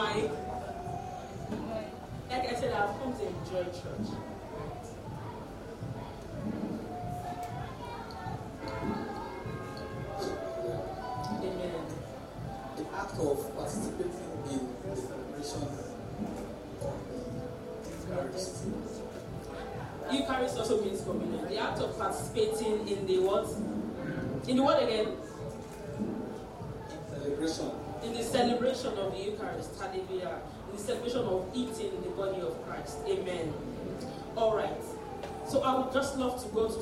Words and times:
my. 0.00 0.30
Like 2.30 2.48
I 2.48 2.54
said, 2.54 2.72
I've 2.72 2.98
come 2.98 3.12
to 3.12 3.26
enjoy 3.26 3.64
church. 3.64 4.39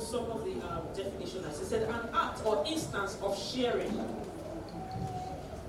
Some 0.09 0.25
of 0.31 0.43
the 0.43 0.53
um, 0.67 0.81
definitions. 0.95 1.45
I 1.45 1.63
said, 1.63 1.83
an 1.83 2.09
act 2.13 2.41
or 2.43 2.63
instance 2.67 3.17
of 3.21 3.37
sharing. 3.37 3.91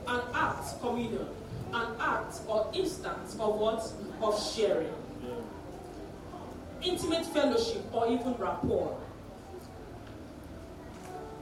An 0.09 0.21
act, 0.35 0.81
communion. 0.81 1.27
An 1.73 1.95
act 2.01 2.41
or 2.49 2.71
instance 2.75 3.37
of 3.39 3.55
what? 3.59 3.93
Of 4.23 4.55
sharing. 4.55 4.93
Intimate 6.83 7.27
fellowship 7.27 7.85
or 7.93 8.11
even 8.11 8.35
rapport. 8.37 8.97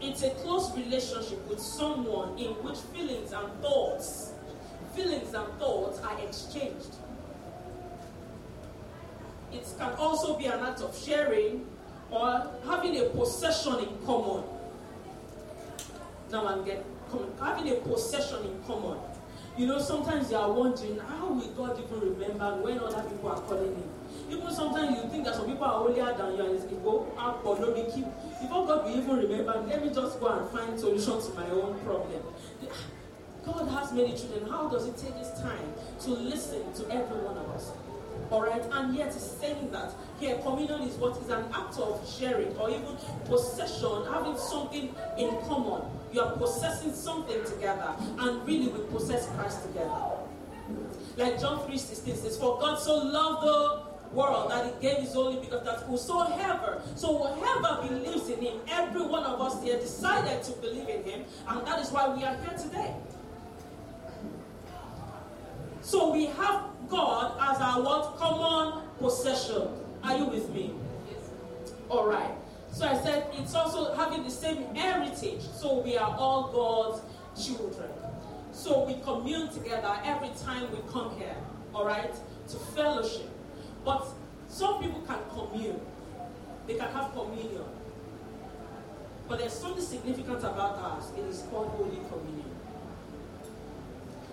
It's 0.00 0.22
a 0.22 0.30
close 0.30 0.76
relationship 0.76 1.48
with 1.48 1.60
someone 1.60 2.36
in 2.38 2.50
which 2.64 2.78
feelings 2.92 3.32
and 3.32 3.48
thoughts, 3.62 4.32
feelings 4.94 5.34
and 5.34 5.48
thoughts 5.58 6.00
are 6.00 6.18
exchanged. 6.20 6.94
It 9.52 9.66
can 9.78 9.92
also 9.94 10.36
be 10.36 10.46
an 10.46 10.60
act 10.60 10.80
of 10.80 10.96
sharing 10.96 11.64
or 12.10 12.50
having 12.66 12.98
a 12.98 13.04
possession 13.10 13.78
in 13.80 14.06
common. 14.06 14.44
Now 16.30 16.46
I'm 16.46 16.64
getting 16.64 16.84
having 17.40 17.72
a 17.72 17.76
possession 17.76 18.44
in 18.44 18.62
common. 18.66 18.98
You 19.56 19.66
know, 19.66 19.78
sometimes 19.80 20.30
you 20.30 20.36
are 20.36 20.52
wondering 20.52 20.98
how 20.98 21.28
will 21.32 21.48
God 21.48 21.82
even 21.82 22.00
remember 22.12 22.62
when 22.62 22.78
other 22.78 23.02
people 23.02 23.30
are 23.30 23.40
calling 23.40 23.74
him. 23.74 23.90
Even 24.30 24.50
sometimes 24.52 24.96
you 24.96 25.10
think 25.10 25.24
that 25.24 25.34
some 25.34 25.46
people 25.46 25.64
are 25.64 25.78
holier 25.80 26.14
than 26.16 26.36
you 26.36 26.44
and 26.44 26.54
it's 26.54 26.64
go 26.64 27.12
up 27.18 27.44
or 27.44 27.58
no 27.58 27.72
keep. 27.72 28.04
Before 28.40 28.66
God 28.66 28.84
will 28.84 28.96
even 28.96 29.16
remember, 29.16 29.64
let 29.66 29.82
me 29.82 29.92
just 29.92 30.20
go 30.20 30.28
and 30.28 30.48
find 30.50 30.78
solution 30.78 31.20
to 31.20 31.34
my 31.34 31.50
own 31.50 31.78
problem. 31.80 32.22
God 33.44 33.68
has 33.68 33.92
many 33.92 34.14
children. 34.16 34.48
How 34.48 34.68
does 34.68 34.86
He 34.86 34.92
take 34.92 35.16
His 35.16 35.30
time 35.40 35.72
to 36.02 36.10
listen 36.10 36.72
to 36.74 36.82
every 36.94 37.18
one 37.18 37.36
of 37.36 37.48
us? 37.50 37.72
All 38.30 38.42
right, 38.42 38.62
and 38.72 38.94
yet 38.94 39.12
saying 39.12 39.70
that 39.70 39.92
here 40.20 40.36
communion 40.38 40.82
is 40.82 40.96
what 40.96 41.16
is 41.22 41.28
an 41.30 41.44
act 41.52 41.78
of 41.78 42.06
sharing 42.08 42.54
or 42.58 42.68
even 42.68 42.96
possession, 43.24 44.04
having 44.12 44.36
something 44.36 44.94
in 45.16 45.30
common. 45.46 45.82
You 46.12 46.20
are 46.22 46.32
possessing 46.36 46.92
something 46.92 47.42
together, 47.44 47.94
and 48.18 48.46
really 48.46 48.68
we 48.68 48.80
possess 48.92 49.26
Christ 49.28 49.62
together. 49.62 50.18
Like 51.16 51.40
John 51.40 51.66
3:16 51.66 52.16
says, 52.16 52.38
For 52.38 52.58
God 52.60 52.78
so 52.78 52.96
loved 52.96 53.46
the 53.46 53.88
world 54.12 54.50
that 54.50 54.66
he 54.66 54.72
gave 54.80 54.98
his 54.98 55.16
only 55.16 55.40
because 55.40 55.64
that 55.64 55.80
whosoever, 55.80 56.82
so 56.94 57.18
whoever 57.18 57.88
believes 57.88 58.28
in 58.28 58.40
him, 58.40 58.60
every 58.70 59.02
one 59.02 59.24
of 59.24 59.40
us 59.40 59.62
here 59.62 59.78
decided 59.78 60.42
to 60.44 60.52
believe 60.52 60.88
in 60.88 61.02
him, 61.02 61.24
and 61.48 61.66
that 61.66 61.78
is 61.80 61.90
why 61.90 62.08
we 62.08 62.24
are 62.24 62.36
here 62.36 62.58
today. 62.58 62.94
So 65.80 66.12
we 66.12 66.26
have 66.26 66.64
God 66.88 67.36
as 67.40 67.60
our 67.60 67.82
what 67.82 68.16
common 68.16 68.82
possession. 68.98 69.68
Are 70.02 70.16
you 70.16 70.26
with 70.26 70.48
me? 70.50 70.74
Yes. 71.10 71.30
All 71.88 72.06
right. 72.06 72.30
So 72.72 72.86
I 72.86 72.96
said 73.02 73.28
it's 73.32 73.54
also 73.54 73.94
having 73.94 74.22
the 74.24 74.30
same 74.30 74.74
heritage. 74.74 75.42
So 75.54 75.80
we 75.80 75.96
are 75.96 76.14
all 76.16 76.52
God's 76.52 77.02
children. 77.46 77.90
So 78.52 78.84
we 78.84 78.94
commune 79.02 79.48
together 79.48 79.94
every 80.04 80.30
time 80.42 80.70
we 80.72 80.78
come 80.90 81.16
here. 81.18 81.36
All 81.74 81.84
right, 81.84 82.12
to 82.48 82.56
fellowship. 82.56 83.28
But 83.84 84.06
some 84.48 84.82
people 84.82 85.00
can 85.02 85.18
commune. 85.30 85.80
They 86.66 86.74
can 86.74 86.90
have 86.90 87.12
communion. 87.12 87.64
But 89.28 89.38
there's 89.38 89.52
something 89.52 89.84
significant 89.84 90.38
about 90.38 90.78
us. 90.78 91.12
It 91.16 91.24
is 91.26 91.44
called 91.50 91.68
Holy 91.68 92.00
Communion. 92.10 92.47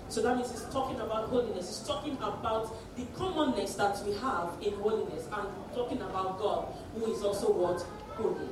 So 0.08 0.22
that 0.22 0.38
means 0.38 0.52
it's 0.52 0.72
talking 0.72 1.00
about 1.00 1.30
holiness. 1.30 1.68
It's 1.68 1.88
talking 1.88 2.16
about 2.18 2.74
the 2.96 3.06
commonness 3.18 3.76
that 3.76 3.98
we 4.06 4.14
have 4.18 4.50
in 4.62 4.74
holiness 4.76 5.26
and 5.26 5.48
talking 5.74 6.02
about 6.02 6.40
God, 6.40 6.68
who 6.96 7.12
is 7.12 7.24
also 7.24 7.52
what? 7.52 7.82
Holy. 8.16 8.50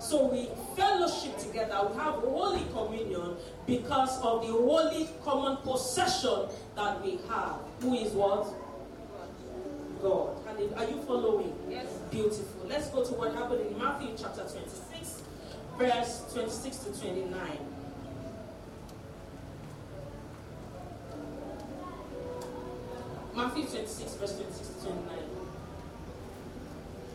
So 0.00 0.26
we 0.28 0.48
fellowship 0.76 1.36
together. 1.38 1.88
We 1.90 1.96
have 1.98 2.14
Holy 2.14 2.64
Communion 2.72 3.36
because 3.66 4.18
of 4.22 4.40
the 4.40 4.48
holy 4.52 5.08
common 5.22 5.58
possession 5.58 6.48
that 6.74 7.04
we 7.04 7.18
have. 7.28 7.56
Who 7.80 7.94
is 7.94 8.12
what? 8.12 8.46
God. 10.00 10.36
Are 10.76 10.84
you 10.84 11.02
following? 11.02 11.52
Yes. 11.68 11.86
Beautiful. 12.10 12.66
Let's 12.66 12.88
go 12.88 13.04
to 13.04 13.12
what 13.12 13.34
happened 13.34 13.66
in 13.66 13.78
Matthew 13.78 14.08
chapter 14.18 14.42
26, 14.42 15.22
verse 15.78 16.24
26 16.32 16.76
to 16.78 17.00
29. 17.00 17.69
Matthew 23.40 23.64
26, 23.64 24.14
verse 24.16 24.36
26 24.36 24.68
to 24.68 24.74
29. 24.84 25.18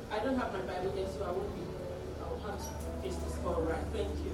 I 0.09 0.19
don't 0.25 0.35
have 0.39 0.51
my 0.53 0.59
Bible 0.61 0.91
there, 0.95 1.07
so 1.07 1.23
I 1.23 1.29
won't 1.29 1.53
be. 1.53 1.61
I 2.19 2.27
will 2.27 2.39
have 2.39 2.57
to 2.57 3.01
face 3.03 3.15
this. 3.15 3.37
All 3.45 3.61
right, 3.61 3.77
thank 3.93 4.09
you. 4.25 4.31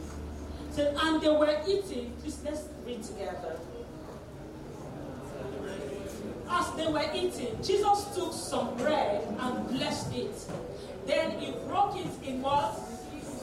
So, 0.72 0.96
and 0.98 1.22
they 1.22 1.28
were 1.28 1.54
eating. 1.68 2.14
Please 2.22 2.40
let's 2.46 2.70
read 2.86 3.04
together. 3.04 3.60
As 6.50 6.72
they 6.78 6.88
were 6.88 7.12
eating, 7.14 7.62
Jesus 7.62 8.16
took 8.16 8.32
some 8.32 8.74
bread 8.78 9.28
and 9.42 9.68
blessed 9.68 10.16
it. 10.16 10.46
Then 11.06 11.40
he 11.42 11.52
broke 11.68 11.98
it 11.98 12.08
in 12.26 12.42
what? 12.42 12.80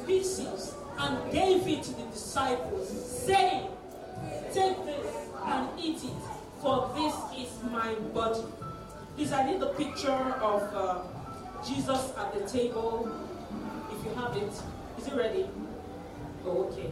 Pieces 0.06 0.72
and 0.98 1.30
gave 1.30 1.68
it 1.68 1.82
to 1.82 1.90
the 1.90 2.04
disciples, 2.04 2.88
saying, 3.26 3.68
Take 4.54 4.82
this 4.86 5.16
and 5.44 5.68
eat 5.78 6.02
it, 6.02 6.37
for 6.60 6.90
this 6.94 7.14
is 7.36 7.62
my 7.70 7.94
body. 8.14 8.42
Please, 9.16 9.32
I 9.32 9.50
need 9.50 9.60
the 9.60 9.68
picture 9.74 10.10
of 10.10 10.62
uh, 10.74 11.02
Jesus 11.66 12.12
at 12.16 12.34
the 12.34 12.48
table. 12.48 13.10
If 13.92 14.04
you 14.04 14.10
have 14.14 14.36
it, 14.36 14.52
is 14.98 15.06
it 15.06 15.14
ready? 15.14 15.46
Oh, 16.44 16.70
okay. 16.70 16.90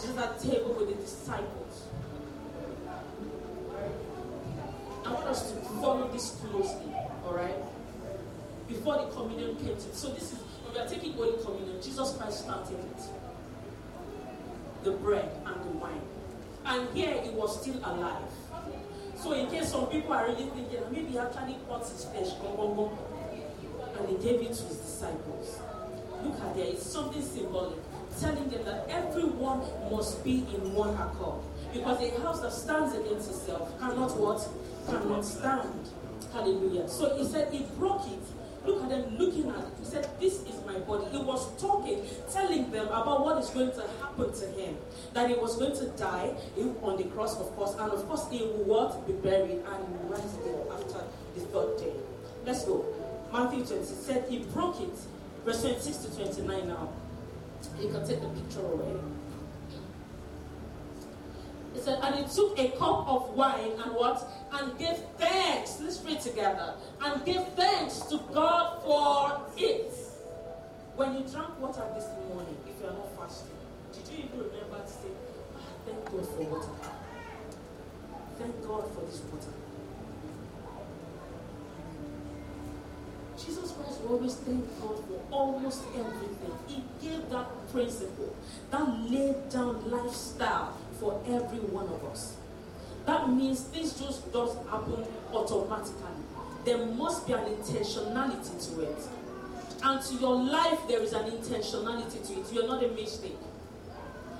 Jesus 0.00 0.16
at 0.18 0.38
the 0.38 0.50
table 0.50 0.74
with 0.74 0.88
the 0.88 0.94
disciples. 0.94 1.86
I 5.04 5.12
want 5.12 5.26
us 5.26 5.50
to 5.50 5.56
follow 5.80 6.08
this 6.12 6.30
closely, 6.40 6.94
all 7.26 7.34
right? 7.34 7.54
Before 8.68 8.96
the 8.96 9.06
communion 9.12 9.56
came 9.56 9.74
to, 9.74 9.94
so 9.94 10.08
this 10.08 10.32
is 10.32 10.38
we 10.72 10.80
are 10.80 10.88
taking 10.88 11.12
Holy 11.12 11.40
Communion. 11.44 11.80
Jesus 11.80 12.16
Christ 12.16 12.40
started 12.44 12.78
it, 12.78 13.02
the 14.82 14.90
bread 14.92 15.30
and 15.46 15.64
the 15.64 15.78
wine, 15.78 16.00
and 16.64 16.88
here 16.96 17.20
he 17.22 17.30
was 17.30 17.60
still 17.60 17.76
alive. 17.84 18.33
So 19.24 19.32
in 19.32 19.48
case 19.48 19.70
some 19.70 19.86
people 19.86 20.12
are 20.12 20.26
really 20.26 20.44
thinking 20.50 20.80
maybe 20.92 21.06
he 21.12 21.18
actually 21.18 21.56
cut 21.66 21.80
his 21.80 22.04
flesh, 22.04 22.34
and 22.44 24.08
he 24.10 24.16
gave 24.16 24.42
it 24.42 24.52
to 24.52 24.64
his 24.64 24.76
disciples. 24.76 25.60
Look 26.22 26.38
at 26.42 26.54
there, 26.54 26.66
it's 26.66 26.84
something 26.84 27.22
symbolic, 27.22 27.78
telling 28.20 28.50
them 28.50 28.64
that 28.66 28.86
everyone 28.90 29.62
must 29.90 30.22
be 30.22 30.44
in 30.54 30.74
one 30.74 30.94
accord. 31.00 31.40
Because 31.72 32.02
a 32.02 32.20
house 32.20 32.42
that 32.42 32.52
stands 32.52 32.94
against 32.94 33.30
itself 33.30 33.80
cannot 33.80 34.14
what? 34.20 34.46
Cannot 34.90 35.24
stand. 35.24 35.88
Hallelujah. 36.34 36.86
So 36.86 37.16
he 37.16 37.24
said 37.24 37.50
he 37.50 37.64
broke 37.78 38.06
it. 38.06 38.20
Look 38.66 38.82
at 38.82 38.88
them 38.88 39.18
looking 39.18 39.50
at 39.50 39.58
it. 39.58 39.72
He 39.78 39.84
said, 39.84 40.08
This 40.18 40.40
is 40.42 40.64
my 40.66 40.78
body. 40.80 41.04
He 41.10 41.18
was 41.18 41.60
talking, 41.60 42.02
telling 42.32 42.70
them 42.70 42.86
about 42.86 43.24
what 43.24 43.38
is 43.38 43.50
going 43.50 43.72
to 43.72 43.84
happen 44.00 44.32
to 44.32 44.46
him. 44.58 44.76
That 45.12 45.28
he 45.28 45.36
was 45.36 45.56
going 45.56 45.76
to 45.76 45.86
die 45.98 46.34
on 46.82 46.96
the 46.96 47.04
cross, 47.04 47.38
of 47.38 47.54
course, 47.56 47.72
and 47.78 47.92
of 47.92 48.06
course 48.08 48.26
he 48.30 48.38
will 48.38 48.64
what? 48.64 49.06
Be 49.06 49.12
buried 49.12 49.62
and 49.64 50.10
rise 50.10 50.34
again 50.40 50.60
after 50.72 51.04
the 51.34 51.40
third 51.40 51.78
day. 51.78 51.92
Let's 52.46 52.64
go. 52.64 52.84
Matthew 53.32 53.64
20 53.64 53.84
said 53.84 54.26
he 54.28 54.38
broke 54.38 54.80
it. 54.80 54.96
Verse 55.44 55.60
26 55.60 55.96
to 55.96 56.16
29 56.16 56.68
now. 56.68 56.88
You 57.80 57.88
can 57.88 58.06
take 58.06 58.20
the 58.20 58.28
picture 58.28 58.60
away. 58.60 58.94
It 61.74 61.82
said, 61.82 61.98
and 62.02 62.14
he 62.14 62.34
took 62.34 62.58
a 62.58 62.68
cup 62.78 63.08
of 63.08 63.30
wine 63.30 63.72
and 63.82 63.94
what? 63.94 64.24
And 64.52 64.78
gave 64.78 64.96
thanks. 65.18 65.80
Let's 65.80 66.00
read 66.04 66.20
together. 66.20 66.74
And 67.02 67.24
gave 67.24 67.42
thanks 67.56 68.00
to 68.10 68.18
God 68.32 68.82
for 68.82 69.40
it. 69.56 69.92
When 70.96 71.14
you 71.14 71.24
drank 71.30 71.58
water 71.60 71.82
this 71.94 72.06
morning, 72.28 72.56
if 72.68 72.80
you 72.80 72.88
are 72.88 72.92
not 72.92 73.10
fasting, 73.18 73.48
did 73.92 74.06
you 74.12 74.24
even 74.24 74.38
remember 74.38 74.80
to 74.80 74.88
say, 74.88 75.10
ah, 75.56 75.60
thank 75.84 76.04
God 76.04 76.26
for 76.28 76.42
water? 76.42 76.94
thank 78.38 78.66
God 78.66 78.84
for 78.94 79.00
this 79.02 79.20
water. 79.32 79.52
Jesus 83.36 83.72
Christ 83.72 84.00
always 84.08 84.34
thank 84.34 84.64
God 84.80 85.04
for 85.06 85.20
almost 85.30 85.82
everything. 85.94 86.52
He 86.66 86.84
gave 87.02 87.28
that 87.30 87.46
principle, 87.72 88.34
that 88.70 88.88
laid 89.10 89.48
down 89.50 89.90
lifestyle 89.90 90.78
for 91.04 91.20
every 91.26 91.60
one 91.68 91.86
of 91.86 92.02
us. 92.06 92.36
That 93.04 93.28
means 93.28 93.64
this 93.64 94.00
just 94.00 94.32
does 94.32 94.56
happen 94.70 95.04
automatically. 95.34 96.16
There 96.64 96.86
must 96.86 97.26
be 97.26 97.34
an 97.34 97.44
intentionality 97.44 98.56
to 98.66 98.80
it. 98.80 98.96
And 99.82 100.00
to 100.00 100.14
your 100.14 100.34
life, 100.34 100.80
there 100.88 101.02
is 101.02 101.12
an 101.12 101.30
intentionality 101.30 102.26
to 102.26 102.40
it. 102.40 102.46
You're 102.50 102.66
not 102.66 102.82
a 102.82 102.88
mistake. 102.88 103.36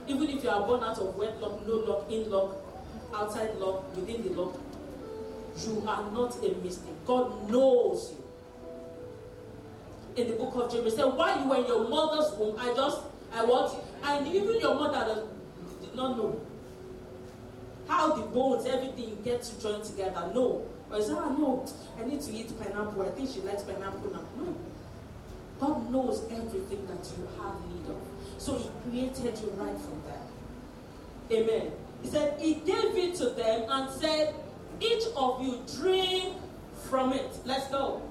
Even 0.09 0.31
if 0.31 0.43
you 0.43 0.49
are 0.49 0.67
born 0.67 0.83
out 0.83 0.97
of 0.99 1.15
wedlock, 1.17 1.67
no 1.67 1.75
lock, 1.75 2.11
in 2.11 2.31
lock, 2.31 2.57
outside 3.15 3.55
lock, 3.57 3.95
within 3.95 4.23
the 4.23 4.31
lock, 4.31 4.59
you 5.67 5.85
are 5.87 6.11
not 6.13 6.35
a 6.43 6.55
mistake. 6.65 6.95
God 7.07 7.51
knows 7.51 8.13
you. 8.13 8.25
In 10.23 10.31
the 10.31 10.37
book 10.37 10.55
of 10.55 10.73
James, 10.73 10.97
said, 10.97 11.05
While 11.05 11.39
you 11.43 11.49
were 11.51 11.57
in 11.57 11.67
your 11.67 11.89
mother's 11.89 12.33
womb, 12.39 12.57
I 12.59 12.73
just, 12.75 13.03
I 13.35 13.45
want, 13.45 13.79
and 14.03 14.27
even 14.29 14.61
your 14.61 14.75
mother 14.75 15.27
did 15.83 15.95
not 15.95 16.17
know 16.17 16.41
how 17.89 18.15
the 18.15 18.23
bones, 18.23 18.67
everything 18.67 19.19
get 19.25 19.43
to 19.43 19.61
join 19.61 19.83
together. 19.83 20.31
No. 20.35 20.67
Or 20.91 20.99
you 20.99 21.05
say, 21.05 21.13
ah, 21.17 21.35
no, 21.37 21.67
I 22.01 22.05
need 22.05 22.21
to 22.23 22.33
eat 22.33 22.53
pineapple. 22.59 23.03
I 23.03 23.11
think 23.11 23.31
she 23.31 23.41
likes 23.41 23.63
pineapple 23.63 24.13
now. 24.13 24.25
No. 24.37 24.57
God 25.61 25.91
knows 25.91 26.25
everything 26.31 26.87
that 26.87 27.07
you 27.17 27.29
have 27.41 27.55
need 27.69 27.89
of. 27.89 27.97
So 28.39 28.59
He 28.59 28.71
created 28.83 29.39
you 29.41 29.51
right 29.57 29.77
from 29.79 30.03
there. 30.07 31.39
Amen. 31.41 31.73
He 32.03 32.09
said, 32.09 32.39
He 32.41 32.55
gave 32.55 32.97
it 32.97 33.15
to 33.17 33.31
them 33.31 33.65
and 33.69 33.91
said, 34.01 34.35
Each 34.81 35.05
of 35.17 35.43
you 35.43 35.63
drink 35.81 36.37
from 36.89 37.13
it. 37.13 37.39
Let's 37.45 37.69
go. 37.69 38.03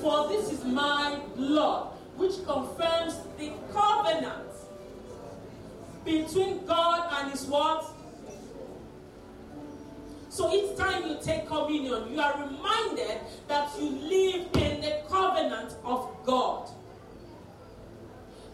For 0.00 0.28
this 0.28 0.50
is 0.50 0.64
my 0.64 1.20
blood, 1.36 1.88
which 2.16 2.44
confirms 2.44 3.16
the 3.38 3.52
covenant 3.72 4.48
between 6.04 6.66
God 6.66 7.12
and 7.18 7.30
His 7.30 7.44
what? 7.46 7.93
So 10.34 10.52
each 10.52 10.76
time 10.76 11.06
you 11.08 11.16
take 11.22 11.46
communion, 11.46 12.12
you 12.12 12.20
are 12.20 12.34
reminded 12.44 13.20
that 13.46 13.70
you 13.78 13.88
live 13.88 14.48
in 14.56 14.80
the 14.80 15.00
covenant 15.08 15.76
of 15.84 16.10
God. 16.24 16.68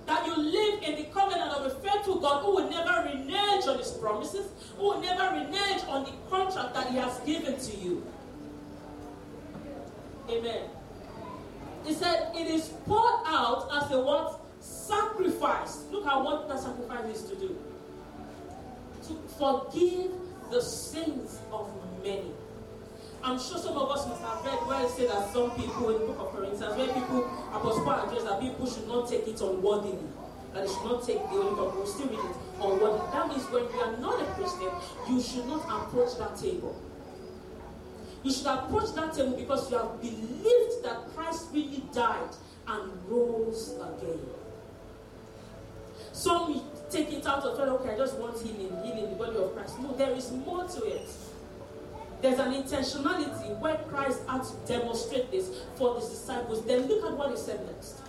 That 0.04 0.26
you 0.26 0.36
live 0.36 0.82
in 0.82 0.96
the 0.96 1.04
covenant 1.04 1.52
of 1.52 1.64
a 1.64 1.70
faithful 1.76 2.20
God 2.20 2.44
who 2.44 2.56
will 2.56 2.68
never 2.68 3.08
renege 3.08 3.66
on 3.66 3.78
his 3.78 3.92
promises, 3.92 4.48
who 4.76 4.88
will 4.88 5.00
never 5.00 5.34
renege 5.34 5.82
on 5.88 6.04
the 6.04 6.12
contract 6.28 6.74
that 6.74 6.88
he 6.90 6.98
has 6.98 7.18
given 7.20 7.58
to 7.58 7.76
you. 7.78 8.06
Amen. 10.28 10.68
He 11.86 11.94
said 11.94 12.30
it 12.34 12.46
is 12.46 12.74
poured 12.84 13.22
out 13.24 13.70
as 13.72 13.90
a 13.90 14.00
what? 14.02 14.38
Sacrifice. 14.60 15.84
Look 15.90 16.06
at 16.06 16.22
what 16.22 16.46
that 16.46 16.60
sacrifice 16.60 17.16
is 17.16 17.22
to 17.30 17.36
do. 17.36 17.58
To 19.06 19.14
forgive 19.38 20.10
the 20.50 20.60
sins 20.60 21.38
of 21.52 21.70
many. 22.02 22.32
I'm 23.22 23.38
sure 23.38 23.58
some 23.58 23.76
of 23.76 23.90
us 23.90 24.06
must 24.08 24.22
have 24.22 24.44
read 24.44 24.66
where 24.66 24.84
it 24.84 24.90
said 24.90 25.10
that 25.10 25.32
some 25.32 25.50
people 25.52 25.94
in 25.94 26.00
the 26.00 26.06
book 26.06 26.20
of 26.20 26.34
Corinthians, 26.34 26.76
where 26.76 26.88
people, 26.88 27.24
Apostle 27.52 27.84
Paul 27.84 28.06
addressed 28.06 28.26
that 28.26 28.40
people 28.40 28.66
should 28.66 28.88
not 28.88 29.08
take 29.08 29.28
it 29.28 29.40
unworthily. 29.40 29.98
That 30.54 30.66
they 30.66 30.72
should 30.72 30.84
not 30.84 31.06
take 31.06 31.20
the 31.22 31.28
Holy 31.28 31.54
Ghost, 31.54 31.76
we'll 31.76 31.86
still 31.86 32.08
read 32.08 32.30
it 32.30 32.36
unworthily. 32.56 33.10
That 33.12 33.28
means 33.28 33.44
when 33.50 33.64
you 33.64 33.80
are 33.80 33.96
not 33.98 34.22
a 34.22 34.24
Christian, 34.34 34.72
you 35.08 35.20
should 35.20 35.46
not 35.46 35.62
approach 35.68 36.16
that 36.18 36.36
table. 36.36 36.74
You 38.22 38.32
should 38.32 38.46
approach 38.46 38.94
that 38.94 39.14
table 39.14 39.36
because 39.36 39.70
you 39.70 39.76
have 39.76 40.00
believed 40.00 40.82
that 40.82 41.14
Christ 41.14 41.48
really 41.52 41.84
died 41.92 42.34
and 42.66 42.92
rose 43.08 43.76
again. 43.76 44.20
Some 46.12 46.62
take 46.90 47.12
it 47.12 47.26
out 47.26 47.44
of 47.44 47.56
thought, 47.56 47.68
okay, 47.68 47.94
I 47.94 47.96
just 47.96 48.16
want 48.18 48.40
healing, 48.40 48.76
healing 48.84 49.10
the 49.10 49.16
body 49.16 49.36
of 49.36 49.54
Christ. 49.54 49.78
No, 49.80 49.92
there 49.92 50.10
is 50.12 50.30
more 50.32 50.64
to 50.66 50.84
it. 50.84 51.08
There's 52.20 52.38
an 52.38 52.52
intentionality 52.52 53.58
where 53.58 53.76
Christ 53.88 54.20
had 54.28 54.42
to 54.44 54.52
demonstrate 54.66 55.30
this 55.30 55.50
for 55.76 55.96
his 55.96 56.08
disciples. 56.08 56.64
Then 56.66 56.86
look 56.86 57.04
at 57.04 57.16
what 57.16 57.30
he 57.30 57.36
said 57.36 57.64
next. 57.66 58.00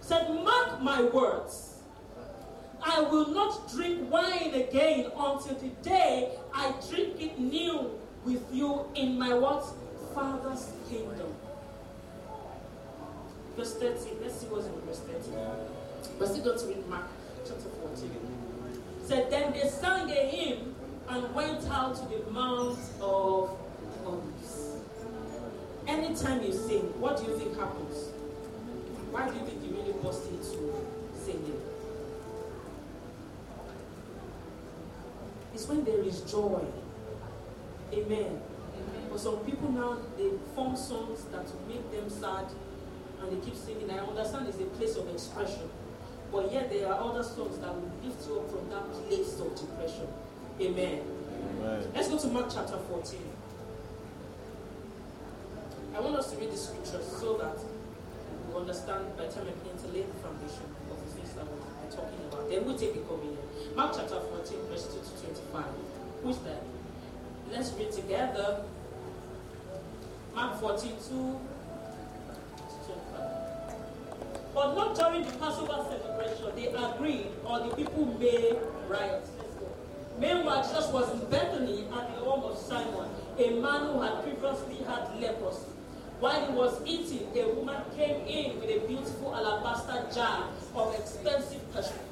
He 0.00 0.06
said, 0.06 0.28
Mark 0.28 0.82
my 0.82 1.02
words. 1.02 1.76
I 2.82 3.00
will 3.00 3.28
not 3.30 3.70
drink 3.72 4.10
wine 4.10 4.54
again 4.54 5.10
until 5.16 5.56
the 5.56 5.68
day 5.82 6.32
I 6.54 6.72
drink 6.90 7.20
it 7.20 7.38
new 7.38 7.98
with 8.24 8.44
you 8.52 8.86
in 8.94 9.18
my 9.18 9.34
what? 9.34 9.64
Father's 10.14 10.70
kingdom. 10.88 11.34
Verse 13.56 13.74
13. 13.74 14.18
Let's 14.22 14.40
see 14.40 14.46
what's 14.46 14.66
in 14.66 14.80
verse 14.82 15.00
13. 15.00 15.77
We're 16.18 16.26
still 16.26 16.44
going 16.44 16.58
to 16.58 16.66
read 16.66 16.88
Mark 16.88 17.06
chapter 17.46 17.68
14. 17.68 18.10
Said, 19.04 19.30
Then 19.30 19.52
they 19.52 19.68
sang 19.68 20.10
a 20.10 20.14
hymn 20.14 20.74
and 21.08 21.34
went 21.34 21.64
out 21.70 21.96
to 21.96 22.02
the 22.08 22.30
Mount 22.30 22.78
of 23.00 23.56
Olives. 24.04 24.76
Anytime 25.86 26.42
you 26.42 26.52
sing, 26.52 26.82
what 27.00 27.16
do 27.16 27.24
you 27.24 27.38
think 27.38 27.58
happens? 27.58 28.08
Why 29.10 29.28
do 29.28 29.34
you 29.34 29.46
think 29.46 29.64
you 29.64 29.76
really 29.76 29.94
burst 30.02 30.28
into 30.28 30.74
singing? 31.24 31.60
It's 35.54 35.66
when 35.66 35.84
there 35.84 36.02
is 36.02 36.20
joy. 36.20 36.62
Amen. 37.92 38.40
But 39.10 39.20
some 39.20 39.38
people 39.38 39.72
now 39.72 39.96
they 40.16 40.30
form 40.54 40.76
songs 40.76 41.24
that 41.32 41.46
make 41.66 41.90
them 41.90 42.10
sad 42.10 42.44
and 43.22 43.32
they 43.32 43.44
keep 43.44 43.56
singing. 43.56 43.90
I 43.90 43.98
understand 43.98 44.48
it's 44.48 44.58
a 44.58 44.64
place 44.64 44.96
of 44.96 45.08
expression. 45.08 45.70
But 46.30 46.52
yet 46.52 46.70
there 46.70 46.92
are 46.92 47.00
other 47.00 47.22
songs 47.22 47.58
that 47.58 47.74
will 47.74 47.90
lift 48.02 48.26
you 48.28 48.38
up 48.40 48.50
from 48.50 48.68
that 48.70 48.92
place 49.08 49.40
of 49.40 49.54
depression. 49.56 50.06
Amen. 50.60 51.00
Amen. 51.60 51.86
Let's 51.94 52.08
go 52.08 52.18
to 52.18 52.26
Mark 52.28 52.50
chapter 52.52 52.76
14. 52.76 53.18
I 55.96 56.00
want 56.00 56.16
us 56.16 56.30
to 56.32 56.36
read 56.38 56.52
the 56.52 56.56
scriptures 56.56 57.06
so 57.18 57.36
that 57.38 57.56
we 58.48 58.60
understand 58.60 59.16
by 59.16 59.26
the 59.26 59.32
time 59.32 59.46
I 59.48 59.52
begin 59.62 59.78
to 59.78 59.88
lay 59.88 60.02
the 60.02 60.18
foundation 60.22 60.68
of 60.90 60.98
the 61.00 61.10
things 61.16 61.32
that 61.32 61.44
we're 61.46 61.90
talking 61.90 62.20
about. 62.28 62.50
Then 62.50 62.64
we'll 62.64 62.78
take 62.78 62.94
the 62.94 63.00
communion. 63.00 63.42
Mark 63.74 63.94
chapter 63.96 64.20
14, 64.20 64.58
verse 64.68 64.86
2 64.86 65.00
to 65.00 65.34
25. 65.52 65.64
Who's 66.22 66.38
that? 66.38 66.62
Let's 67.50 67.72
read 67.72 67.90
together. 67.90 68.62
Mark 70.34 70.60
14, 70.60 70.92
2 71.08 71.40
but 74.58 74.74
not 74.74 74.92
during 74.96 75.22
the 75.22 75.30
Passover 75.38 75.86
celebration. 75.88 76.50
They 76.56 76.66
agreed, 76.66 77.28
or 77.46 77.60
the 77.60 77.76
people 77.76 78.06
made 78.18 78.56
riots. 78.88 79.30
Meanwhile, 80.18 80.66
Jesus 80.66 80.88
was 80.92 81.12
in 81.12 81.30
Bethany 81.30 81.84
at 81.94 82.12
the 82.12 82.24
home 82.24 82.42
of 82.42 82.58
Simon, 82.58 83.08
a 83.38 83.50
man 83.60 83.92
who 83.92 84.02
had 84.02 84.20
previously 84.24 84.78
had 84.84 85.14
leprosy. 85.20 85.70
While 86.18 86.44
he 86.44 86.52
was 86.52 86.82
eating, 86.84 87.28
a 87.36 87.54
woman 87.54 87.80
came 87.96 88.26
in 88.26 88.58
with 88.58 88.68
a 88.68 88.84
beautiful 88.88 89.32
alabaster 89.36 90.12
jar 90.12 90.48
of 90.74 90.92
expensive 90.98 91.62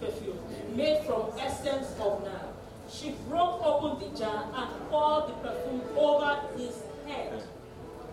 perfume 0.01 0.39
made 0.77 1.05
from 1.05 1.33
essence 1.41 1.89
of 1.99 2.23
nard. 2.23 2.55
She 2.89 3.17
broke 3.29 3.61
open 3.67 3.99
the 3.99 4.17
jar 4.17 4.47
and 4.55 4.89
poured 4.89 5.31
the 5.31 5.33
perfume 5.43 5.83
over 5.97 6.39
his 6.57 6.81
head. 7.09 7.43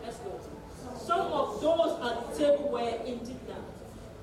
Let's 0.03 0.17
go. 0.17 0.39
Some 0.97 1.27
of 1.31 1.61
those 1.61 2.01
at 2.01 2.33
the 2.33 2.39
table 2.39 2.69
were 2.71 2.97
indignant. 3.05 3.52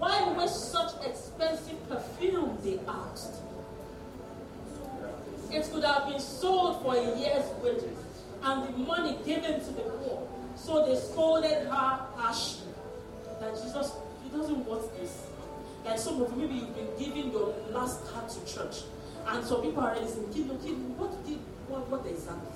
Why 0.01 0.33
waste 0.33 0.73
such 0.73 0.93
expensive 1.05 1.87
perfume? 1.87 2.57
They 2.65 2.81
asked. 2.89 3.35
It 5.53 5.69
could 5.71 5.85
have 5.85 6.09
been 6.09 6.19
sold 6.21 6.81
for 6.81 6.97
a 6.97 7.19
year's 7.19 7.45
wages 7.63 7.99
and 8.43 8.67
the 8.67 8.79
money 8.79 9.19
given 9.27 9.61
to 9.61 9.71
the 9.73 9.83
poor. 9.83 10.27
So 10.57 10.87
they 10.87 10.97
scolded 10.99 11.67
her 11.67 12.01
harshly. 12.17 12.73
That 13.41 13.53
Jesus, 13.63 13.93
he 14.25 14.31
doesn't 14.31 14.65
want 14.65 14.91
this. 14.99 15.27
Like 15.85 15.99
some 15.99 16.23
of 16.23 16.31
you, 16.33 16.49
maybe 16.49 16.55
you've 16.55 16.75
been 16.75 16.99
giving 16.99 17.33
your 17.33 17.55
last 17.71 18.03
card 18.07 18.31
to 18.31 18.41
church. 18.47 18.85
And 19.27 19.45
some 19.45 19.61
people 19.61 19.83
are 19.83 19.95
saying, 19.97 20.33
Kiddo, 20.33 20.57
Kiddo, 20.57 20.81
what 20.97 21.11
what, 21.69 21.89
what 21.91 22.07
exactly? 22.07 22.49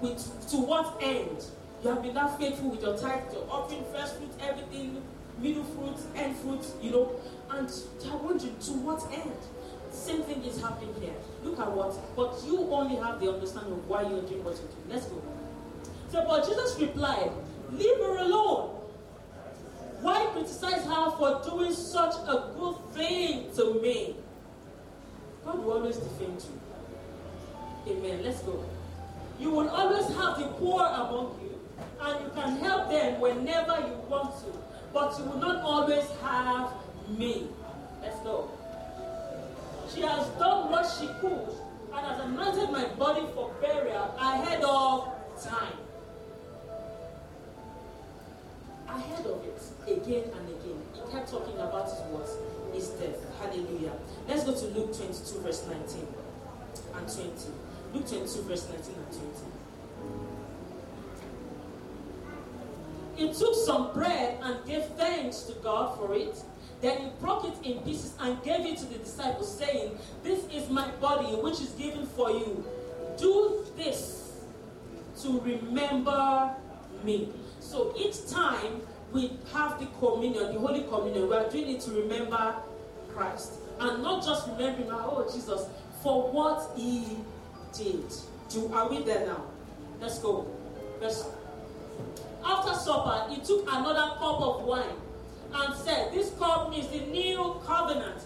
With 0.00 0.48
to 0.50 0.56
what 0.56 0.96
end? 1.02 1.44
You 1.84 1.90
have 1.90 2.02
been 2.02 2.14
that 2.14 2.38
faithful 2.38 2.70
with 2.70 2.80
your 2.80 2.96
tithe, 2.96 3.30
your 3.30 3.46
offering, 3.50 3.84
first 3.92 4.16
fruit, 4.16 4.30
everything, 4.40 5.02
middle 5.38 5.64
fruits, 5.64 6.06
end 6.14 6.36
fruits, 6.36 6.72
you 6.82 6.90
know. 6.90 7.12
And 7.50 7.68
they're 8.00 8.16
wondering 8.16 8.58
to 8.58 8.72
what 8.72 9.02
end? 9.12 9.38
Same 9.92 10.22
thing 10.22 10.42
is 10.44 10.60
happening 10.60 10.94
here. 11.00 11.14
Look 11.42 11.58
at 11.58 11.70
what, 11.70 11.94
but 12.16 12.42
you 12.46 12.58
only 12.70 12.96
have 12.96 13.20
the 13.20 13.32
understanding 13.32 13.72
of 13.72 13.88
why 13.88 14.02
you're 14.02 14.22
doing 14.22 14.44
what 14.44 14.56
you're 14.56 14.68
doing. 14.68 14.88
Let's 14.90 15.06
go. 15.06 15.22
So, 16.10 16.24
but 16.26 16.46
Jesus 16.46 16.78
replied, 16.80 17.30
Leave 17.72 17.96
her 17.98 18.18
alone. 18.18 18.76
Why 20.00 20.26
criticize 20.32 20.84
her 20.84 21.10
for 21.12 21.42
doing 21.48 21.72
such 21.72 22.14
a 22.28 22.52
good 22.56 22.76
thing 22.94 23.50
to 23.56 23.80
me? 23.80 24.16
God 25.44 25.64
will 25.64 25.72
always 25.72 25.96
defend 25.96 26.44
you. 26.44 27.92
Amen. 27.92 28.22
Let's 28.22 28.40
go. 28.42 28.64
You 29.38 29.50
will 29.50 29.68
always 29.68 30.06
have 30.16 30.38
the 30.38 30.48
poor 30.58 30.82
among 30.82 31.38
you, 31.42 31.58
and 32.00 32.24
you 32.24 32.30
can 32.34 32.56
help 32.58 32.90
them 32.90 33.20
whenever 33.20 33.76
you 33.86 33.94
want 34.08 34.34
to, 34.40 34.52
but 34.96 35.18
you 35.18 35.26
will 35.26 35.36
not 35.36 35.62
always 35.62 36.08
have 36.22 36.72
me. 37.18 37.48
Let's 38.00 38.18
go. 38.20 38.50
She 39.94 40.00
has 40.00 40.26
done 40.38 40.70
what 40.70 40.86
she 40.86 41.06
could 41.20 41.52
and 41.92 42.06
has 42.06 42.18
anointed 42.20 42.70
my 42.70 42.86
body 42.94 43.26
for 43.34 43.50
burial 43.60 44.14
ahead 44.18 44.64
of 44.64 45.12
time. 45.38 45.76
Ahead 48.88 49.26
of 49.26 49.44
it, 49.44 49.60
again 49.86 50.30
and 50.32 50.48
again. 50.48 50.80
He 50.94 51.12
kept 51.12 51.30
talking 51.30 51.58
about 51.58 51.90
his 51.90 52.00
words, 52.10 52.32
His 52.72 52.88
death. 52.98 53.20
Hallelujah. 53.38 53.92
Let's 54.26 54.44
go 54.44 54.54
to 54.54 54.66
Luke 54.68 54.96
22, 54.96 55.40
verse 55.40 55.66
19 55.68 56.06
and 56.96 57.06
20. 57.06 57.30
Luke 57.92 58.08
22, 58.08 58.42
verse 58.48 58.66
19 58.70 58.94
and 58.94 59.12
20. 59.12 59.65
He 63.16 63.32
took 63.32 63.54
some 63.54 63.92
bread 63.92 64.38
and 64.42 64.64
gave 64.66 64.84
thanks 64.96 65.42
to 65.44 65.54
God 65.54 65.98
for 65.98 66.14
it. 66.14 66.36
Then 66.82 66.98
he 66.98 67.08
broke 67.20 67.44
it 67.44 67.54
in 67.66 67.78
pieces 67.82 68.14
and 68.20 68.42
gave 68.42 68.66
it 68.66 68.76
to 68.78 68.84
the 68.86 68.98
disciples, 68.98 69.56
saying, 69.56 69.98
This 70.22 70.44
is 70.52 70.68
my 70.68 70.88
body, 71.00 71.34
which 71.36 71.60
is 71.60 71.70
given 71.70 72.06
for 72.06 72.30
you. 72.30 72.64
Do 73.18 73.64
this 73.76 74.42
to 75.22 75.40
remember 75.40 76.54
me. 77.02 77.32
So 77.60 77.94
each 77.96 78.28
time 78.28 78.82
we 79.12 79.38
have 79.52 79.80
the 79.80 79.86
communion, 79.98 80.52
the 80.52 80.60
Holy 80.60 80.82
Communion, 80.82 81.28
we 81.28 81.34
are 81.34 81.48
doing 81.48 81.70
it 81.70 81.80
to 81.82 81.92
remember 81.92 82.56
Christ. 83.14 83.54
And 83.80 84.02
not 84.02 84.24
just 84.24 84.46
remembering, 84.48 84.90
oh, 84.90 85.28
Jesus, 85.32 85.66
for 86.02 86.30
what 86.30 86.70
he 86.76 87.16
did. 87.76 88.04
Do, 88.50 88.72
are 88.72 88.88
we 88.88 89.02
there 89.02 89.26
now? 89.26 89.42
Let's 90.00 90.18
go. 90.18 90.46
Let's, 91.00 91.24
after 92.46 92.74
supper, 92.74 93.26
he 93.30 93.40
took 93.40 93.62
another 93.68 94.14
cup 94.18 94.40
of 94.40 94.62
wine 94.62 94.96
and 95.52 95.74
said, 95.74 96.12
This 96.12 96.30
cup 96.38 96.76
is 96.76 96.86
the 96.88 97.00
new 97.06 97.60
covenant. 97.66 98.22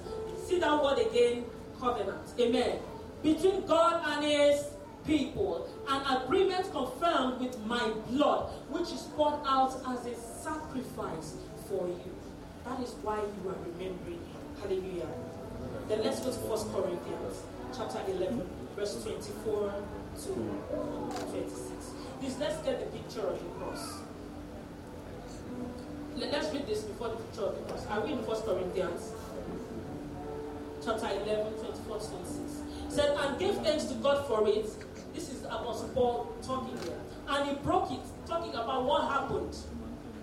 See 0.47 0.59
that 0.61 0.83
word 0.83 0.99
again? 0.99 1.45
Covenant. 1.81 2.29
Amen. 2.39 2.79
Between 3.23 3.67
God 3.67 4.03
and 4.07 4.25
his 4.25 4.65
people. 5.07 5.69
An 5.89 6.23
agreement 6.23 6.71
confirmed 6.73 7.41
with 7.41 7.59
my 7.67 7.93
blood, 8.09 8.51
which 8.69 8.93
is 8.93 9.09
poured 9.17 9.41
out 9.47 9.81
as 9.89 10.07
a 10.07 10.15
sacrifice 10.15 11.35
for 11.69 11.89
you. 11.89 12.15
That 12.65 12.81
is 12.81 12.95
why 13.03 13.17
you 13.19 13.51
are 13.51 13.57
remembering. 13.73 14.21
Hallelujah. 14.61 15.09
Then 15.89 16.05
let's 16.05 16.21
go 16.21 16.31
to 16.31 16.39
1 16.39 16.73
Corinthians 16.73 17.43
chapter 17.77 18.01
11, 18.11 18.47
verse 18.77 19.03
24 19.03 19.75
to 20.23 20.31
26. 21.31 21.63
Please 22.21 22.37
let's 22.39 22.63
get 22.63 22.79
the 22.81 22.99
picture 22.99 23.27
of 23.27 23.39
the 23.39 23.45
cross. 23.59 24.01
Let's 26.17 26.53
read 26.53 26.67
this 26.67 26.83
before 26.83 27.09
the 27.09 27.17
picture 27.17 27.43
the 27.43 27.61
cross. 27.69 27.87
Are 27.89 28.01
we 28.01 28.13
in 28.13 28.27
1 28.27 28.43
Corinthians? 28.43 29.13
Chapter 30.85 31.07
11, 31.07 31.53
24 31.55 31.99
to 31.99 32.07
26. 32.09 32.61
It 32.87 32.93
said, 32.93 33.17
and 33.17 33.39
give 33.39 33.57
thanks 33.63 33.85
to 33.85 33.95
God 33.95 34.27
for 34.27 34.47
it. 34.49 34.67
This 35.15 35.31
is 35.31 35.45
Apostle 35.45 35.89
Paul 35.95 36.33
talking 36.43 36.77
here. 36.83 36.99
And 37.29 37.49
he 37.49 37.55
broke 37.57 37.91
it, 37.93 38.01
talking 38.27 38.53
about 38.55 38.85
what 38.85 39.09
happened. 39.11 39.57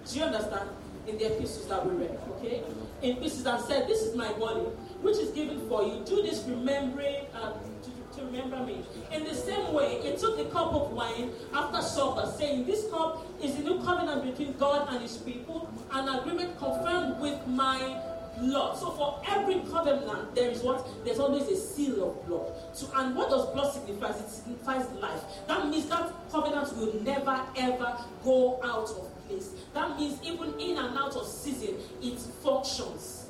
Do 0.10 0.20
you 0.20 0.26
understand? 0.26 0.70
In 1.08 1.18
the 1.18 1.34
epistles 1.34 1.68
that 1.70 1.86
we 1.86 1.96
read, 2.04 2.18
okay? 2.32 2.64
In 3.02 3.16
pieces 3.18 3.46
and 3.46 3.64
said, 3.64 3.88
This 3.88 4.02
is 4.02 4.14
my 4.16 4.30
body, 4.34 4.60
which 5.02 5.16
is 5.18 5.30
given 5.30 5.66
for 5.70 5.84
you. 5.84 6.04
Do 6.06 6.22
this 6.22 6.44
remembering 6.46 7.28
uh, 7.34 7.54
to, 7.54 8.20
to 8.20 8.26
remember 8.26 8.58
me. 8.66 8.84
In 9.14 9.24
the 9.24 9.34
same 9.34 9.74
way, 9.74 10.02
he 10.02 10.18
took 10.18 10.38
a 10.38 10.46
cup 10.46 10.74
of 10.74 10.92
wine 10.92 11.32
after 11.54 11.82
supper, 11.82 12.30
saying, 12.38 12.66
This 12.66 12.90
cup 12.92 13.26
is 13.42 13.56
the 13.56 13.64
new 13.64 13.82
covenant 13.84 14.26
between 14.26 14.58
God 14.58 14.90
and 14.90 15.02
his 15.02 15.16
people, 15.16 15.70
an 15.92 16.10
agreement 16.10 16.58
confirmed 16.60 17.20
with 17.20 17.46
my 17.48 18.02
blood. 18.40 18.78
So 18.78 18.92
for 18.92 19.22
every 19.28 19.62
covenant, 19.72 20.36
there 20.36 20.50
is 20.50 20.62
what? 20.62 20.88
There's 21.04 21.20
always 21.20 21.48
a 21.48 21.58
seal 21.58 22.10
of 22.10 22.28
blood. 22.28 22.54
So, 22.74 22.90
and 22.96 23.16
what 23.16 23.30
does 23.30 23.48
blood 23.48 23.74
signify? 23.74 24.10
It 24.10 24.30
signifies 24.30 24.90
life. 24.94 25.22
That 25.48 25.68
means 25.70 25.88
that 25.88 26.12
covenant 26.32 26.76
will 26.78 27.02
never 27.02 27.42
ever 27.56 27.98
go 28.24 28.60
out 28.64 28.90
of 28.90 29.28
place. 29.28 29.52
That 29.74 29.98
means 29.98 30.20
even 30.24 30.60
in 30.60 30.78
and 30.78 30.98
out 30.98 31.16
of 31.16 31.26
season, 31.28 31.76
it 32.02 32.20
functions. 32.44 33.28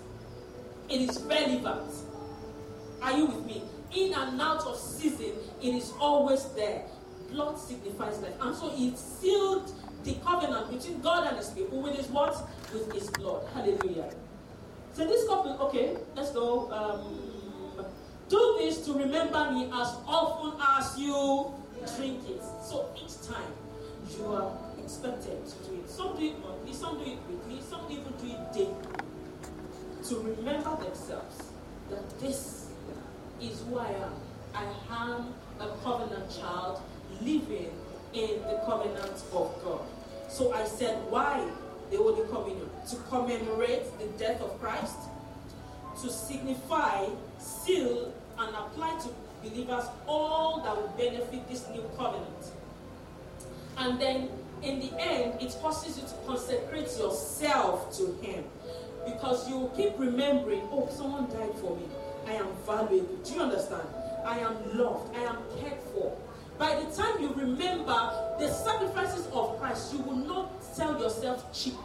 It 0.90 1.10
is 1.10 1.22
relevant. 1.24 1.92
Are 3.02 3.18
you 3.18 3.26
with 3.28 3.46
me? 3.46 3.64
In 3.96 4.14
and 4.14 4.40
out 4.42 4.66
of 4.66 4.78
season, 4.78 5.34
it 5.62 5.76
is 5.76 5.94
always 6.00 6.46
there. 6.56 6.84
Blood 7.32 7.60
signifies 7.60 8.20
life. 8.20 8.34
And 8.42 8.56
so 8.56 8.72
it 8.74 8.98
sealed 8.98 9.72
the 10.04 10.16
covenant 10.26 10.72
between 10.72 11.02
God 11.02 11.28
and 11.28 11.38
his 11.38 11.50
people 11.50 11.82
with 11.82 11.96
his 11.96 12.08
what? 12.08 12.36
With 12.74 12.92
his 12.94 13.10
blood. 13.10 13.44
Hallelujah. 13.54 14.10
So 14.94 15.06
this 15.06 15.28
couple, 15.28 15.58
okay, 15.68 15.98
let's 16.16 16.32
go. 16.32 16.72
Um, 16.72 17.86
do 18.30 18.56
this 18.60 18.86
to 18.86 18.94
remember 18.94 19.52
me 19.52 19.66
as 19.66 19.96
often 20.06 20.60
as 20.78 20.98
you 20.98 21.54
drink 21.96 22.28
it. 22.28 22.42
So 22.64 22.90
each 22.96 23.26
time 23.28 23.54
you 24.18 24.26
are 24.34 24.52
expected 24.84 25.46
to 25.46 25.70
do 25.70 25.76
it. 25.76 25.90
Some 25.90 26.18
do 26.18 26.26
it 26.26 26.40
monthly, 26.40 26.74
some 26.74 26.98
do 26.98 27.12
it 27.12 27.20
weekly, 27.30 27.62
some 27.62 27.86
even 27.90 28.14
do 28.20 28.28
it 28.28 28.54
daily. 28.54 28.76
To 30.10 30.16
remember 30.20 30.76
themselves 30.84 31.44
that 31.90 32.20
this 32.20 32.68
is 33.42 33.64
who 33.68 33.78
I 33.78 33.90
am. 33.90 34.14
I 34.54 34.66
am 34.90 35.34
a 35.60 35.76
covenant 35.84 36.30
child 36.30 36.82
living 37.22 37.72
in 38.14 38.42
the 38.44 38.62
covenant 38.66 39.24
of 39.34 39.54
God. 39.64 39.82
So 40.30 40.54
I 40.54 40.66
said, 40.66 40.98
why 41.10 41.48
the 41.92 41.98
Holy 41.98 42.28
Communion? 42.28 42.70
To 42.90 42.96
commemorate 43.10 43.86
the 44.00 44.08
death 44.18 44.42
of 44.42 44.60
Christ, 44.62 44.98
to 46.02 46.10
signify, 46.10 47.06
seal, 47.40 48.14
and 48.38 48.56
apply 48.56 49.00
to 49.00 49.10
believers 49.48 49.86
all 50.08 50.62
that 50.64 50.76
will 50.76 50.94
benefit 50.98 51.48
this 51.50 51.68
new 51.70 51.84
covenant. 51.98 52.52
And 53.78 54.00
then 54.00 54.30
in 54.62 54.80
the 54.80 54.92
end, 55.00 55.42
it 55.42 55.52
forces 55.54 55.98
you 55.98 56.04
to 56.04 56.14
consecrate 56.26 56.90
yourself 56.98 57.96
to 57.98 58.18
Him. 58.26 58.44
Because 59.06 59.48
you 59.48 59.72
keep 59.76 59.98
remembering, 59.98 60.62
oh, 60.72 60.90
someone 60.92 61.30
died 61.30 61.54
for 61.62 61.76
me. 61.76 61.84
I 62.28 62.34
am 62.34 62.48
valuable. 62.66 63.16
Do 63.24 63.34
you 63.34 63.42
understand? 63.42 63.88
I 64.26 64.40
am 64.40 64.78
loved. 64.78 65.16
I 65.16 65.22
am 65.22 65.38
cared 65.60 65.80
for. 65.94 66.18
By 66.58 66.74
the 66.84 66.92
time 66.96 67.22
you 67.22 67.30
remember 67.36 68.36
the 68.40 68.50
sacrifices 68.50 69.28
of 69.28 69.60
Christ, 69.60 69.94
you 69.94 70.00
will 70.00 70.16
not 70.16 70.64
sell 70.64 71.00
yourself 71.00 71.46
cheap. 71.54 71.76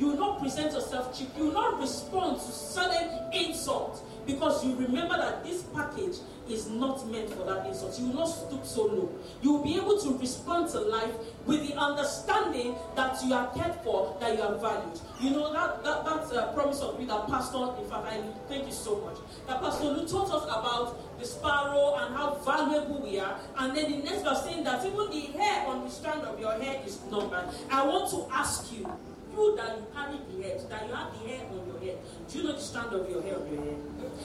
You 0.00 0.06
will 0.06 0.16
not 0.16 0.40
present 0.40 0.72
yourself 0.72 1.16
cheap. 1.16 1.28
You 1.36 1.44
will 1.44 1.52
not 1.52 1.78
respond 1.78 2.38
to 2.40 2.46
sudden 2.50 3.30
insult 3.34 4.02
because 4.26 4.64
you 4.64 4.74
remember 4.76 5.14
that 5.18 5.44
this 5.44 5.62
package 5.74 6.16
is 6.48 6.70
not 6.70 7.06
meant 7.10 7.28
for 7.28 7.44
that 7.44 7.66
insult. 7.66 7.98
You 8.00 8.06
will 8.06 8.14
not 8.14 8.24
stoop 8.28 8.64
so 8.64 8.86
low. 8.86 9.12
You 9.42 9.52
will 9.52 9.62
be 9.62 9.76
able 9.76 10.00
to 10.00 10.16
respond 10.16 10.70
to 10.70 10.80
life 10.80 11.12
with 11.44 11.68
the 11.68 11.74
understanding 11.76 12.76
that 12.96 13.22
you 13.22 13.34
are 13.34 13.52
cared 13.54 13.74
for, 13.84 14.16
that 14.20 14.36
you 14.36 14.42
are 14.42 14.56
valued. 14.56 14.98
You 15.20 15.30
know 15.30 15.52
that 15.52 15.84
that 15.84 16.04
that's 16.06 16.32
a 16.32 16.48
uh, 16.48 16.52
promise 16.54 16.80
of 16.80 16.98
me 16.98 17.04
that 17.04 17.28
Pastor. 17.28 17.58
In 17.78 17.88
fact, 17.90 18.06
I 18.06 18.22
thank 18.48 18.66
you 18.66 18.72
so 18.72 19.00
much. 19.04 19.18
That 19.46 19.60
Pastor 19.60 19.84
Lu 19.84 20.08
taught 20.08 20.30
us 20.32 20.44
about 20.44 21.20
the 21.20 21.26
sparrow 21.26 21.96
and 22.00 22.14
how 22.14 22.36
valuable 22.36 23.02
we 23.02 23.20
are. 23.20 23.38
And 23.58 23.76
then 23.76 23.90
the 23.92 23.98
next 23.98 24.22
verse 24.22 24.44
saying 24.44 24.64
that 24.64 24.82
even 24.84 25.10
the 25.10 25.38
hair 25.38 25.66
on 25.66 25.84
the 25.84 25.90
strand 25.90 26.22
of 26.22 26.40
your 26.40 26.52
head 26.52 26.80
is 26.86 26.98
numbered. 27.10 27.44
I 27.70 27.86
want 27.86 28.10
to 28.12 28.26
ask 28.34 28.72
you, 28.72 28.88
you 29.32 29.56
that 29.56 29.76
you 29.78 29.86
carry 29.94 30.18
the 30.18 30.42
head, 30.42 30.60
that 30.70 30.86
you 30.86 30.94
have 30.94 31.12
the 31.12 31.28
hair 31.28 31.40
on 31.50 31.66
your 31.66 31.78
head, 31.80 31.98
do 32.28 32.38
you 32.38 32.44
know 32.44 32.52
the 32.52 32.60
strand 32.60 32.92
of 32.92 33.08
your 33.08 33.22
hair 33.22 33.36
on 33.36 33.52
your 33.52 33.62
head? 33.64 33.78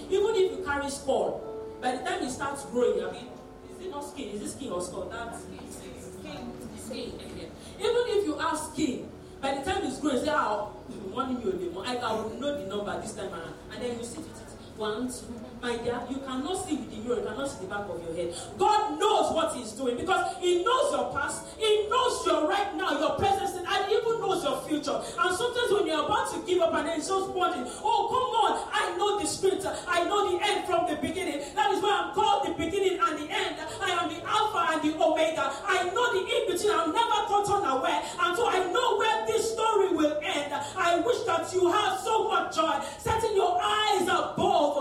Even 0.09 0.35
if 0.35 0.51
you 0.51 0.65
carry 0.65 0.89
skull, 0.89 1.41
by 1.81 1.91
the 1.95 2.03
time 2.03 2.23
it 2.23 2.31
starts 2.31 2.65
growing, 2.65 3.03
I 3.03 3.11
mean, 3.11 3.27
is 3.71 3.85
it 3.85 3.91
not 3.91 4.03
skin? 4.05 4.29
Is 4.29 4.41
it 4.41 4.49
skin 4.49 4.71
or 4.71 4.81
skull? 4.81 5.09
That's 5.09 5.43
skin. 5.43 5.59
Skin. 6.77 7.11
Even 7.79 8.03
if 8.07 8.25
you 8.25 8.37
have 8.37 8.57
skin, 8.57 9.09
by 9.41 9.55
the 9.55 9.63
time 9.69 9.83
it's 9.83 9.99
growing, 9.99 10.23
say, 10.23 10.29
ah, 10.29 10.47
oh, 10.49 10.65
one 11.11 11.37
million, 11.39 11.75
I 11.85 12.13
will 12.13 12.29
know 12.39 12.57
the 12.57 12.67
number 12.67 13.01
this 13.01 13.13
time 13.13 13.33
around. 13.33 13.53
And 13.73 13.81
then 13.83 13.97
you 13.97 14.05
sit 14.05 14.19
with 14.19 14.41
it. 14.41 14.77
One, 14.77 15.07
two, 15.07 15.44
my 15.61 15.77
dear, 15.77 15.99
you 16.09 16.17
cannot 16.17 16.65
see 16.65 16.75
with 16.75 16.91
the 16.91 16.97
mirror, 16.97 17.19
you 17.19 17.25
cannot 17.27 17.49
see 17.49 17.65
the 17.65 17.69
back 17.69 17.89
of 17.89 18.01
your 18.03 18.13
head. 18.15 18.33
God 18.57 18.99
knows 18.99 19.33
what 19.33 19.55
He's 19.55 19.71
doing 19.71 19.97
because 19.97 20.35
He 20.39 20.63
knows 20.63 20.91
your 20.91 21.11
past, 21.13 21.45
He 21.57 21.87
knows 21.89 22.25
your 22.25 22.47
right 22.47 22.75
now, 22.75 22.99
your 22.99 23.15
present, 23.17 23.65
and 23.65 23.85
He 23.85 23.95
even 23.95 24.19
knows 24.19 24.43
your 24.43 24.61
future. 24.67 24.95
And 24.95 25.35
sometimes 25.35 25.71
when 25.71 25.87
you're 25.87 26.05
about 26.05 26.31
to 26.33 26.39
give 26.45 26.61
up 26.61 26.73
and 26.73 26.87
then 26.87 26.99
just 26.99 27.29
wanting, 27.31 27.65
oh, 27.83 28.07
come 28.11 28.29
on, 28.45 28.69
I 28.71 28.95
know 28.97 29.19
the 29.19 29.27
scripture, 29.27 29.73
I 29.87 30.03
know 30.05 30.37
the 30.37 30.43
end 30.43 30.65
from 30.65 30.89
the 30.89 30.95
beginning. 30.97 31.41
That 31.55 31.71
is 31.71 31.81
why 31.81 32.03
I'm 32.03 32.13
called 32.13 32.47
the 32.47 32.53
beginning 32.53 32.99
and 33.01 33.15
the 33.17 33.27
end. 33.31 33.55
I 33.81 33.89
am 34.01 34.09
the 34.09 34.21
Alpha 34.25 34.73
and 34.73 34.81
the 34.83 34.91
Omega. 35.01 35.51
I 35.65 35.89
know 35.93 36.05
the 36.13 36.21
in 36.25 36.51
between, 36.51 36.73
I'm 36.73 36.91
never 36.91 37.19
caught 37.29 37.49
unaware. 37.49 38.01
And 38.19 38.35
so 38.35 38.47
I 38.47 38.71
know 38.71 38.97
where 38.97 39.25
this 39.25 39.53
story 39.53 39.89
will 39.95 40.19
end. 40.23 40.53
I 40.75 40.99
wish 40.99 41.23
that 41.25 41.51
you 41.53 41.71
have 41.71 41.99
so 41.99 42.27
much 42.27 42.55
joy, 42.55 42.79
setting 42.97 43.35
your 43.35 43.57
eyes 43.61 44.03
above, 44.03 44.74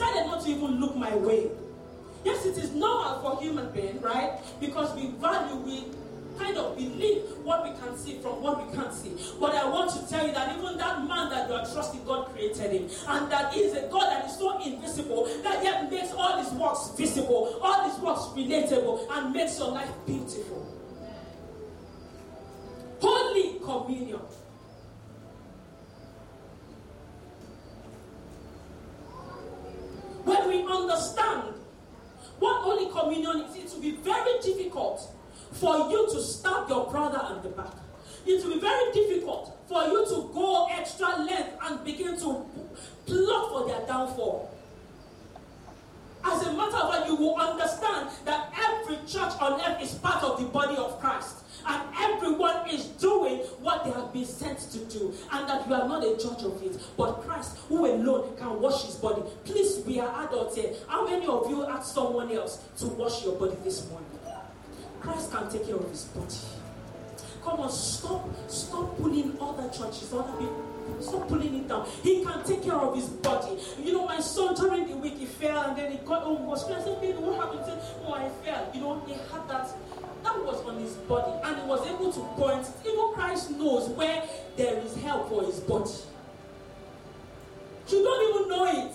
decided 0.00 0.26
not 0.26 0.42
to 0.42 0.50
even 0.50 0.80
look 0.80 0.96
my 0.96 1.14
way. 1.16 1.50
Yes, 2.24 2.46
it 2.46 2.56
is 2.56 2.72
normal 2.72 3.20
for 3.20 3.42
human 3.42 3.70
being, 3.72 4.00
right? 4.00 4.38
Because 4.58 4.94
we 4.94 5.08
value, 5.20 5.56
we 5.56 5.84
kind 6.38 6.56
of 6.56 6.76
believe 6.76 7.22
what 7.44 7.64
we 7.64 7.78
can 7.78 7.96
see 7.98 8.18
from 8.20 8.42
what 8.42 8.66
we 8.66 8.74
can't 8.74 8.94
see. 8.94 9.12
But 9.38 9.54
I 9.54 9.68
want 9.68 9.90
to 9.92 10.08
tell 10.08 10.26
you 10.26 10.32
that 10.32 10.56
even 10.56 10.78
that 10.78 11.06
man 11.06 11.28
that 11.30 11.48
you 11.48 11.54
are 11.54 11.66
trusting, 11.66 12.04
God 12.04 12.32
created 12.32 12.72
him. 12.72 12.88
And 13.08 13.30
that 13.30 13.52
he 13.52 13.60
is 13.60 13.74
a 13.74 13.88
God 13.88 14.08
that 14.08 14.24
is 14.26 14.38
so 14.38 14.58
invisible 14.62 15.28
that 15.42 15.62
yet 15.62 15.90
makes 15.90 16.12
all 16.12 16.38
his 16.42 16.50
works 16.52 16.92
visible, 16.96 17.58
all 17.62 17.88
his 17.88 17.98
works 18.00 18.22
relatable, 18.34 19.06
and 19.10 19.34
makes 19.34 19.58
your 19.58 19.72
life 19.72 19.90
beautiful. 20.06 20.66
Holy 23.00 23.58
communion. 23.60 24.20
When 30.24 30.48
we 30.48 30.62
understand 30.64 31.54
what 32.38 32.62
Holy 32.62 32.90
Communion 32.90 33.46
is, 33.48 33.56
it 33.56 33.74
will 33.74 33.82
be 33.82 33.96
very 33.96 34.38
difficult 34.40 35.08
for 35.52 35.90
you 35.90 36.08
to 36.12 36.20
stab 36.22 36.68
your 36.68 36.90
brother 36.90 37.18
at 37.18 37.42
the 37.42 37.50
back. 37.50 37.72
It 38.26 38.44
will 38.44 38.54
be 38.54 38.60
very 38.60 38.92
difficult 38.92 39.56
for 39.68 39.84
you 39.84 40.04
to 40.06 40.30
go 40.34 40.66
extra 40.70 41.08
length 41.22 41.56
and 41.62 41.84
begin 41.84 42.18
to 42.20 42.44
plot 43.06 43.50
for 43.50 43.66
their 43.68 43.86
downfall. 43.86 44.50
As 46.22 46.46
a 46.46 46.52
matter 46.52 46.76
of 46.76 46.92
fact, 46.92 47.08
you 47.08 47.16
will 47.16 47.36
understand 47.36 48.10
that 48.24 48.52
every 48.58 48.96
church 49.06 49.32
on 49.40 49.60
earth 49.60 49.82
is 49.82 49.94
part 49.94 50.22
of 50.22 50.38
the 50.38 50.46
body 50.46 50.76
of 50.76 51.00
Christ. 51.00 51.36
And 51.66 51.82
everyone 51.98 52.68
is 52.70 52.86
doing 52.86 53.38
what 53.60 53.84
they 53.84 53.90
have 53.90 54.12
been 54.12 54.24
sent 54.24 54.58
to 54.72 54.78
do. 54.86 55.14
And 55.32 55.48
that 55.48 55.66
you 55.66 55.74
are 55.74 55.88
not 55.88 56.04
a 56.04 56.16
judge 56.16 56.42
of 56.42 56.62
it. 56.62 56.80
But 56.96 57.22
Christ, 57.22 57.56
who 57.68 57.86
alone 57.86 58.36
can 58.36 58.60
wash 58.60 58.84
his 58.84 58.96
body. 58.96 59.22
Please, 59.44 59.82
we 59.86 60.00
are 60.00 60.26
adults 60.26 60.56
here. 60.56 60.72
How 60.88 61.06
many 61.06 61.26
of 61.26 61.48
you 61.50 61.66
asked 61.66 61.94
someone 61.94 62.30
else 62.32 62.58
to 62.78 62.86
wash 62.86 63.24
your 63.24 63.36
body 63.36 63.56
this 63.64 63.88
morning? 63.88 64.06
Christ 65.00 65.32
can 65.32 65.50
take 65.50 65.66
care 65.66 65.76
of 65.76 65.88
his 65.88 66.04
body. 66.04 66.34
Come 67.42 67.60
on, 67.60 67.70
stop, 67.70 68.28
stop 68.50 68.96
pulling 68.98 69.36
other 69.40 69.68
churches, 69.70 70.12
other 70.12 70.32
people. 70.32 70.62
Stop 71.00 71.28
pulling 71.28 71.54
it 71.54 71.68
down. 71.68 71.88
He 72.02 72.22
can 72.22 72.44
take 72.44 72.62
care 72.62 72.74
of 72.74 72.94
his 72.94 73.08
body. 73.08 73.56
You 73.82 73.92
know, 73.92 74.06
my 74.06 74.20
son 74.20 74.54
during 74.54 74.86
the 74.88 74.96
week 74.96 75.16
he 75.16 75.24
fell 75.24 75.62
and 75.62 75.76
then 75.76 75.92
he 75.92 75.98
got 75.98 76.22
home. 76.22 76.46
Was 76.46 76.64
"Baby, 76.64 77.18
what 77.18 77.36
happened?" 77.36 77.60
He 77.60 77.70
said, 77.70 77.82
"Oh, 78.04 78.12
I 78.12 78.28
fell." 78.44 78.70
You 78.74 78.80
know, 78.80 79.02
he 79.06 79.12
had 79.12 79.48
that. 79.48 79.70
That 80.22 80.44
was 80.44 80.64
on 80.64 80.78
his 80.78 80.94
body, 80.94 81.32
and 81.44 81.56
he 81.56 81.68
was 81.68 81.86
able 81.86 82.12
to 82.12 82.20
point. 82.40 82.66
Even 82.84 83.12
Christ 83.14 83.50
knows 83.52 83.88
where 83.90 84.22
there 84.56 84.78
is 84.78 84.96
help 84.96 85.28
for 85.28 85.44
his 85.44 85.60
body. 85.60 85.90
You 87.88 88.04
don't 88.04 88.36
even 88.36 88.48
know 88.48 88.66
it. 88.66 88.92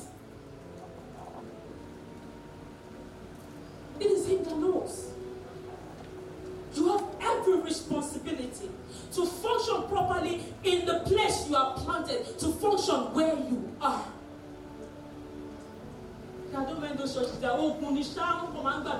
That 17.15 17.51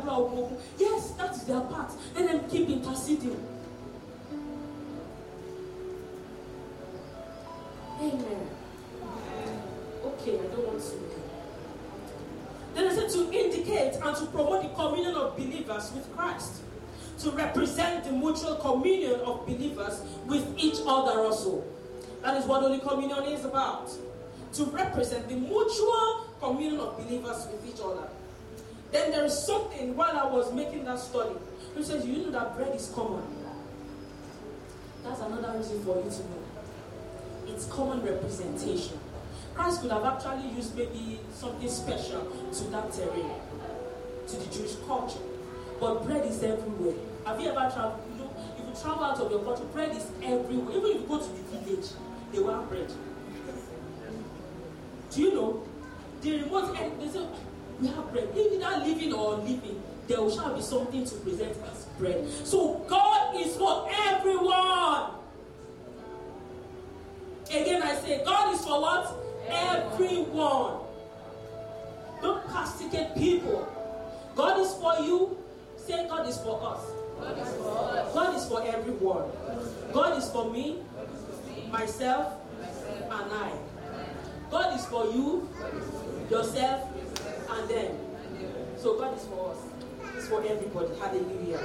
oh, 0.07 0.57
Yes, 0.77 1.11
that 1.11 1.35
is 1.35 1.43
their 1.43 1.61
part. 1.61 1.91
Let 2.15 2.27
them 2.27 2.49
keep 2.49 2.69
interceding. 2.69 3.45
Amen. 7.99 8.49
Okay, 10.05 10.39
I 10.39 10.47
don't 10.47 10.67
want 10.67 10.81
to. 10.81 10.95
Then 12.73 12.87
I 12.87 12.95
said 12.95 13.09
to 13.09 13.31
indicate 13.31 13.95
and 13.95 14.15
to 14.17 14.25
promote 14.27 14.63
the 14.63 14.69
communion 14.69 15.15
of 15.15 15.35
believers 15.37 15.91
with 15.93 16.15
Christ 16.15 16.61
to 17.19 17.31
represent 17.31 18.03
the 18.03 18.11
mutual 18.11 18.55
communion 18.55 19.21
of 19.21 19.45
believers 19.45 20.01
with 20.25 20.45
each 20.57 20.79
other 20.85 21.21
also. 21.21 21.63
That 22.21 22.37
is 22.37 22.45
what 22.45 22.61
Holy 22.61 22.79
Communion 22.79 23.23
is 23.25 23.45
about. 23.45 23.89
To 24.53 24.65
represent 24.65 25.27
the 25.29 25.35
mutual 25.35 26.24
communion 26.45 26.79
of 26.79 26.97
believers 26.97 27.47
with 27.51 27.65
each 27.67 27.81
other. 27.81 28.07
Then 28.91 29.11
there 29.11 29.25
is 29.25 29.37
something 29.37 29.95
while 29.95 30.17
I 30.17 30.25
was 30.31 30.53
making 30.53 30.85
that 30.85 30.99
study, 30.99 31.35
which 31.73 31.87
says, 31.87 32.05
you 32.05 32.17
know 32.17 32.31
that 32.31 32.55
bread 32.55 32.75
is 32.75 32.91
common. 32.93 33.23
That's 35.03 35.21
another 35.21 35.57
reason 35.57 35.83
for 35.83 35.97
you 35.97 36.09
to 36.09 36.19
know. 36.19 36.43
It's 37.47 37.65
common 37.65 38.01
representation. 38.03 38.99
Christ 39.55 39.81
could 39.81 39.91
have 39.91 40.03
actually 40.03 40.49
used 40.49 40.77
maybe 40.77 41.19
something 41.33 41.69
special 41.69 42.21
to 42.53 42.63
that 42.65 42.91
terrain, 42.91 43.31
to 44.27 44.35
the 44.35 44.45
Jewish 44.53 44.75
culture. 44.87 45.19
But 45.79 46.05
bread 46.05 46.25
is 46.25 46.43
everywhere. 46.43 46.95
Have 47.25 47.39
you 47.41 47.49
ever 47.49 47.71
traveled? 47.73 48.01
You 48.11 48.23
know, 48.23 48.29
if 48.57 48.65
you 48.67 48.81
travel 48.81 49.03
out 49.03 49.19
of 49.19 49.31
your 49.31 49.43
country, 49.43 49.65
bread 49.73 49.95
is 49.95 50.07
everywhere. 50.23 50.77
Even 50.77 50.91
if 50.91 51.01
you 51.01 51.07
go 51.07 51.19
to 51.19 51.29
the 51.29 51.57
village, 51.57 51.87
they 52.31 52.39
will 52.39 52.53
have 52.53 52.69
bread. 52.69 52.91
Do 55.11 55.21
you 55.21 55.33
know? 55.33 55.63
The 56.25 56.41
remote 56.41 56.75
end, 56.75 56.93
eh, 56.93 57.05
they 57.05 57.11
say, 57.11 57.27
we 57.79 57.87
have 57.87 58.11
bread. 58.11 58.27
Either 58.35 58.83
living 58.83 59.13
or 59.13 59.35
living, 59.35 59.79
there 60.07 60.27
shall 60.31 60.55
be 60.55 60.61
something 60.63 61.05
to 61.05 61.15
present 61.17 61.55
as 61.71 61.85
bread. 61.99 62.27
So 62.43 62.83
God 62.87 63.35
is 63.35 63.55
for 63.55 63.87
everyone. 64.07 65.11
Again, 67.47 67.83
I 67.83 67.93
say, 67.97 68.23
God 68.25 68.55
is 68.55 68.65
for 68.65 68.81
what? 68.81 69.15
Everyone. 69.47 70.79
Don't 72.23 72.43
castigate 72.47 73.13
people. 73.13 73.67
God 74.35 74.59
is 74.61 74.73
for 74.73 74.95
you. 75.05 75.37
Say, 75.77 76.07
God 76.09 76.27
is 76.27 76.39
for 76.39 76.59
us. 76.59 76.81
God 77.19 77.37
is 77.37 77.53
for 77.53 77.77
us. 77.77 78.13
God 78.15 78.35
is 78.35 78.45
for 78.47 78.65
everyone. 78.65 79.29
God 79.93 80.17
is 80.17 80.27
for 80.31 80.49
me, 80.51 80.79
myself, 81.69 82.33
and 83.11 83.31
I. 83.31 83.51
God 84.51 84.79
is 84.79 84.85
for 84.85 85.05
you, 85.05 85.49
yourself, 86.29 86.89
and 87.49 87.69
them. 87.69 87.97
So 88.77 88.99
God 88.99 89.17
is 89.17 89.25
for 89.25 89.51
us. 89.51 89.57
It's 90.15 90.27
for 90.27 90.43
everybody. 90.43 90.89
Hallelujah. 90.99 91.59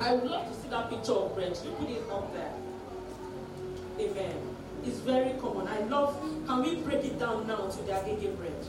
I 0.00 0.14
would 0.14 0.30
love 0.30 0.48
to 0.48 0.60
see 0.60 0.68
that 0.68 0.90
picture 0.90 1.12
of 1.12 1.34
bread. 1.34 1.58
You 1.64 1.70
put 1.72 1.90
it 1.90 2.02
up 2.10 2.32
there. 2.32 2.52
Amen. 3.98 4.36
It's 4.84 4.98
very 4.98 5.38
common. 5.40 5.68
I 5.68 5.80
love. 5.80 6.16
Can 6.46 6.62
we 6.62 6.76
break 6.76 7.04
it 7.04 7.18
down 7.18 7.46
now 7.46 7.68
to 7.68 7.82
the 7.82 7.92
agege 7.92 8.36
bread? 8.36 8.64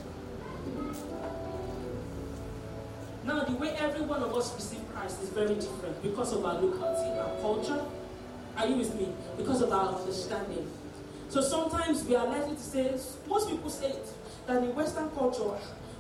Now, 3.23 3.43
the 3.43 3.53
way 3.53 3.69
every 3.77 4.01
one 4.01 4.23
of 4.23 4.33
us 4.33 4.53
receive 4.55 4.81
Christ 4.93 5.21
is 5.21 5.29
very 5.29 5.53
different 5.55 6.01
because 6.01 6.33
of 6.33 6.43
our 6.43 6.59
locality, 6.59 7.19
our 7.19 7.39
culture. 7.39 7.81
Are 8.57 8.67
you 8.67 8.75
with 8.77 8.93
me? 8.95 9.13
Because 9.37 9.61
of 9.61 9.71
our 9.71 9.95
understanding. 9.95 10.67
So 11.31 11.39
sometimes 11.39 12.03
we 12.03 12.13
are 12.17 12.27
likely 12.27 12.55
to 12.55 12.61
say, 12.61 12.91
most 13.25 13.47
people 13.49 13.69
say 13.69 13.87
it, 13.91 14.05
that 14.47 14.57
in 14.61 14.75
Western 14.75 15.09
culture, 15.11 15.55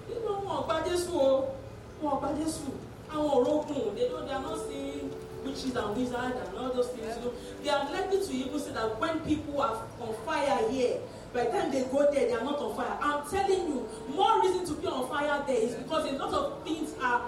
you 0.09 0.15
know, 0.25 0.43
wọn 0.43 0.67
gba 0.67 0.83
Jésù 0.83 1.13
o, 1.15 1.55
wọn 2.03 2.19
gba 2.19 2.31
Jésù. 2.35 2.67
Àwọn 3.09 3.31
òrókùn, 3.37 3.95
they 3.95 4.09
don't, 4.09 4.27
they 4.27 4.33
are 4.33 4.41
not 4.43 4.59
seeing 4.67 5.09
witches 5.45 5.73
and 5.75 5.95
wizards 5.95 6.35
and 6.35 6.57
all 6.57 6.73
those 6.73 6.89
things. 6.89 7.15
Know, 7.23 7.31
they 7.63 7.69
are 7.69 7.89
likely 7.93 8.19
to 8.19 8.33
even 8.33 8.59
say 8.59 8.73
that 8.73 8.99
when 8.99 9.19
people 9.21 9.61
are 9.61 9.77
on 10.01 10.13
fire 10.25 10.67
here, 10.69 10.99
by 11.33 11.45
the 11.45 11.51
time 11.51 11.71
they 11.71 11.83
go 11.85 12.11
there, 12.11 12.27
they 12.27 12.33
are 12.33 12.43
not 12.43 12.59
on 12.59 12.75
fire. 12.75 12.97
I'm 13.01 13.23
telling 13.31 13.67
you, 13.71 13.87
more 14.13 14.41
reason 14.41 14.65
to 14.65 14.73
be 14.81 14.87
on 14.87 15.07
fire 15.07 15.41
there 15.47 15.55
is 15.63 15.75
because 15.75 16.11
a 16.11 16.17
lot 16.17 16.33
of 16.33 16.61
things 16.65 16.91
are 17.01 17.21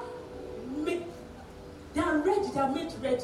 made, 0.76 1.06
they 1.94 2.02
are 2.02 2.18
ready, 2.18 2.50
they 2.54 2.60
are 2.60 2.70
made 2.70 2.92
ready. 3.02 3.24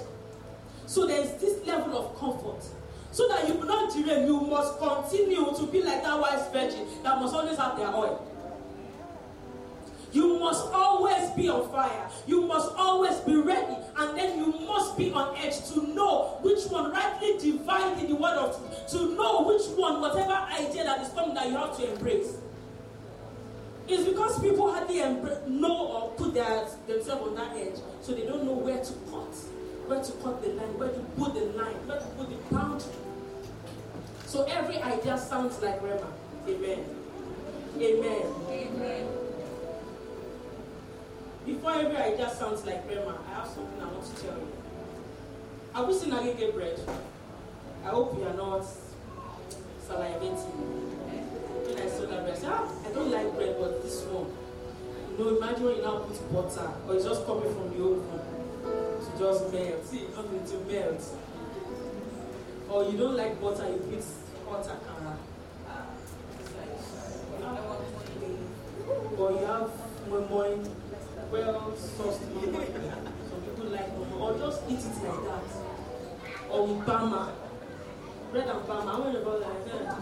So 0.85 1.05
there 1.05 1.19
is 1.19 1.33
this 1.33 1.67
level 1.67 1.97
of 1.99 2.17
comfort. 2.17 2.63
So 3.11 3.27
that 3.27 3.47
you 3.47 3.55
will 3.55 3.65
not 3.65 3.93
derail, 3.93 4.25
you 4.25 4.39
must 4.41 4.77
continue 4.77 5.53
to 5.55 5.67
be 5.71 5.81
like 5.81 6.03
that 6.03 6.19
wise 6.19 6.47
virgin 6.53 6.85
that 7.03 7.19
must 7.19 7.33
always 7.33 7.57
have 7.57 7.77
their 7.77 7.87
oil. 7.87 8.25
You 10.11 10.39
must 10.39 10.65
always 10.73 11.29
be 11.31 11.49
on 11.49 11.69
fire. 11.71 12.09
You 12.25 12.41
must 12.41 12.71
always 12.75 13.17
be 13.17 13.35
ready. 13.35 13.75
And 13.97 14.17
then 14.17 14.39
you 14.39 14.47
must 14.65 14.97
be 14.97 15.11
on 15.11 15.35
edge 15.37 15.69
to 15.73 15.85
know 15.93 16.39
which 16.41 16.65
one 16.65 16.91
rightly 16.91 17.37
dividing 17.37 18.09
the 18.09 18.15
word 18.15 18.37
of 18.37 18.57
truth. 18.57 18.87
To 18.91 19.15
know 19.15 19.43
which 19.43 19.67
one, 19.77 20.01
whatever 20.01 20.33
idea 20.33 20.83
that 20.83 21.01
is 21.01 21.09
coming, 21.13 21.35
that 21.35 21.47
you 21.47 21.57
have 21.57 21.77
to 21.77 21.93
embrace. 21.93 22.37
It's 23.87 24.07
because 24.07 24.39
people 24.39 24.71
hardly 24.71 24.99
know 25.47 25.87
or 25.87 26.09
put 26.11 26.33
their, 26.33 26.67
themselves 26.87 27.27
on 27.27 27.35
that 27.35 27.55
edge. 27.57 27.79
So 28.01 28.13
they 28.13 28.25
don't 28.25 28.43
know 28.45 28.53
where 28.53 28.83
to 28.83 28.93
cut. 29.11 29.35
Where 29.89 30.03
to 30.03 30.11
cut 30.21 30.39
the 30.43 30.49
line, 30.49 30.77
where 30.77 30.89
to 30.89 30.99
put 31.17 31.33
the 31.33 31.45
line, 31.57 31.73
where 31.89 31.97
to 31.97 32.05
put 32.13 32.29
the 32.29 32.37
boundary. 32.53 32.93
So 34.27 34.43
every 34.43 34.77
idea 34.77 35.17
sounds 35.17 35.59
like 35.63 35.81
rhema. 35.81 36.05
Amen. 36.47 36.85
Amen. 37.75 38.21
Amen. 38.51 39.07
Before 41.43 41.73
every 41.73 41.97
idea 41.97 42.29
sounds 42.29 42.63
like 42.67 42.87
rhema, 42.87 43.17
I 43.31 43.33
have 43.33 43.47
something 43.47 43.81
I 43.81 43.85
want 43.85 44.05
to 44.05 44.21
tell 44.21 44.37
you. 44.37 44.51
Have 45.73 45.89
you 45.89 45.97
seen 45.97 46.11
agege 46.11 46.53
bread? 46.53 46.79
I 47.83 47.87
hope 47.89 48.15
you 48.15 48.25
are 48.25 48.37
not 48.37 48.61
salivating. 49.89 50.53
When 51.65 51.81
I 51.81 51.89
saw 51.89 52.05
that 52.05 52.21
bread, 52.25 52.35
I 52.35 52.37
said, 52.37 52.51
ah, 52.53 52.69
I 52.85 52.93
don't 52.93 53.09
like 53.09 53.33
bread, 53.33 53.55
but 53.59 53.81
this 53.81 54.03
one. 54.03 54.29
You 55.17 55.17
know, 55.17 55.37
imagine 55.37 55.63
when 55.65 55.77
you 55.77 55.81
now 55.81 55.97
put 56.05 56.31
butter, 56.31 56.69
or 56.87 56.93
it's 56.93 57.05
just 57.05 57.25
coming 57.25 57.51
from 57.55 57.73
the 57.73 57.83
oven 57.83 58.28
to 58.99 59.19
just 59.19 59.53
melt. 59.53 59.85
See, 59.85 59.99
it's 59.99 60.15
not 60.15 60.29
going 60.29 60.45
to 60.45 60.57
melt. 60.71 61.03
Or 62.69 62.83
you 62.83 62.97
don't 62.97 63.15
like 63.17 63.41
butter, 63.41 63.67
you 63.67 63.77
put 63.77 64.03
hot 64.47 64.65
akara. 64.65 65.17
Or 69.17 69.31
you 69.31 69.45
have 69.45 69.71
moi 70.29 70.57
well 71.31 71.75
sauced 71.77 72.21
moi 72.31 72.65
Some 73.29 73.41
people 73.45 73.65
like 73.65 73.89
moi 73.97 74.29
or 74.29 74.37
just 74.37 74.61
eat 74.69 74.79
it 74.79 75.03
like 75.03 75.23
that. 75.25 75.45
Or 76.51 76.67
with 76.67 76.85
bama. 76.85 77.31
Bread 78.31 78.47
and 78.47 78.61
bama. 78.67 78.91
How 78.91 79.03
many 79.03 79.17
of 79.17 79.27
us 79.27 79.43
like 79.45 79.65
that? 79.65 79.97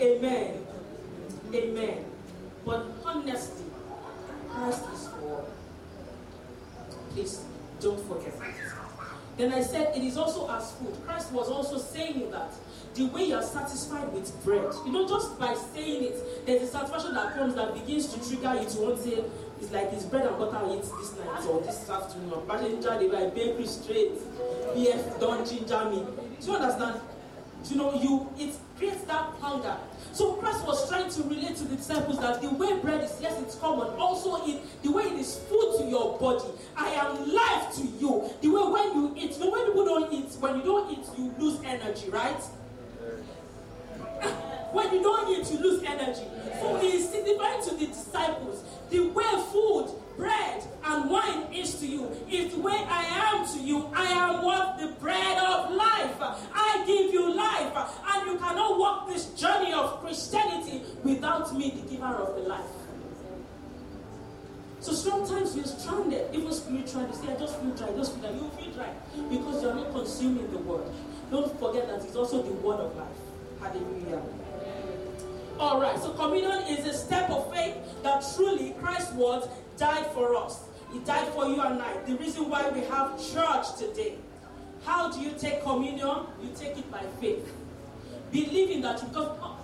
Amen. 0.00 0.66
Amen. 1.54 2.04
But 2.64 2.86
honestly, 3.04 3.64
Christ 4.48 4.84
is 4.94 5.08
for. 5.08 5.55
Please 7.16 7.40
don't 7.80 7.98
forget 8.06 8.38
that. 8.40 8.54
Then 9.38 9.50
I 9.54 9.62
said 9.62 9.96
it 9.96 10.02
is 10.02 10.18
also 10.18 10.50
as 10.50 10.72
food. 10.72 10.94
Christ 11.06 11.32
was 11.32 11.48
also 11.48 11.78
saying 11.78 12.30
that 12.30 12.52
the 12.92 13.06
way 13.06 13.24
you 13.24 13.36
are 13.36 13.42
satisfied 13.42 14.12
with 14.12 14.28
bread, 14.44 14.70
you 14.84 14.92
know, 14.92 15.08
just 15.08 15.38
by 15.38 15.54
saying 15.72 16.04
it, 16.04 16.46
there's 16.46 16.64
a 16.64 16.66
satisfaction 16.66 17.14
that 17.14 17.34
comes 17.34 17.54
that 17.54 17.72
begins 17.72 18.12
to 18.12 18.18
trigger 18.28 18.60
you 18.60 18.68
to 18.68 18.80
want 18.82 18.96
to 18.98 19.02
say, 19.02 19.24
it's 19.58 19.72
like 19.72 19.94
it's 19.94 20.04
bread 20.04 20.26
and 20.26 20.36
butter 20.36 20.58
I 20.58 20.74
eat 20.74 20.82
this 20.82 21.16
night 21.16 21.46
or 21.46 21.62
this 21.62 21.88
afternoon. 21.88 22.34
Or 22.34 22.58
ginger, 22.58 22.98
they 22.98 23.08
bakery 23.08 23.66
straight. 23.66 24.12
BF 24.74 25.18
don't 25.18 25.48
ginger 25.48 25.88
me. 25.88 26.04
Do 26.38 26.46
you 26.46 26.56
understand? 26.56 27.00
Do 27.64 27.70
you 27.70 27.76
know, 27.76 27.94
you 27.94 28.28
it 28.38 28.54
creates 28.76 29.02
that 29.04 29.32
hunger. 29.40 29.76
So 30.12 30.34
Christ 30.34 30.66
was 30.66 30.88
trying 30.88 31.10
to 31.10 31.22
relate 31.24 31.56
to 31.56 31.64
the 31.64 31.76
disciples 31.76 32.18
that 32.20 32.40
the 32.40 32.50
way 32.50 32.78
bread 32.78 33.04
is, 33.04 33.14
yes, 33.20 33.38
it's 33.40 33.56
common. 33.56 33.88
Also, 33.98 34.44
in 34.46 34.60
the 34.82 34.90
way 34.90 35.04
it 35.04 35.18
is 35.18 35.38
food 35.48 35.76
to 35.78 35.84
your 35.84 36.18
body. 36.18 36.48
I 36.76 36.88
am 36.90 37.32
life 37.32 37.74
to 37.76 37.82
you. 37.82 38.30
The 38.40 38.48
way 38.48 38.62
when 38.70 38.94
you 38.94 39.14
eat, 39.16 39.38
know, 39.38 39.50
when 39.50 39.66
people 39.66 39.84
don't 39.84 40.12
eat, 40.12 40.32
when 40.40 40.56
you 40.56 40.62
don't 40.62 40.90
eat, 40.90 41.04
you 41.18 41.34
lose 41.38 41.60
energy, 41.64 42.08
right? 42.10 42.40
when 44.72 44.92
you 44.92 45.02
don't 45.02 45.28
eat, 45.30 45.50
you 45.52 45.58
lose 45.58 45.82
energy. 45.82 46.24
So 46.60 46.78
he 46.78 46.96
is 46.96 47.10
signifying 47.10 47.62
to 47.64 47.74
the 47.74 47.86
disciples 47.86 48.64
the 48.90 49.00
way 49.08 49.24
food, 49.52 49.90
bread, 50.16 50.64
and 50.84 51.10
wine 51.10 51.52
is 51.52 51.74
to 51.80 51.86
you 51.86 52.10
is 52.30 52.54
the 52.54 52.60
way 52.60 52.84
I 52.88 53.04
am 53.34 53.46
to 53.54 53.58
you. 53.58 53.90
I 53.94 54.04
am 54.04 54.44
what 54.44 54.78
the 54.78 54.88
bread 55.00 55.38
of 55.38 55.72
life. 55.72 56.16
I 56.54 56.84
give 56.86 57.12
you 57.12 57.34
life, 57.34 57.72
and 58.14 58.26
you 58.26 58.38
cannot 58.38 58.78
walk 58.78 59.08
this 59.08 59.26
journey 59.34 59.72
of 59.72 60.00
Christianity 60.00 60.82
without 61.04 61.56
me, 61.56 61.82
the 61.82 61.90
giver 61.90 62.06
of 62.06 62.34
the 62.36 62.48
life. 62.48 62.64
So 64.80 64.92
sometimes 64.92 65.56
you're 65.56 65.64
stranded, 65.64 66.32
even 66.32 66.52
spiritually. 66.52 67.08
Say, 67.12 67.32
I 67.32 67.36
just 67.36 67.60
feel 67.60 67.74
dry, 67.74 67.88
just 67.96 68.12
feel 68.14 68.22
dry. 68.22 68.30
You 68.30 68.50
feel 68.56 68.72
dry 68.72 68.90
because 69.28 69.62
you're 69.62 69.74
not 69.74 69.90
consuming 69.90 70.48
the 70.52 70.58
word. 70.58 70.86
Don't 71.30 71.58
forget 71.58 71.88
that 71.88 72.04
it's 72.04 72.14
also 72.14 72.42
the 72.42 72.52
word 72.52 72.78
of 72.78 72.96
life. 72.96 73.08
Hallelujah. 73.60 74.22
All 75.58 75.80
right, 75.80 75.98
so 75.98 76.10
communion 76.10 76.62
is 76.68 76.86
a 76.86 76.92
step 76.92 77.30
of 77.30 77.52
faith 77.52 77.74
that 78.02 78.24
truly 78.36 78.76
Christ's 78.78 79.12
word 79.14 79.48
died 79.76 80.06
for 80.12 80.34
us. 80.36 80.64
He 80.92 80.98
died 81.00 81.28
for 81.28 81.46
you 81.46 81.60
and 81.60 81.80
I. 81.82 81.96
The 82.06 82.16
reason 82.16 82.48
why 82.48 82.68
we 82.70 82.80
have 82.82 83.18
church 83.18 83.76
today. 83.78 84.16
How 84.84 85.10
do 85.10 85.20
you 85.20 85.32
take 85.38 85.62
communion? 85.62 86.26
You 86.42 86.50
take 86.54 86.78
it 86.78 86.90
by 86.90 87.02
faith. 87.20 87.52
Believing 88.30 88.82
that 88.82 89.02
you, 89.02 89.08
because 89.08 89.38
uh, 89.40 89.54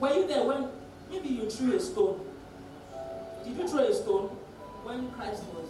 were 0.00 0.14
you 0.14 0.26
there 0.26 0.44
when 0.44 0.68
maybe 1.10 1.28
you 1.28 1.50
threw 1.50 1.76
a 1.76 1.80
stone? 1.80 2.20
Did 3.44 3.56
you 3.56 3.68
throw 3.68 3.84
a 3.84 3.94
stone 3.94 4.28
when 4.84 5.10
Christ 5.12 5.44
was? 5.54 5.68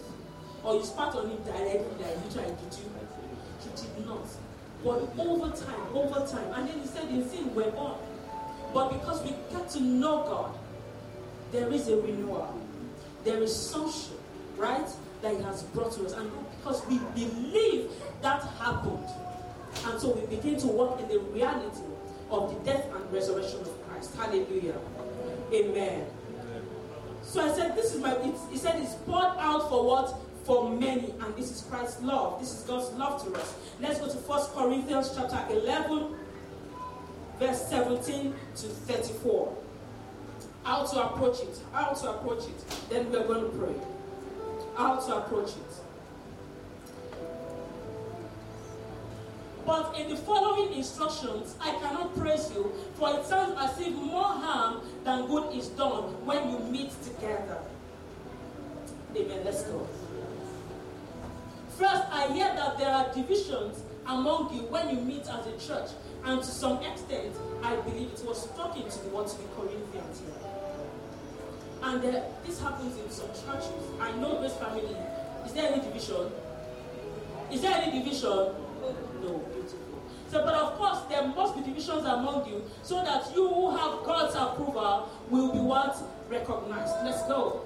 Or 0.63 0.75
you 0.75 0.85
spat 0.85 1.15
on 1.15 1.29
him 1.29 1.43
directly, 1.43 1.79
like 1.99 2.23
literally, 2.23 2.55
did 2.63 2.79
you? 2.79 2.85
You 3.65 3.71
did 3.75 4.05
not. 4.05 4.25
But 4.83 5.17
over 5.17 5.55
time, 5.55 5.95
over 5.95 6.27
time, 6.27 6.53
and 6.53 6.67
then 6.67 6.79
he 6.79 6.87
said, 6.87 7.07
in 7.09 7.27
sin, 7.29 7.53
we're 7.55 7.71
born. 7.71 7.95
But 8.73 8.89
because 8.91 9.23
we 9.23 9.33
get 9.51 9.69
to 9.71 9.81
know 9.81 10.23
God, 10.23 10.57
there 11.51 11.71
is 11.71 11.87
a 11.87 11.97
renewal. 11.97 12.59
There 13.23 13.41
is 13.41 13.55
sonship, 13.55 14.19
right? 14.57 14.87
That 15.21 15.37
He 15.37 15.43
has 15.43 15.63
brought 15.63 15.93
to 15.93 16.05
us. 16.05 16.13
And 16.13 16.31
because 16.57 16.85
we 16.87 16.99
believe 17.13 17.91
that 18.21 18.43
happened. 18.59 19.07
And 19.85 19.99
so 19.99 20.13
we 20.13 20.35
begin 20.35 20.57
to 20.59 20.67
walk 20.67 21.01
in 21.01 21.07
the 21.07 21.19
reality 21.19 21.81
of 22.29 22.53
the 22.53 22.71
death 22.71 22.85
and 22.93 23.11
resurrection 23.11 23.59
of 23.61 23.87
Christ. 23.87 24.15
Hallelujah. 24.15 24.75
Amen. 25.53 26.05
So 27.21 27.41
I 27.41 27.53
said, 27.53 27.75
this 27.75 27.93
is 27.93 28.01
my, 28.01 28.15
he 28.51 28.57
said 28.57 28.81
it's 28.81 28.95
poured 29.05 29.35
out 29.37 29.69
for 29.69 29.85
what? 29.85 30.15
For 30.45 30.69
many. 30.69 31.13
And 31.21 31.35
this 31.35 31.51
is 31.51 31.65
Christ's 31.69 32.01
love. 32.01 32.39
This 32.39 32.53
is 32.53 32.63
God's 32.63 32.91
love 32.97 33.23
to 33.25 33.39
us. 33.39 33.55
Let's 33.79 33.99
go 33.99 34.07
to 34.07 34.17
1 34.17 34.47
Corinthians 34.53 35.11
chapter 35.15 35.39
11, 35.53 36.15
verse 37.39 37.67
17 37.67 38.33
to 38.55 38.67
34. 38.67 39.57
How 40.63 40.85
to 40.85 41.03
approach 41.03 41.41
it. 41.41 41.59
How 41.71 41.91
to 41.93 42.09
approach 42.11 42.43
it. 42.45 42.89
Then 42.89 43.11
we 43.11 43.17
are 43.17 43.23
going 43.23 43.43
to 43.43 43.57
pray. 43.57 43.75
How 44.75 44.95
to 44.95 45.17
approach 45.17 45.49
it. 45.49 45.83
But 49.65 49.97
in 49.97 50.09
the 50.09 50.17
following 50.17 50.73
instructions, 50.73 51.55
I 51.61 51.71
cannot 51.79 52.15
praise 52.17 52.51
you, 52.53 52.71
for 52.95 53.17
it 53.17 53.25
sounds 53.25 53.55
as 53.59 53.79
if 53.79 53.93
more 53.93 54.23
harm 54.23 54.81
than 55.05 55.27
good 55.27 55.55
is 55.55 55.69
done 55.69 56.25
when 56.25 56.49
you 56.49 56.59
meet 56.59 56.91
together. 57.03 57.59
Amen. 59.15 59.41
Let's 59.45 59.63
go. 59.63 59.87
First, 61.77 62.03
I 62.11 62.31
hear 62.33 62.53
that 62.53 62.77
there 62.77 62.89
are 62.89 63.13
divisions 63.13 63.83
among 64.05 64.53
you 64.53 64.63
when 64.63 64.89
you 64.89 65.01
meet 65.01 65.21
as 65.21 65.47
a 65.47 65.67
church, 65.67 65.91
and 66.25 66.41
to 66.41 66.47
some 66.47 66.83
extent, 66.83 67.33
I 67.63 67.75
believe 67.77 68.09
it 68.11 68.23
was 68.25 68.47
talking 68.55 68.83
to 68.83 68.97
the 68.97 69.09
to 69.09 69.37
the 69.37 69.47
Corinthians 69.55 70.19
here. 70.19 70.52
And 71.83 72.03
uh, 72.03 72.21
this 72.45 72.61
happens 72.61 72.97
in 72.97 73.09
some 73.11 73.27
churches. 73.27 73.83
I 73.99 74.11
know 74.13 74.41
this 74.41 74.55
family. 74.55 74.95
Is 75.45 75.53
there 75.53 75.71
any 75.71 75.81
division? 75.81 76.31
Is 77.51 77.61
there 77.61 77.73
any 77.75 77.99
division? 77.99 78.55
No, 79.21 79.43
beautiful. 79.53 80.01
So, 80.29 80.43
but 80.43 80.55
of 80.55 80.75
course, 80.75 80.99
there 81.09 81.27
must 81.27 81.55
be 81.55 81.61
divisions 81.61 82.05
among 82.05 82.47
you 82.49 82.63
so 82.81 83.03
that 83.03 83.35
you 83.35 83.47
who 83.47 83.75
have 83.75 84.03
God's 84.03 84.35
approval 84.35 85.09
will 85.29 85.51
be 85.51 85.59
what? 85.59 85.95
Recognized. 86.29 86.93
Let's 87.03 87.21
go. 87.27 87.61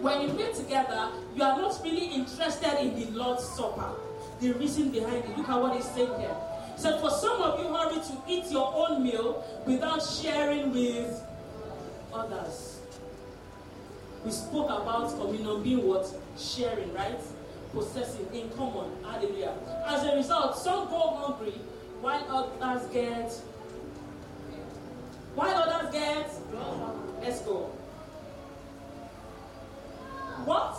When 0.00 0.22
you 0.22 0.28
meet 0.32 0.54
together, 0.54 1.10
you 1.34 1.42
are 1.42 1.58
not 1.58 1.78
really 1.84 2.06
interested 2.14 2.80
in 2.80 2.98
the 2.98 3.10
Lord's 3.10 3.44
Supper. 3.44 3.92
the 4.40 4.52
reason 4.52 4.90
behind 4.90 5.24
it. 5.24 5.36
Look 5.36 5.48
at 5.48 5.60
what 5.60 5.76
he's 5.76 5.84
saying 5.84 6.18
here. 6.18 6.34
He 6.74 6.80
said, 6.80 7.00
For 7.00 7.10
some 7.10 7.42
of 7.42 7.60
you 7.60 7.74
hurry 7.74 7.96
to 7.96 8.22
eat 8.26 8.50
your 8.50 8.72
own 8.74 9.02
meal 9.02 9.44
without 9.66 10.00
sharing 10.00 10.72
with 10.72 11.22
others. 12.12 12.69
We 14.24 14.30
spoke 14.30 14.66
about 14.66 15.18
communion 15.18 15.62
being 15.62 15.86
what? 15.86 16.06
Sharing, 16.38 16.92
right? 16.92 17.18
Possessing 17.72 18.26
in 18.34 18.50
common. 18.50 18.90
Hallelujah. 19.02 19.54
As 19.86 20.04
a 20.04 20.16
result, 20.16 20.58
some 20.58 20.88
go 20.88 21.16
hungry 21.16 21.54
while 22.00 22.52
others 22.60 22.86
get. 22.90 23.32
While 25.34 25.56
others 25.56 25.92
get. 25.92 26.30
Let's 27.22 27.40
go. 27.42 27.70
What? 30.44 30.76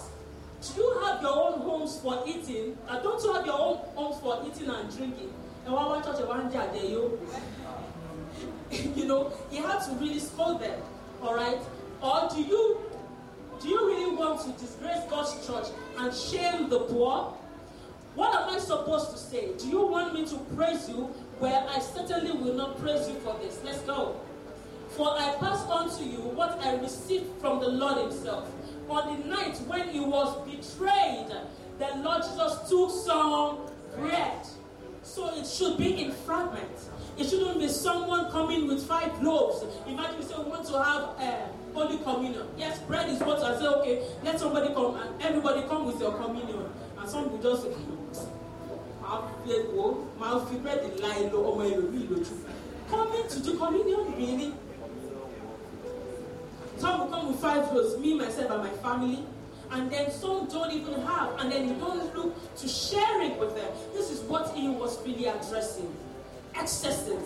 Do 0.62 0.82
you 0.82 1.02
have 1.04 1.22
your 1.22 1.32
own 1.32 1.62
homes 1.62 2.00
for 2.00 2.24
eating? 2.28 2.78
Uh, 2.88 3.00
don't 3.00 3.24
you 3.24 3.34
have 3.34 3.46
your 3.46 3.60
own 3.60 3.78
homes 3.96 4.20
for 4.22 4.44
eating 4.46 4.70
and 4.70 4.96
drinking? 4.96 5.34
And 5.66 5.74
why 5.74 5.88
watch 5.88 6.06
church 6.06 6.28
one 6.28 6.52
day 6.52 6.88
you? 6.88 7.20
You 8.72 9.06
know, 9.06 9.34
he 9.50 9.58
had 9.58 9.80
to 9.80 9.92
really 9.94 10.20
scold 10.20 10.62
them. 10.62 10.80
Alright? 11.22 11.60
Or 12.02 12.30
do 12.34 12.42
you 12.42 12.48
you 12.52 12.81
want 14.22 14.42
to 14.42 14.52
disgrace 14.62 15.04
God's 15.10 15.46
church 15.46 15.68
and 15.98 16.14
shame 16.14 16.70
the 16.70 16.82
poor? 16.82 17.34
What 18.16 18.42
am 18.42 18.56
I 18.56 18.60
supposed 18.60 19.12
to 19.12 19.18
say? 19.18 19.50
Do 19.58 19.68
you 19.68 19.82
want 19.88 20.14
me 20.14 20.26
to 20.28 20.38
praise 20.56 20.88
you 20.88 21.10
where 21.40 21.66
I 21.70 21.80
certainly 21.80 22.32
will 22.32 22.54
not 22.54 22.80
praise 22.80 23.08
you 23.10 23.16
for 23.16 23.38
this? 23.40 23.60
Let's 23.64 23.82
go. 23.82 24.20
For 24.90 25.08
I 25.08 25.36
pass 25.40 25.64
on 25.66 25.90
to 25.98 26.04
you 26.04 26.20
what 26.20 26.60
I 26.64 26.76
received 26.76 27.40
from 27.40 27.60
the 27.62 27.70
Lord 27.70 27.98
Himself 27.98 28.52
on 28.92 29.22
the 29.22 29.28
night 29.28 29.58
when 29.68 29.88
he 29.90 30.00
was 30.00 30.36
betrayed, 30.46 31.32
the 31.80 31.88
Lord 31.98 32.22
Jesus 32.24 32.70
took 32.70 32.92
some 32.92 33.60
bread. 33.96 34.46
So 35.04 35.34
it 35.36 35.48
should 35.48 35.78
be 35.78 36.04
in 36.04 36.12
fragments. 36.12 36.90
It 37.18 37.30
shouldn't 37.30 37.60
be 37.60 37.68
someone 37.68 38.30
coming 38.32 38.68
with 38.68 38.86
five 38.86 39.22
loaves. 39.22 39.64
Imagine 39.88 40.18
you 40.18 40.28
say 40.28 40.36
we 40.38 40.50
want 40.50 40.66
to 40.68 40.84
have 40.84 41.04
uh, 41.18 41.48
Holy 41.74 41.98
Communion. 42.00 42.48
Yes, 42.58 42.80
bread 42.80 43.10
is 43.10 43.20
what 43.20 43.40
I 43.42 43.58
say, 43.60 43.68
okay, 43.68 44.04
let 44.24 44.40
somebody 44.40 44.74
come 44.74 44.96
and 44.96 45.22
everybody 45.22 45.68
come 45.68 45.86
with 45.86 46.00
your 46.00 46.14
communion. 46.14 46.66
And 47.00 47.10
some 47.10 47.32
will 47.32 47.42
just 47.42 47.64
say, 47.64 47.74
Coming 52.90 53.28
to 53.28 53.40
do 53.44 53.58
communion, 53.58 54.16
really? 54.16 54.54
Some 56.78 57.00
will 57.00 57.08
come 57.08 57.28
with 57.28 57.40
five 57.40 57.72
loaves, 57.74 57.98
me, 57.98 58.14
myself, 58.18 58.52
and 58.52 58.64
my 58.64 58.70
family. 58.82 59.26
And 59.72 59.90
then 59.90 60.12
some 60.12 60.48
don't 60.48 60.72
even 60.74 61.02
have, 61.02 61.40
and 61.40 61.52
then 61.52 61.68
you 61.68 61.76
don't 61.76 62.14
look 62.16 62.56
to 62.58 62.68
share 62.68 63.22
it 63.22 63.38
with 63.40 63.56
them. 63.56 63.72
This 63.94 64.12
is 64.12 64.20
what 64.22 64.54
he 64.54 64.68
was 64.70 65.02
really 65.06 65.26
addressing. 65.26 65.94
Excesses. 66.56 67.24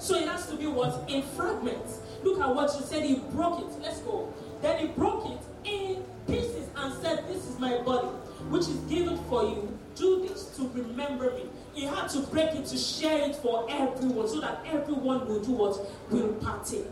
So 0.00 0.16
it 0.16 0.26
has 0.26 0.48
to 0.48 0.56
be 0.56 0.66
what? 0.66 1.08
In 1.08 1.22
fragments. 1.22 2.00
Look 2.22 2.40
at 2.40 2.54
what 2.54 2.70
he 2.72 2.82
said. 2.84 3.04
He 3.04 3.16
broke 3.16 3.60
it. 3.60 3.80
Let's 3.80 4.00
go. 4.00 4.32
Then 4.60 4.78
he 4.78 4.86
broke 4.88 5.26
it 5.30 5.40
in 5.64 6.04
pieces 6.26 6.68
and 6.76 6.94
said, 7.02 7.26
This 7.28 7.48
is 7.48 7.58
my 7.58 7.78
body, 7.82 8.08
which 8.48 8.62
is 8.62 8.76
given 8.88 9.18
for 9.24 9.42
you. 9.44 9.78
Do 9.94 10.26
this 10.26 10.56
to 10.56 10.68
remember 10.68 11.32
me. 11.32 11.46
He 11.74 11.84
had 11.84 12.08
to 12.10 12.20
break 12.20 12.54
it 12.54 12.66
to 12.66 12.76
share 12.76 13.28
it 13.28 13.36
for 13.36 13.66
everyone 13.70 14.28
so 14.28 14.40
that 14.40 14.60
everyone 14.66 15.26
will 15.26 15.40
do 15.42 15.52
what? 15.52 15.78
Will 16.10 16.32
partake. 16.34 16.86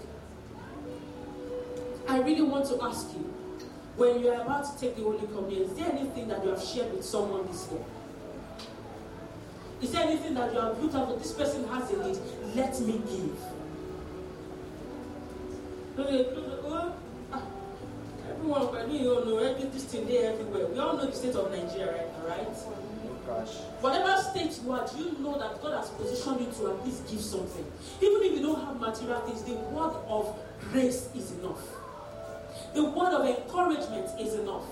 I 2.08 2.18
really 2.20 2.42
want 2.42 2.66
to 2.66 2.82
ask 2.82 3.06
you 3.14 3.32
when 3.96 4.20
you 4.20 4.30
are 4.30 4.40
about 4.40 4.64
to 4.64 4.80
take 4.80 4.96
the 4.96 5.02
Holy 5.02 5.26
Communion, 5.26 5.70
is 5.70 5.76
there 5.76 5.92
anything 5.92 6.26
that 6.28 6.42
you 6.42 6.50
have 6.50 6.62
shared 6.62 6.92
with 6.92 7.04
someone 7.04 7.46
this 7.46 7.68
year? 7.70 7.84
Is 9.82 9.92
there 9.92 10.02
anything 10.02 10.34
that 10.34 10.52
you 10.52 10.60
have 10.60 10.82
looked 10.82 10.94
at 10.94 11.18
this 11.18 11.32
person 11.32 11.68
has 11.68 11.90
a 11.90 12.06
need? 12.06 12.18
Let 12.54 12.80
me 12.80 13.00
give. 13.06 13.59
Ah, 17.32 17.42
everyone, 18.28 18.66
but 18.72 18.90
you 18.90 19.04
know, 19.04 19.38
every 19.38 19.68
this 19.68 19.84
thing 19.84 20.06
there 20.06 20.32
everywhere. 20.32 20.66
We 20.66 20.78
all 20.78 20.96
know 20.96 21.06
the 21.06 21.12
state 21.12 21.34
of 21.34 21.50
Nigeria, 21.50 22.04
right? 22.26 22.46
Whatever 23.80 24.20
state 24.22 24.58
you 24.64 24.72
are, 24.72 24.86
you 24.98 25.12
know 25.20 25.38
that 25.38 25.62
God 25.62 25.78
has 25.78 25.90
positioned 25.90 26.40
you 26.40 26.52
to 26.58 26.70
at 26.72 26.84
least 26.84 27.06
give 27.08 27.20
something? 27.20 27.64
Even 28.00 28.22
if 28.22 28.32
you 28.32 28.42
don't 28.42 28.64
have 28.64 28.80
material 28.80 29.20
things, 29.20 29.42
the 29.44 29.54
word 29.54 29.94
of 30.08 30.36
grace 30.72 31.08
is 31.14 31.32
enough. 31.32 31.62
The 32.74 32.84
word 32.84 33.14
of 33.14 33.26
encouragement 33.26 34.20
is 34.20 34.34
enough. 34.34 34.64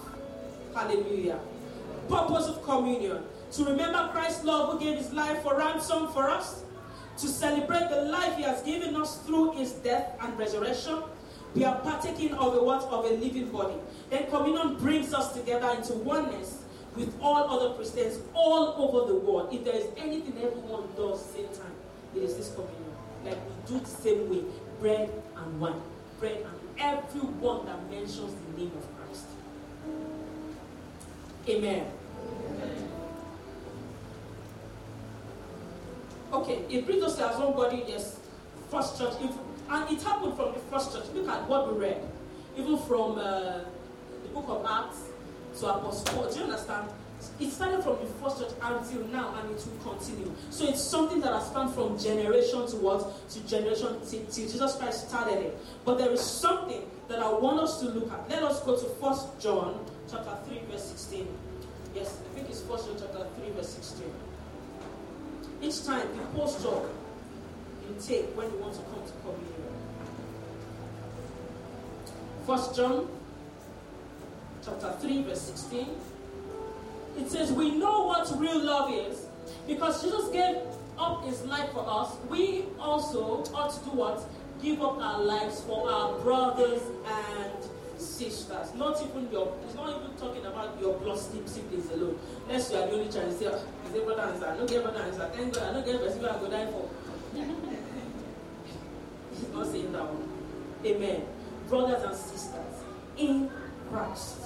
Hallelujah. 0.75 1.39
Purpose 2.09 2.47
of 2.49 2.63
communion. 2.65 3.23
To 3.53 3.65
remember 3.65 4.09
Christ's 4.13 4.45
love 4.45 4.73
who 4.73 4.79
gave 4.81 4.99
his 4.99 5.13
life 5.13 5.43
for 5.43 5.57
ransom 5.57 6.09
for 6.09 6.29
us. 6.29 6.65
To 7.19 7.29
celebrate 7.29 7.89
the 7.91 8.03
life 8.03 8.37
he 8.37 8.43
has 8.43 8.63
given 8.63 8.97
us 8.97 9.19
through 9.23 9.53
his 9.53 9.73
death 9.73 10.17
and 10.21 10.37
resurrection. 10.39 11.03
We 11.55 11.65
are 11.65 11.79
partaking 11.81 12.35
of 12.35 12.55
a 12.55 12.63
what? 12.63 12.83
Of 12.85 13.05
a 13.05 13.15
living 13.15 13.51
body. 13.51 13.75
Then 14.11 14.29
communion 14.31 14.77
brings 14.77 15.15
us 15.15 15.33
together 15.33 15.71
into 15.77 15.95
oneness 15.95 16.63
with 16.95 17.15
all 17.21 17.49
other 17.49 17.75
Christians 17.75 18.21
all 18.35 18.75
over 18.77 19.13
the 19.13 19.19
world. 19.19 19.53
If 19.53 19.65
there 19.65 19.77
is 19.77 19.87
anything 19.97 20.37
everyone 20.43 20.89
does 20.97 21.25
same 21.25 21.49
time, 21.49 21.73
it 22.15 22.23
is 22.23 22.37
this 22.37 22.53
communion. 22.55 22.79
Like 23.25 23.39
we 23.47 23.73
do 23.75 23.81
the 23.81 23.87
same 23.87 24.31
way, 24.31 24.43
bread 24.81 25.11
and 25.37 25.61
wine. 25.61 25.81
Bread 26.21 26.39
and 26.45 26.59
everyone 26.79 27.67
that 27.67 27.91
mentions 27.91 28.35
the 28.35 28.59
name 28.61 28.73
of 28.77 28.87
Christ. 28.97 29.27
Amen. 31.49 31.87
Okay, 36.33 36.63
it 36.69 36.85
brings 36.85 37.03
us 37.03 37.17
to 37.17 37.53
body. 37.53 37.85
yes, 37.87 38.21
first 38.71 38.99
church. 38.99 39.15
And 39.71 39.91
it 39.91 40.03
happened 40.03 40.35
from 40.37 40.53
the 40.53 40.61
first 40.71 40.93
church. 40.93 41.05
Look 41.15 41.29
at 41.29 41.49
what 41.49 41.73
we 41.73 41.81
read. 41.81 42.01
Even 42.57 42.79
from 42.79 43.19
uh, 43.19 43.61
the 44.23 44.29
book 44.33 44.47
of 44.49 44.67
Acts 44.69 45.09
to 45.61 45.67
Apostle 45.67 46.15
Paul. 46.15 46.31
Do 46.31 46.39
you 46.39 46.45
understand? 46.45 46.91
It 47.41 47.51
started 47.51 47.83
from 47.83 47.99
the 47.99 48.07
first 48.23 48.39
church 48.39 48.53
until 48.63 49.05
now, 49.09 49.35
and 49.35 49.51
it 49.51 49.67
will 49.67 49.93
continue. 49.93 50.33
So 50.51 50.67
it's 50.69 50.81
something 50.81 51.21
that 51.21 51.33
has 51.33 51.47
spanned 51.49 51.75
from 51.75 51.99
generation 51.99 52.67
to 52.69 52.77
what? 52.77 53.29
To 53.31 53.41
generation 53.41 53.99
till, 54.09 54.23
Jesus 54.31 54.77
Christ 54.77 55.09
started 55.09 55.39
it. 55.39 55.59
But 55.85 55.99
there 55.99 56.11
is 56.11 56.21
something 56.21 56.83
that 57.09 57.19
I 57.19 57.33
want 57.33 57.61
us 57.61 57.81
to 57.81 57.87
look 57.87 58.13
at. 58.13 58.31
Let 58.31 58.43
us 58.45 58.63
go 58.63 58.77
to 58.77 58.85
First 59.01 59.41
John 59.41 59.85
chapter 60.11 60.37
3, 60.47 60.61
verse 60.71 60.85
16. 60.85 61.27
Yes, 61.95 62.21
I 62.25 62.35
think 62.37 62.51
it's 62.51 62.63
First 62.63 62.87
John 62.87 62.97
chapter 63.01 63.27
3, 63.41 63.51
verse 63.51 63.69
16. 63.69 64.07
Each 65.61 65.85
time 65.85 66.07
the 66.17 66.39
posture 66.39 66.89
you 67.89 67.97
take 68.01 68.37
when 68.37 68.51
you 68.51 68.59
want 68.59 68.75
to 68.75 68.83
come 68.83 69.03
to 69.05 69.13
communion. 69.23 69.73
First 72.47 72.77
John 72.77 73.09
chapter 74.65 74.93
3, 75.01 75.23
verse 75.23 75.43
16 75.43 75.87
it 77.19 77.31
says, 77.31 77.53
We 77.53 77.73
know 77.73 78.05
what 78.07 78.31
real 78.39 78.65
love 78.65 78.93
is 78.93 79.27
because 79.67 80.03
Jesus 80.03 80.29
gave 80.29 80.57
up 80.99 81.25
his 81.25 81.43
life 81.45 81.71
for 81.73 81.85
us. 81.87 82.17
We 82.29 82.65
also 82.79 83.45
ought 83.55 83.73
to 83.73 83.85
do 83.85 83.97
what? 83.97 84.25
Give 84.63 84.81
up 84.83 84.99
our 84.99 85.23
lives 85.23 85.61
for 85.63 85.91
our 85.91 86.19
brothers 86.21 86.83
and 87.07 87.53
sisters. 88.01 88.75
Not 88.75 89.01
even 89.03 89.31
your, 89.31 89.55
it's 89.65 89.75
not 89.75 89.89
even 89.91 90.17
talking 90.17 90.45
about 90.47 90.81
your 90.81 90.99
blood 90.99 91.19
siblings 91.19 91.91
alone. 91.91 92.19
Unless 92.49 92.71
you 92.71 92.79
are 92.79 92.87
the 92.87 92.93
only 92.93 93.13
child, 93.13 93.39
say, 93.39 93.47
oh, 93.47 93.63
is 93.89 94.01
a 94.01 94.05
brother 94.05 94.23
and 94.23 94.33
sister. 94.33 94.49
I 94.49 94.57
don't 94.57 94.71
get 94.71 94.83
brother 94.83 95.03
and 95.03 95.15
sister. 95.15 95.31
Thank 95.35 95.55
God, 95.55 95.63
I 95.63 95.73
don't 95.73 95.87
get 95.87 96.01
person 96.01 96.25
I 96.25 96.39
go 96.39 96.51
die 96.51 96.67
for. 96.67 96.89
Not 99.53 99.73
that 99.73 100.05
one. 100.05 100.29
Amen. 100.85 101.23
Brothers 101.69 102.03
and 102.03 102.17
sisters 102.17 102.83
in 103.17 103.51
Christ 103.91 104.37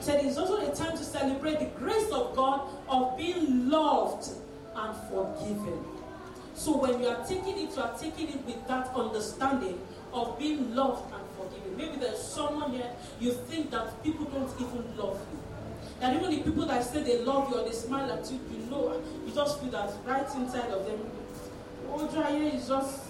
said 0.00 0.24
it's 0.24 0.36
also 0.36 0.58
a 0.58 0.74
time 0.74 0.96
to 0.96 1.04
celebrate 1.04 1.58
the 1.58 1.66
grace 1.78 2.10
of 2.10 2.34
God 2.36 2.68
of 2.88 3.16
being 3.16 3.68
loved 3.68 4.28
and 4.74 4.96
forgiven. 5.08 5.84
So 6.54 6.76
when 6.76 7.00
you 7.00 7.08
are 7.08 7.24
taking 7.26 7.58
it, 7.58 7.74
you 7.74 7.82
are 7.82 7.96
taking 7.98 8.28
it 8.28 8.44
with 8.44 8.66
that 8.68 8.88
understanding 8.94 9.78
of 10.12 10.38
being 10.38 10.74
loved 10.74 11.12
and 11.12 11.22
forgiven. 11.36 11.76
Maybe 11.76 11.96
there's 11.96 12.22
someone 12.22 12.72
here 12.72 12.90
you 13.20 13.32
think 13.32 13.70
that 13.70 14.02
people 14.02 14.26
don't 14.26 14.52
even 14.60 14.96
love 14.96 15.20
you. 15.32 15.38
That 16.00 16.14
even 16.14 16.30
the 16.30 16.42
people 16.42 16.66
that 16.66 16.84
say 16.84 17.02
they 17.02 17.22
love 17.22 17.50
you 17.50 17.60
or 17.60 17.64
they 17.64 17.72
smile 17.74 18.10
at 18.12 18.30
you, 18.30 18.38
you 18.52 18.70
know, 18.70 19.02
you 19.26 19.32
just 19.34 19.60
feel 19.60 19.70
that 19.70 19.92
right 20.04 20.26
inside 20.36 20.70
of 20.70 20.84
them, 20.86 21.00
Oh, 21.88 22.06
Ojaye 22.06 22.54
is 22.54 22.68
just 22.68 23.00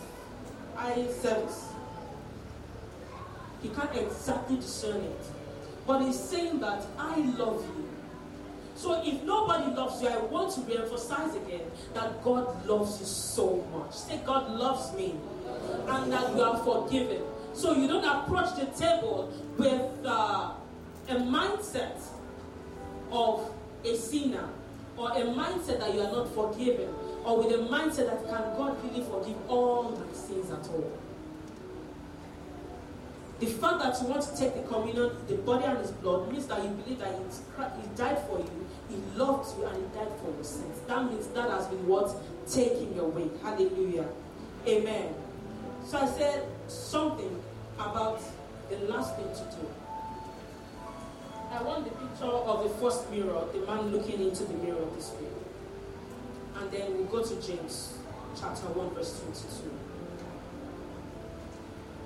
eye 0.79 1.07
service. 1.21 1.69
You 3.63 3.71
can't 3.71 3.95
exactly 3.97 4.57
discern 4.57 5.01
it. 5.01 5.21
But 5.87 6.03
he's 6.03 6.19
saying 6.19 6.61
that 6.61 6.85
I 6.99 7.17
love 7.39 7.65
you. 7.77 7.89
So 8.75 9.01
if 9.05 9.23
nobody 9.23 9.75
loves 9.75 10.03
you, 10.03 10.09
I 10.09 10.19
want 10.19 10.55
to 10.55 10.61
re-emphasize 10.63 11.35
again 11.35 11.63
that 11.95 12.23
God 12.23 12.67
loves 12.67 13.01
you 13.01 13.07
so 13.07 13.65
much. 13.73 13.95
Say, 13.95 14.21
God 14.25 14.51
loves 14.51 14.95
me. 14.95 15.15
And 15.89 16.13
that 16.13 16.37
you 16.37 16.43
are 16.43 16.59
forgiven. 16.63 17.23
So 17.55 17.75
you 17.75 17.89
don't 17.89 18.05
approach 18.05 18.55
the 18.57 18.67
table 18.67 19.33
with 19.57 19.83
uh, 20.05 20.53
a 21.09 21.15
mindset 21.15 21.97
of 23.11 23.51
a 23.85 23.97
sinner 23.97 24.49
or 24.97 25.11
a 25.13 25.23
mindset 25.23 25.81
that 25.81 25.95
you 25.95 26.01
are 26.01 26.11
not 26.11 26.35
forgiven, 26.35 26.89
or 27.27 27.43
with 27.43 27.53
a 27.53 27.59
mindset 27.59 28.07
that 28.07 28.25
can 28.25 28.57
God 28.57 28.79
really 28.85 29.03
forgive 29.03 29.37
all 29.51 29.91
my 29.91 30.13
sins 30.15 30.49
at 30.53 30.69
all. 30.69 30.93
The 33.41 33.47
fact 33.47 33.83
that 33.83 34.01
you 34.01 34.07
want 34.07 34.23
to 34.23 34.37
take 34.37 34.55
the 34.55 34.63
communion, 34.63 35.11
the 35.27 35.35
body 35.39 35.65
and 35.65 35.79
his 35.79 35.91
blood, 35.91 36.31
means 36.31 36.47
that 36.47 36.63
you 36.63 36.71
believe 36.71 37.01
that 37.01 37.13
he 37.13 37.97
died 37.97 38.25
for 38.29 38.39
you, 38.39 38.67
he 38.89 38.97
loved 39.19 39.59
you, 39.59 39.67
and 39.67 39.77
he 39.77 39.99
died 39.99 40.13
for 40.23 40.33
your 40.33 40.45
sins. 40.45 40.79
That 40.87 41.11
means 41.11 41.27
that 41.29 41.51
has 41.51 41.67
been 41.67 41.85
what? 41.87 42.15
Taking 42.49 42.95
your 42.95 43.09
way. 43.09 43.29
Hallelujah. 43.43 44.07
Amen. 44.67 45.13
So 45.85 45.99
I 45.99 46.07
said 46.07 46.47
something 46.69 47.43
about 47.75 48.23
the 48.71 48.79
last 48.87 49.17
thing 49.17 49.27
to 49.27 49.57
do. 49.57 49.67
I 51.51 51.63
want 51.63 51.85
the 51.85 51.91
picture 51.91 52.25
of 52.25 52.63
the 52.63 52.71
first 52.81 53.11
mirror, 53.11 53.43
the 53.53 53.67
man 53.67 53.91
looking 53.91 54.21
into 54.21 54.45
the 54.45 54.55
mirror 54.55 54.81
of 54.81 54.95
this 54.95 55.11
way. 55.11 55.46
And 56.59 56.71
then 56.71 56.99
we 56.99 57.05
go 57.05 57.23
to 57.23 57.35
James 57.43 57.99
chapter 58.39 58.67
1, 58.67 58.95
verse 58.95 59.21
22 59.21 59.87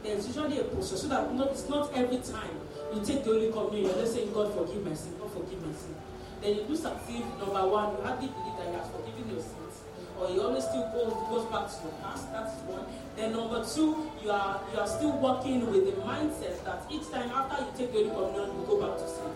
there's 0.02 0.26
usually 0.26 0.58
a 0.58 0.64
process 0.64 1.02
so 1.02 1.08
that 1.08 1.34
not, 1.34 1.48
it's 1.48 1.68
not 1.68 1.92
every 1.94 2.18
time 2.18 2.50
you 2.94 3.04
take 3.04 3.22
the 3.22 3.30
Holy 3.30 3.52
Communion, 3.52 3.92
you're 3.92 4.00
just 4.00 4.14
saying, 4.14 4.32
God 4.32 4.52
forgive 4.54 4.84
my 4.84 4.94
sin, 4.94 5.14
God 5.20 5.30
forgive 5.32 5.60
my 5.64 5.72
sin. 5.74 5.94
Then 6.40 6.56
you 6.56 6.62
do 6.64 6.76
something, 6.76 7.20
number 7.38 7.62
one, 7.68 7.92
you 7.92 8.02
have 8.02 8.16
hardly 8.16 8.28
believe 8.28 8.56
that 8.58 8.68
He 8.68 8.74
has 8.74 8.88
forgiven 8.88 9.28
your 9.28 9.42
sins. 9.44 9.76
Or 10.18 10.30
you 10.30 10.40
always 10.40 10.64
still 10.64 10.88
goes, 10.92 11.12
goes 11.28 11.44
back 11.52 11.68
to 11.68 11.76
your 11.84 11.96
past, 12.00 12.32
that's 12.32 12.56
one. 12.64 12.84
Then 13.16 13.32
number 13.32 13.64
two, 13.64 14.10
you 14.24 14.30
are 14.30 14.60
you 14.72 14.80
are 14.80 14.88
still 14.88 15.12
working 15.20 15.68
with 15.70 15.84
the 15.84 15.96
mindset 16.00 16.64
that 16.64 16.84
each 16.90 17.08
time 17.10 17.30
after 17.30 17.64
you 17.64 17.70
take 17.76 17.92
the 17.92 18.08
Holy 18.08 18.32
Communion, 18.32 18.56
you 18.56 18.66
go 18.66 18.80
back 18.80 18.96
to 18.98 19.06
sin. 19.08 19.32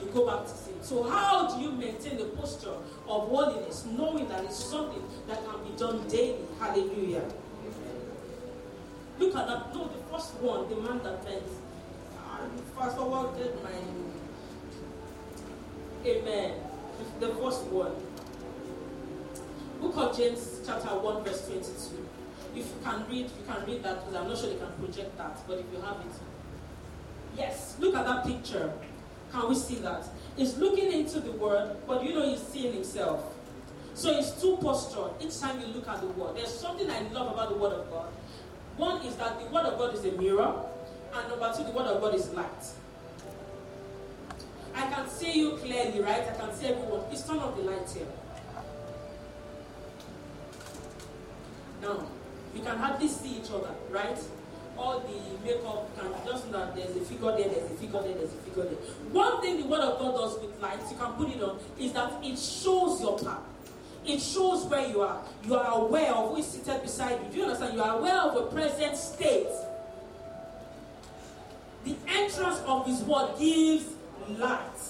You 0.00 0.06
go 0.12 0.26
back 0.28 0.44
to 0.44 0.52
sin. 0.52 0.71
So 0.82 1.04
how 1.04 1.54
do 1.54 1.62
you 1.62 1.70
maintain 1.70 2.18
the 2.18 2.24
posture 2.24 2.74
of 3.08 3.28
holiness, 3.28 3.86
knowing 3.86 4.28
that 4.28 4.44
it's 4.44 4.56
something 4.56 5.02
that 5.28 5.38
can 5.44 5.62
be 5.62 5.78
done 5.78 6.06
daily? 6.08 6.38
Hallelujah. 6.58 7.22
Look 9.18 9.36
at 9.36 9.46
that. 9.46 9.72
No, 9.74 9.88
the 9.88 10.02
first 10.12 10.34
one, 10.40 10.68
the 10.68 10.76
man 10.76 10.98
that 11.04 11.24
went. 11.24 11.42
Ah, 12.18 12.40
Fast 12.76 12.96
forwarded 12.96 13.54
my. 13.62 13.70
Amen. 16.04 16.54
The 17.20 17.28
first 17.28 17.62
one. 17.66 17.92
Book 19.80 19.96
of 19.96 20.16
James, 20.16 20.60
chapter 20.66 20.88
1, 20.88 21.24
verse 21.24 21.46
22. 21.46 22.08
If 22.54 22.66
you 22.66 22.74
can 22.84 23.04
read, 23.08 23.30
you 23.30 23.44
can 23.46 23.66
read 23.66 23.82
that 23.84 24.00
because 24.04 24.14
I'm 24.14 24.28
not 24.28 24.38
sure 24.38 24.50
you 24.50 24.58
can 24.58 24.72
project 24.84 25.16
that, 25.16 25.46
but 25.46 25.58
if 25.58 25.66
you 25.72 25.80
have 25.80 25.96
it. 26.00 26.12
Yes, 27.36 27.76
look 27.78 27.94
at 27.94 28.04
that 28.04 28.26
picture. 28.26 28.72
Can 29.32 29.48
we 29.48 29.54
see 29.54 29.76
that? 29.76 30.04
He's 30.36 30.56
looking 30.58 30.92
into 30.92 31.20
the 31.20 31.32
word, 31.32 31.76
but 31.86 32.04
you 32.04 32.14
know 32.14 32.28
he's 32.28 32.42
seeing 32.42 32.72
himself. 32.74 33.34
So 33.94 34.16
it's 34.18 34.40
two 34.40 34.56
posture 34.58 35.10
each 35.20 35.38
time 35.40 35.60
you 35.60 35.66
look 35.66 35.88
at 35.88 36.00
the 36.00 36.06
word. 36.08 36.36
There's 36.36 36.52
something 36.52 36.88
I 36.90 37.00
love 37.12 37.32
about 37.32 37.50
the 37.50 37.56
word 37.56 37.72
of 37.72 37.90
God. 37.90 38.08
One 38.76 39.04
is 39.04 39.16
that 39.16 39.38
the 39.38 39.46
Word 39.46 39.66
of 39.66 39.78
God 39.78 39.94
is 39.94 40.04
a 40.04 40.12
mirror, 40.12 40.64
and 41.14 41.28
number 41.28 41.52
two, 41.56 41.64
the 41.64 41.70
Word 41.70 41.86
of 41.86 42.00
God 42.00 42.14
is 42.14 42.30
light. 42.30 42.64
I 44.74 44.90
can 44.90 45.08
see 45.08 45.38
you 45.40 45.52
clearly, 45.58 46.00
right? 46.00 46.26
I 46.26 46.34
can 46.34 46.54
see 46.54 46.66
everyone. 46.66 47.02
Please 47.04 47.22
turn 47.26 47.38
off 47.38 47.54
the 47.54 47.62
light 47.62 47.88
here. 47.90 48.06
Now, 51.82 52.06
we 52.54 52.60
can 52.60 52.78
hardly 52.78 53.08
see 53.08 53.36
each 53.36 53.50
other, 53.50 53.74
right? 53.90 54.18
All 54.82 54.98
the 54.98 55.46
makeup 55.46 55.96
can 55.96 56.10
just 56.26 56.50
know 56.50 56.58
that 56.58 56.74
there's 56.74 56.96
a 56.96 57.00
figure 57.00 57.30
there, 57.36 57.48
there's 57.48 57.70
a 57.70 57.74
figure 57.74 58.02
there, 58.02 58.14
there's 58.14 58.32
a 58.32 58.42
figure 58.42 58.64
there. 58.64 58.78
One 59.12 59.40
thing 59.40 59.60
the 59.60 59.66
Word 59.68 59.80
of 59.80 59.98
God 60.00 60.16
does 60.16 60.40
with 60.40 60.60
light, 60.60 60.80
you 60.90 60.96
can 60.96 61.12
put 61.12 61.28
it 61.28 61.40
on, 61.40 61.60
is 61.78 61.92
that 61.92 62.12
it 62.24 62.36
shows 62.36 63.00
your 63.00 63.16
path. 63.16 63.42
It 64.04 64.20
shows 64.20 64.64
where 64.64 64.88
you 64.88 65.02
are. 65.02 65.22
You 65.44 65.54
are 65.54 65.82
aware 65.82 66.12
of 66.12 66.30
who 66.30 66.36
is 66.38 66.48
seated 66.48 66.82
beside 66.82 67.20
you. 67.22 67.30
Do 67.30 67.36
you 67.38 67.44
understand? 67.44 67.74
You 67.74 67.82
are 67.82 67.98
aware 67.98 68.20
of 68.22 68.34
your 68.34 68.46
present 68.46 68.96
state. 68.96 69.46
The 71.84 71.94
entrance 72.08 72.58
of 72.66 72.84
His 72.84 73.02
word 73.02 73.38
gives 73.38 73.86
light. 74.30 74.80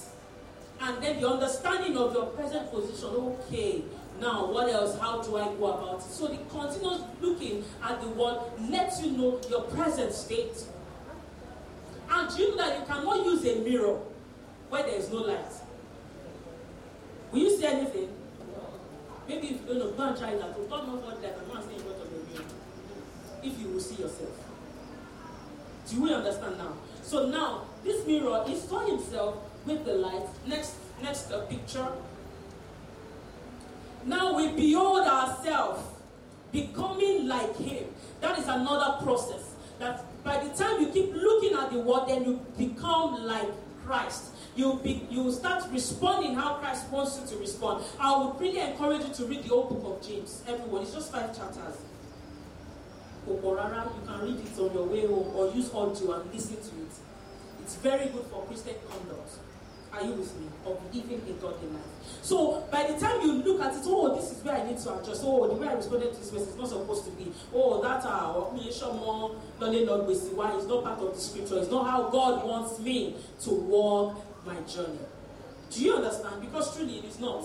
And 0.81 1.02
then 1.02 1.20
the 1.20 1.28
understanding 1.28 1.98
of 1.98 2.14
your 2.14 2.26
present 2.26 2.70
position. 2.70 3.09
Okay, 3.09 3.83
now 4.22 4.46
what 4.46 4.68
else? 4.70 4.98
How 4.98 5.20
do 5.20 5.37
I 5.37 5.52
go 5.54 5.72
about 5.72 5.98
it? 5.98 6.02
So 6.04 6.28
the 6.28 6.38
continuous 6.48 7.02
looking 7.20 7.64
at 7.82 8.00
the 8.00 8.08
word 8.08 8.38
lets 8.70 9.02
you 9.02 9.12
know 9.12 9.40
your 9.50 9.62
present 9.62 10.12
state. 10.12 10.64
And 12.08 12.38
you 12.38 12.50
know 12.50 12.56
that 12.56 12.78
you 12.78 12.87
cannot 12.87 13.24
use 13.26 13.44
a 13.44 13.61
mirror 13.61 13.98
where 14.70 14.82
there 14.82 14.96
is 14.96 15.11
no 15.11 15.18
light. 15.18 15.52
Will 17.32 17.40
you 17.40 17.56
see 17.56 17.66
anything? 17.66 18.08
Maybe 19.28 19.46
if 19.48 19.52
you 19.52 19.66
don't 19.66 19.78
know, 19.78 19.90
go 19.92 20.02
and 20.02 20.16
try 20.18 20.35
that. 20.35 20.70
God 20.70 20.88
knows 20.88 21.04
what 21.04 21.22
that 21.22 21.38
stay 21.38 21.74
in 21.74 21.80
front 21.80 22.00
of 22.00 22.11
the 22.11 22.32
mirror. 22.32 22.46
If 23.42 23.58
you 23.61 23.68
will 23.68 23.80
see 23.80 24.02
yourself. 24.02 24.30
Do 25.88 25.96
you 25.96 26.14
understand 26.14 26.58
now? 26.58 26.74
So 27.02 27.28
now, 27.28 27.62
this 27.82 28.06
mirror 28.06 28.44
is 28.48 28.62
saw 28.62 28.87
himself 28.87 29.37
with 29.66 29.85
the 29.85 29.94
light. 29.94 30.26
Next, 30.46 30.74
next 31.02 31.30
uh, 31.32 31.40
picture. 31.46 31.88
Now 34.04 34.36
we 34.36 34.48
behold 34.48 35.06
ourselves 35.06 35.82
becoming 36.50 37.28
like 37.28 37.56
him. 37.56 37.84
That 38.20 38.38
is 38.38 38.46
another 38.46 39.04
process. 39.04 39.54
That 39.78 40.04
by 40.22 40.42
the 40.44 40.50
time 40.54 40.80
you 40.80 40.88
keep 40.88 41.14
looking 41.14 41.58
at 41.58 41.72
the 41.72 41.80
word, 41.80 42.08
then 42.08 42.24
you 42.24 42.40
become 42.56 43.24
like 43.26 43.48
Christ 43.84 44.32
you 44.54 44.78
be, 44.82 45.06
you 45.10 45.32
start 45.32 45.64
responding 45.70 46.34
how 46.34 46.54
Christ 46.54 46.88
wants 46.90 47.18
you 47.18 47.26
to 47.28 47.36
respond. 47.40 47.84
I 47.98 48.16
would 48.16 48.38
really 48.40 48.60
encourage 48.60 49.02
you 49.02 49.14
to 49.14 49.24
read 49.24 49.44
the 49.44 49.48
whole 49.48 49.64
book 49.64 49.96
of 49.96 50.06
James. 50.06 50.42
Everyone, 50.46 50.82
it's 50.82 50.92
just 50.92 51.10
five 51.10 51.36
chapters. 51.36 51.76
Oborara, 53.28 53.84
you 53.94 54.06
can 54.06 54.20
read 54.20 54.46
it 54.46 54.58
on 54.58 54.74
your 54.74 54.86
way 54.86 55.06
home 55.06 55.34
or 55.34 55.50
use 55.54 55.72
audio 55.72 56.20
and 56.20 56.34
listen 56.34 56.56
to 56.56 56.82
it. 56.82 56.92
It's 57.62 57.76
very 57.76 58.08
good 58.08 58.24
for 58.26 58.44
Christian 58.44 58.74
conduct. 58.88 59.30
Are 59.92 60.02
you 60.02 60.12
with 60.12 60.40
me? 60.40 60.46
Of 60.64 60.94
living 60.94 61.20
a 61.28 61.33
godly 61.40 61.68
life. 61.68 61.83
So 62.22 62.66
by 62.70 62.90
the 62.90 62.98
time 62.98 63.20
you 63.20 63.33
look 63.42 63.61
at 63.61 63.74
it, 63.74 63.83
oh, 63.85 64.14
this 64.14 64.33
is 64.33 64.44
where 64.44 64.55
I 64.55 64.64
need 64.64 64.78
to 64.78 64.94
adjust. 64.94 65.22
Oh, 65.24 65.48
the 65.48 65.55
way 65.55 65.68
I 65.68 65.74
responded 65.74 66.12
to 66.12 66.18
this 66.18 66.33
message 66.33 66.48
is 66.48 66.57
not 66.57 66.68
supposed 66.68 67.05
to 67.05 67.11
be. 67.12 67.33
Oh, 67.52 67.83
that 67.83 68.05
uh, 68.05 68.33
more 68.94 69.37
learning 69.61 69.87
not 69.87 70.07
why 70.07 70.57
it's 70.57 70.66
not 70.66 70.85
part 70.85 71.00
of 71.00 71.14
the 71.14 71.20
scripture. 71.20 71.59
It's 71.59 71.70
not 71.70 71.88
how 71.88 72.09
God 72.09 72.46
wants 72.46 72.78
me 72.78 73.16
to 73.42 73.50
walk 73.50 74.24
my 74.46 74.57
journey. 74.61 74.98
Do 75.70 75.85
you 75.85 75.94
understand? 75.94 76.40
Because 76.40 76.76
truly 76.76 76.98
it 76.98 77.05
is 77.05 77.18
not. 77.18 77.44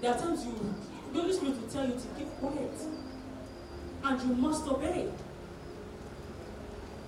There 0.00 0.12
are 0.12 0.18
times 0.18 0.44
you, 0.44 0.74
the 1.12 1.20
Holy 1.20 1.32
Spirit 1.32 1.60
will 1.60 1.68
tell 1.68 1.86
you 1.86 1.94
to 1.94 2.06
keep 2.18 2.28
quiet. 2.38 2.70
And 4.04 4.20
you 4.20 4.34
must 4.34 4.66
obey. 4.66 5.08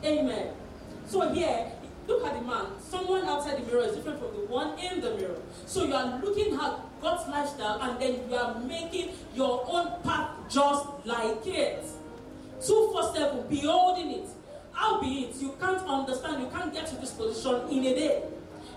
Amen. 0.04 0.48
So 1.06 1.32
here, 1.32 1.72
look 2.06 2.24
at 2.24 2.34
the 2.34 2.42
man. 2.42 2.66
Someone 2.80 3.24
outside 3.24 3.62
the 3.62 3.66
mirror 3.66 3.84
is 3.84 3.96
different 3.96 4.18
from 4.20 4.32
the 4.32 4.46
one 4.46 4.78
in 4.78 5.00
the 5.00 5.14
mirror. 5.14 5.40
So 5.66 5.84
you 5.84 5.94
are 5.94 6.20
looking 6.22 6.54
at 6.54 7.00
God's 7.00 7.28
lifestyle 7.28 7.80
and 7.80 8.00
then 8.00 8.28
you 8.28 8.36
are 8.36 8.58
making 8.60 9.10
your 9.34 9.64
own 9.68 10.02
path 10.02 10.30
just 10.48 10.86
like 11.04 11.46
it. 11.46 11.84
247, 12.64 13.48
beholding 13.48 14.10
it. 14.10 14.28
Albeit, 14.76 15.36
you 15.36 15.54
can't 15.60 15.86
understand, 15.86 16.42
you 16.42 16.48
can't 16.48 16.72
get 16.72 16.86
to 16.88 16.96
this 16.96 17.12
position 17.12 17.68
in 17.70 17.84
a 17.84 17.94
day. 17.94 18.22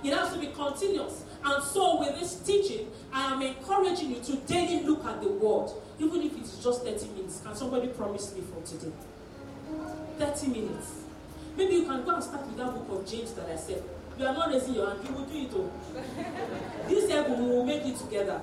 It 0.03 0.13
has 0.13 0.31
to 0.33 0.39
be 0.39 0.47
continuous. 0.47 1.23
And 1.43 1.63
so, 1.63 1.99
with 1.99 2.19
this 2.19 2.39
teaching, 2.41 2.91
I 3.11 3.33
am 3.33 3.41
encouraging 3.41 4.11
you 4.11 4.19
to 4.21 4.35
daily 4.47 4.83
look 4.83 5.05
at 5.05 5.21
the 5.21 5.29
word, 5.29 5.71
even 5.99 6.21
if 6.21 6.37
it's 6.37 6.63
just 6.63 6.83
30 6.83 7.07
minutes. 7.13 7.41
Can 7.43 7.55
somebody 7.55 7.87
promise 7.87 8.33
me 8.35 8.41
for 8.41 8.61
today? 8.67 8.91
30 10.19 10.47
minutes. 10.47 11.06
Maybe 11.57 11.73
you 11.73 11.85
can 11.85 12.05
go 12.05 12.11
and 12.13 12.23
start 12.23 12.45
with 12.45 12.57
that 12.57 12.71
book 12.71 12.99
of 13.01 13.09
James 13.09 13.33
that 13.33 13.49
I 13.49 13.55
said. 13.55 13.83
You 14.19 14.27
are 14.27 14.33
not 14.33 14.49
raising 14.53 14.75
your 14.75 14.89
hand, 14.89 14.99
you 15.07 15.13
will 15.15 15.25
do 15.25 15.37
it 15.41 15.53
all. 15.53 15.71
this 16.87 17.09
year 17.09 17.23
we 17.23 17.35
will 17.35 17.65
make 17.65 17.83
it 17.83 17.97
together. 17.97 18.41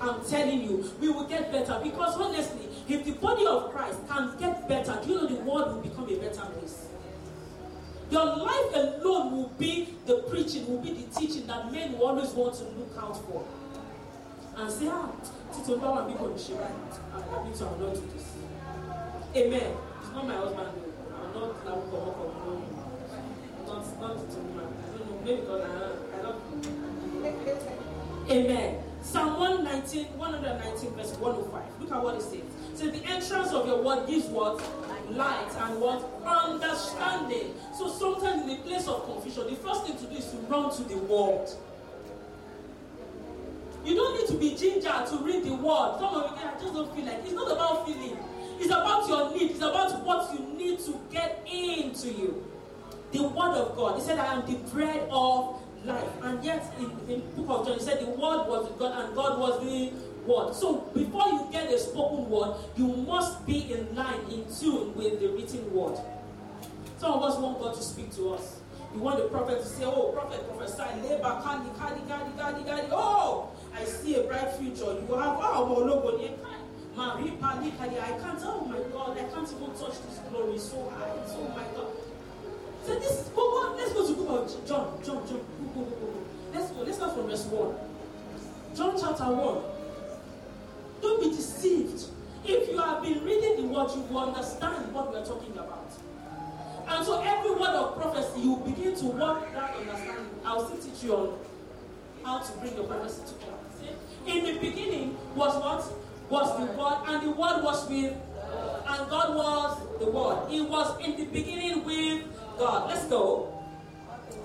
I'm 0.00 0.24
telling 0.24 0.62
you, 0.62 0.90
we 1.00 1.08
will 1.08 1.24
get 1.24 1.50
better 1.50 1.80
because 1.82 2.16
honestly, 2.16 2.68
if 2.88 3.04
the 3.04 3.12
body 3.12 3.46
of 3.46 3.70
Christ 3.72 3.98
can 4.08 4.36
get 4.38 4.68
better, 4.68 4.98
do 5.02 5.10
you 5.10 5.14
know 5.16 5.26
the 5.26 5.34
world 5.36 5.74
will 5.74 5.82
become 5.82 6.04
a 6.08 6.16
better 6.16 6.40
place? 6.52 6.86
Your 8.10 8.24
life 8.24 8.74
alone 8.74 9.32
will 9.32 9.52
be 9.58 9.94
the 10.06 10.18
preaching, 10.28 10.66
will 10.68 10.80
be 10.82 10.92
the 10.92 11.20
teaching 11.20 11.46
that 11.46 11.70
men 11.70 11.92
will 11.92 12.08
always 12.08 12.30
want 12.30 12.54
to 12.56 12.64
look 12.64 12.92
out 12.98 13.16
for. 13.26 13.44
And 14.56 14.70
say, 14.70 14.88
ah, 14.88 15.10
Tito 15.54 15.78
Bawa 15.78 16.06
be 16.08 16.14
on 16.14 16.32
Shirai. 16.34 16.70
I 17.14 17.44
need 17.44 17.54
to 17.54 17.64
not 17.64 17.78
do 17.78 18.02
this. 18.12 18.32
Amen. 19.36 19.76
It's 20.02 20.12
not 20.12 20.26
my 20.26 20.34
husband. 20.34 20.68
I'm 20.68 20.89
not 21.34 21.66
up. 21.66 21.92
Not, 23.66 24.00
not 24.00 24.16
man. 24.56 24.70
I 24.82 24.96
don't 24.96 25.06
know. 25.06 25.16
Maybe 25.24 25.42
I, 25.48 25.54
I 26.16 26.32
Amen. 28.32 28.82
Psalm 29.02 29.40
119, 29.40 30.06
119, 30.18 30.90
verse 30.90 31.12
105. 31.16 31.80
Look 31.80 31.92
at 31.92 32.02
what 32.02 32.14
it 32.16 32.22
says. 32.22 32.42
Says, 32.74 32.92
The 32.92 33.04
entrance 33.06 33.52
of 33.52 33.66
your 33.66 33.82
word 33.82 34.06
gives 34.06 34.26
what? 34.26 34.60
light 35.12 35.50
and 35.58 35.80
what? 35.80 36.04
Understanding. 36.24 37.54
So 37.76 37.88
sometimes 37.90 38.42
in 38.42 38.48
the 38.48 38.56
place 38.56 38.86
of 38.86 39.04
confusion, 39.04 39.46
the 39.48 39.56
first 39.56 39.86
thing 39.86 39.96
to 39.96 40.04
do 40.04 40.16
is 40.16 40.30
to 40.30 40.36
run 40.48 40.74
to 40.76 40.82
the 40.84 40.96
word. 40.98 41.48
You 43.84 43.94
don't 43.94 44.18
need 44.18 44.26
to 44.28 44.34
be 44.34 44.56
ginger 44.56 44.92
to 45.08 45.16
read 45.24 45.44
the 45.44 45.54
word. 45.54 45.96
Some 45.98 46.14
of 46.14 46.38
you 46.38 46.46
I 46.46 46.52
just 46.60 46.74
don't 46.74 46.94
feel 46.94 47.04
like 47.06 47.20
it's 47.24 47.32
not 47.32 47.50
about 47.50 47.86
feeling. 47.86 48.18
It's 48.60 48.68
about 48.68 49.08
your 49.08 49.32
need. 49.32 49.52
It's 49.52 49.60
about 49.60 50.04
what 50.04 50.34
you 50.34 50.46
need 50.54 50.80
to 50.80 51.00
get 51.10 51.42
into 51.50 52.08
you. 52.08 52.44
The 53.10 53.22
word 53.22 53.56
of 53.56 53.74
God. 53.74 53.98
He 53.98 54.04
said, 54.04 54.18
I 54.18 54.34
am 54.34 54.46
the 54.46 54.58
bread 54.70 55.08
of 55.10 55.62
life. 55.86 56.10
And 56.22 56.44
yet 56.44 56.70
in 56.78 56.90
the 57.06 57.16
book 57.34 57.60
of 57.60 57.66
John, 57.66 57.78
he 57.78 57.82
said 57.82 58.00
the 58.00 58.10
word 58.10 58.46
was 58.46 58.70
God 58.78 59.02
and 59.02 59.14
God 59.14 59.40
was 59.40 59.64
the 59.64 59.92
word. 60.30 60.54
So 60.54 60.90
before 60.92 61.26
you 61.28 61.48
get 61.50 61.72
a 61.72 61.78
spoken 61.78 62.28
word, 62.28 62.56
you 62.76 62.88
must 62.88 63.46
be 63.46 63.72
in 63.72 63.96
line, 63.96 64.20
in 64.30 64.44
tune 64.54 64.94
with 64.94 65.20
the 65.20 65.28
written 65.28 65.72
word. 65.72 65.98
Some 66.98 67.12
of 67.12 67.22
us 67.22 67.38
want 67.38 67.60
God 67.60 67.74
to 67.74 67.82
speak 67.82 68.14
to 68.16 68.34
us. 68.34 68.60
You 68.92 69.00
want 69.00 69.22
the 69.22 69.28
prophet 69.28 69.60
to 69.60 69.66
say, 69.66 69.84
Oh, 69.86 70.12
prophet, 70.12 70.46
prophesy, 70.48 70.82
labor, 71.08 71.40
candy, 71.42 71.70
candy, 71.78 72.02
candy, 72.06 72.36
candy, 72.36 72.64
candy. 72.64 72.88
Oh, 72.90 73.48
I 73.74 73.84
see 73.84 74.16
a 74.16 74.24
bright 74.24 74.52
future. 74.54 75.00
You 75.08 75.14
have, 75.14 75.38
oh, 75.40 76.30
Mologo, 76.96 78.00
I 78.00 78.18
can't, 78.18 78.40
oh 78.44 78.64
my 78.64 78.78
God, 78.92 79.18
I 79.18 79.24
can't 79.32 79.48
even 79.48 79.74
touch 79.74 80.02
this 80.02 80.20
glory 80.30 80.58
so 80.58 80.88
high. 80.90 81.12
Oh 81.28 81.48
my 81.56 81.64
God. 81.74 81.92
So 82.84 82.98
this, 82.98 83.30
go, 83.34 83.50
go, 83.50 83.76
let's 83.76 83.92
go 83.92 84.06
to 84.06 84.28
of 84.28 84.66
John, 84.66 84.98
John, 85.04 85.28
John, 85.28 85.40
go, 85.74 85.80
go, 85.80 85.84
go, 85.84 86.06
go. 86.06 86.22
Let's 86.52 86.70
go, 86.70 86.82
let's 86.82 86.96
start 86.96 87.14
from 87.14 87.26
verse 87.28 87.44
1. 87.44 87.74
John 88.76 88.96
chapter 88.98 89.24
1. 89.24 91.02
Don't 91.02 91.20
be 91.22 91.30
deceived. 91.36 92.04
If 92.44 92.68
you 92.68 92.78
have 92.78 93.02
been 93.02 93.24
reading 93.24 93.56
the 93.56 93.62
word, 93.74 93.90
you 93.94 94.02
will 94.02 94.18
understand 94.18 94.92
what 94.92 95.10
we 95.12 95.18
are 95.18 95.24
talking 95.24 95.52
about. 95.52 95.90
And 96.88 97.06
so 97.06 97.22
every 97.22 97.52
word 97.52 97.70
of 97.70 98.00
prophecy, 98.00 98.40
you 98.40 98.56
begin 98.66 98.96
to 98.96 99.04
work 99.06 99.52
that 99.52 99.76
understanding. 99.76 100.30
I'll 100.44 100.66
still 100.66 100.78
teach 100.78 101.04
you 101.04 101.14
on 101.14 101.38
how 102.24 102.38
to 102.40 102.52
bring 102.58 102.74
the 102.74 102.82
prophecy 102.82 103.22
to 103.26 103.46
God. 103.46 103.58
In 104.26 104.44
the 104.44 104.58
beginning 104.58 105.16
was 105.34 105.54
what? 105.62 106.09
Was 106.30 106.56
the 106.58 106.66
word, 106.78 106.98
and 107.08 107.22
the 107.26 107.30
word 107.32 107.62
was 107.64 107.88
with, 107.90 108.12
and 108.12 109.10
God 109.10 109.34
was 109.34 109.78
the 109.98 110.06
word. 110.06 110.52
It 110.52 110.62
was 110.62 110.96
in 111.04 111.16
the 111.16 111.24
beginning 111.24 111.84
with 111.84 112.24
God. 112.56 112.88
Let's 112.88 113.04
go. 113.06 113.52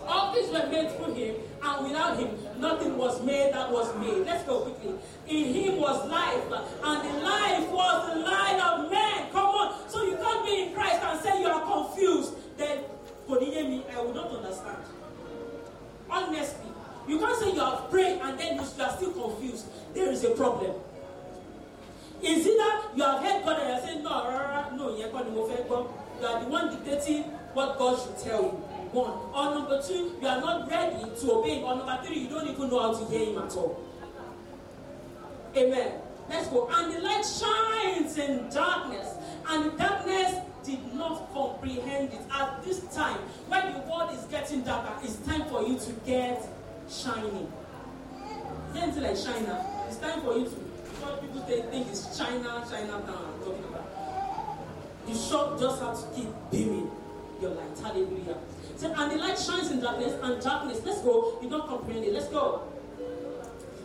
All 0.07 0.33
things 0.33 0.49
were 0.49 0.67
made 0.67 0.91
through 0.97 1.13
him, 1.13 1.35
and 1.61 1.87
without 1.87 2.17
him, 2.17 2.29
nothing 2.57 2.97
was 2.97 3.23
made 3.23 3.53
that 3.53 3.71
was 3.71 3.95
made. 3.97 4.25
Let's 4.25 4.43
go 4.45 4.61
quickly. 4.61 4.95
In 5.27 5.53
him 5.53 5.77
was 5.77 6.09
life, 6.09 6.43
and 6.83 6.99
the 7.05 7.23
life 7.23 7.69
was 7.69 8.13
the 8.13 8.19
light 8.19 8.59
of 8.65 8.89
men. 8.89 9.29
Come 9.31 9.45
on. 9.45 9.89
So 9.89 10.03
you 10.03 10.17
can't 10.17 10.43
be 10.43 10.63
in 10.63 10.73
Christ 10.73 11.03
and 11.03 11.21
say 11.21 11.39
you 11.39 11.47
are 11.47 11.61
confused. 11.61 12.33
Then, 12.57 12.79
for 13.27 13.39
the 13.39 13.45
enemy, 13.45 13.83
I 13.95 14.01
will 14.01 14.13
not 14.13 14.31
understand. 14.31 14.77
Honestly, 16.09 16.69
you 17.07 17.19
can't 17.19 17.39
say 17.39 17.53
you 17.53 17.59
have 17.59 17.91
prayed 17.91 18.21
and 18.21 18.39
then 18.39 18.55
you 18.55 18.61
are 18.61 18.65
still 18.65 19.11
confused. 19.11 19.65
There 19.93 20.11
is 20.11 20.23
a 20.23 20.31
problem. 20.31 20.73
Is 22.21 22.45
it 22.45 22.57
that 22.57 22.85
you 22.95 23.03
have 23.03 23.19
heard 23.21 23.45
God 23.45 23.59
and 23.59 23.69
you're 23.69 23.81
saying, 23.81 24.03
no, 24.03 24.71
no, 24.75 24.97
you 24.97 25.05
are 25.05 26.43
the 26.43 26.49
one 26.49 26.69
dictating 26.69 27.23
what 27.53 27.77
God 27.77 27.99
should 28.01 28.17
tell 28.17 28.43
you. 28.43 28.49
One. 28.91 29.11
Or 29.33 29.55
number 29.55 29.81
two, 29.81 30.15
you 30.21 30.27
are 30.27 30.39
not 30.39 30.69
ready 30.69 31.03
to 31.19 31.31
obey 31.31 31.61
Or 31.61 31.75
number 31.75 31.99
three, 32.05 32.19
you 32.19 32.29
don't 32.29 32.47
even 32.47 32.69
know 32.69 32.79
how 32.79 32.97
to 32.97 33.05
hear 33.11 33.25
him 33.25 33.39
at 33.39 33.51
all. 33.55 33.79
Amen. 35.55 35.91
Let's 36.29 36.47
go. 36.47 36.69
And 36.71 36.93
the 36.93 36.99
light 37.01 37.25
shines 37.25 38.17
in 38.17 38.49
darkness, 38.49 39.07
and 39.47 39.65
the 39.65 39.77
darkness 39.77 40.35
did 40.63 40.93
not 40.95 41.31
comprehend 41.33 42.13
it. 42.13 42.21
At 42.31 42.63
this 42.63 42.81
time, 42.93 43.19
when 43.47 43.73
the 43.73 43.79
world 43.79 44.11
is 44.13 44.23
getting 44.25 44.63
darker, 44.63 44.93
it's 45.03 45.17
time 45.17 45.45
for 45.45 45.61
you 45.63 45.77
to 45.77 45.91
get 46.05 46.47
shining. 46.89 47.51
Isn't 48.75 48.97
it 48.97 49.03
like 49.03 49.23
China? 49.23 49.65
It's 49.87 49.97
time 49.97 50.21
for 50.21 50.37
you 50.37 50.45
to. 50.45 50.64
People 51.21 51.41
think, 51.41 51.87
it's 51.87 52.17
China, 52.17 52.65
China 52.69 53.01
town 53.05 53.33
I'm 53.33 53.39
talking 53.43 53.63
about. 53.69 55.07
The 55.07 55.13
shop 55.13 55.59
just 55.59 55.81
has 55.81 56.03
to 56.03 56.09
keep 56.15 56.29
beaming 56.51 56.89
your 57.41 57.51
light. 57.51 57.77
Hallelujah. 57.81 58.37
So, 58.77 58.93
and 58.93 59.11
the 59.11 59.17
light 59.17 59.37
shines 59.37 59.71
in 59.71 59.79
darkness, 59.79 60.13
and 60.21 60.41
darkness, 60.41 60.81
let's 60.83 61.01
go, 61.01 61.39
you 61.41 61.49
don't 61.49 61.67
comprehend 61.67 62.05
it. 62.05 62.13
Let's 62.13 62.27
go. 62.27 62.63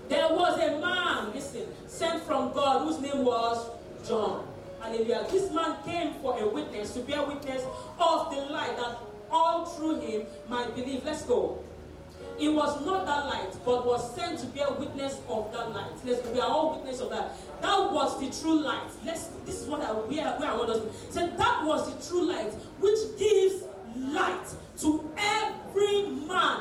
There 0.08 0.28
was 0.28 0.58
a 0.58 0.80
man, 0.80 1.32
listen, 1.32 1.66
sent 1.86 2.22
from 2.24 2.52
God 2.52 2.86
whose 2.86 3.00
name 3.00 3.24
was 3.24 3.70
John. 4.06 4.46
Hallelujah. 4.80 5.26
This 5.30 5.52
man 5.52 5.76
came 5.84 6.14
for 6.14 6.38
a 6.40 6.48
witness, 6.48 6.94
to 6.94 7.00
bear 7.00 7.22
witness 7.22 7.62
of 7.98 8.34
the 8.34 8.40
light 8.50 8.76
that 8.76 8.98
all 9.30 9.66
through 9.66 10.00
him 10.00 10.26
might 10.48 10.74
believe. 10.74 11.04
Let's 11.04 11.22
go. 11.22 11.62
It 12.40 12.48
was 12.48 12.84
not 12.86 13.04
that 13.04 13.26
light, 13.26 13.52
but 13.66 13.84
was 13.86 14.14
sent 14.14 14.38
to 14.40 14.46
bear 14.46 14.70
witness 14.70 15.20
of 15.28 15.52
that 15.52 15.74
light. 15.74 15.92
Let's 16.06 16.26
we 16.30 16.40
are 16.40 16.48
all 16.48 16.76
witness 16.76 17.00
of 17.00 17.10
that. 17.10 17.36
That 17.60 17.92
was 17.92 18.18
the 18.18 18.42
true 18.42 18.60
light. 18.62 18.88
Let's 19.04 19.26
this 19.44 19.60
is 19.60 19.68
what 19.68 19.82
I 19.82 19.92
where, 19.92 20.24
where 20.38 20.50
I 20.50 20.56
want 20.56 20.70
us 20.70 20.80
to 20.80 21.12
say. 21.12 21.26
that 21.36 21.64
was 21.64 21.94
the 21.94 22.08
true 22.08 22.24
light, 22.24 22.50
which 22.80 22.98
gives 23.18 23.64
light 23.94 24.46
to 24.78 25.12
every 25.18 26.06
man 26.26 26.60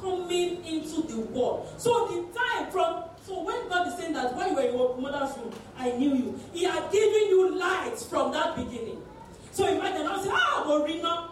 coming 0.00 0.64
into 0.64 1.02
the 1.02 1.20
world. 1.20 1.72
So 1.76 2.08
the 2.08 2.38
time 2.38 2.72
from 2.72 3.04
so 3.24 3.44
when 3.44 3.68
God 3.68 3.86
is 3.86 3.94
saying 3.98 4.14
that 4.14 4.34
when 4.34 4.48
you 4.48 4.54
were 4.56 4.62
in 4.62 4.74
your 4.74 4.96
mother's 4.96 5.36
womb, 5.38 5.52
I 5.78 5.92
knew 5.92 6.14
you. 6.16 6.40
He 6.52 6.64
had 6.64 6.90
given 6.90 7.28
you 7.28 7.56
light 7.56 7.96
from 7.98 8.32
that 8.32 8.56
beginning. 8.56 9.00
So 9.52 9.64
imagine 9.68 10.06
I 10.08 10.22
say, 10.24 10.30
ah, 10.32 10.64
Morina. 10.66 11.30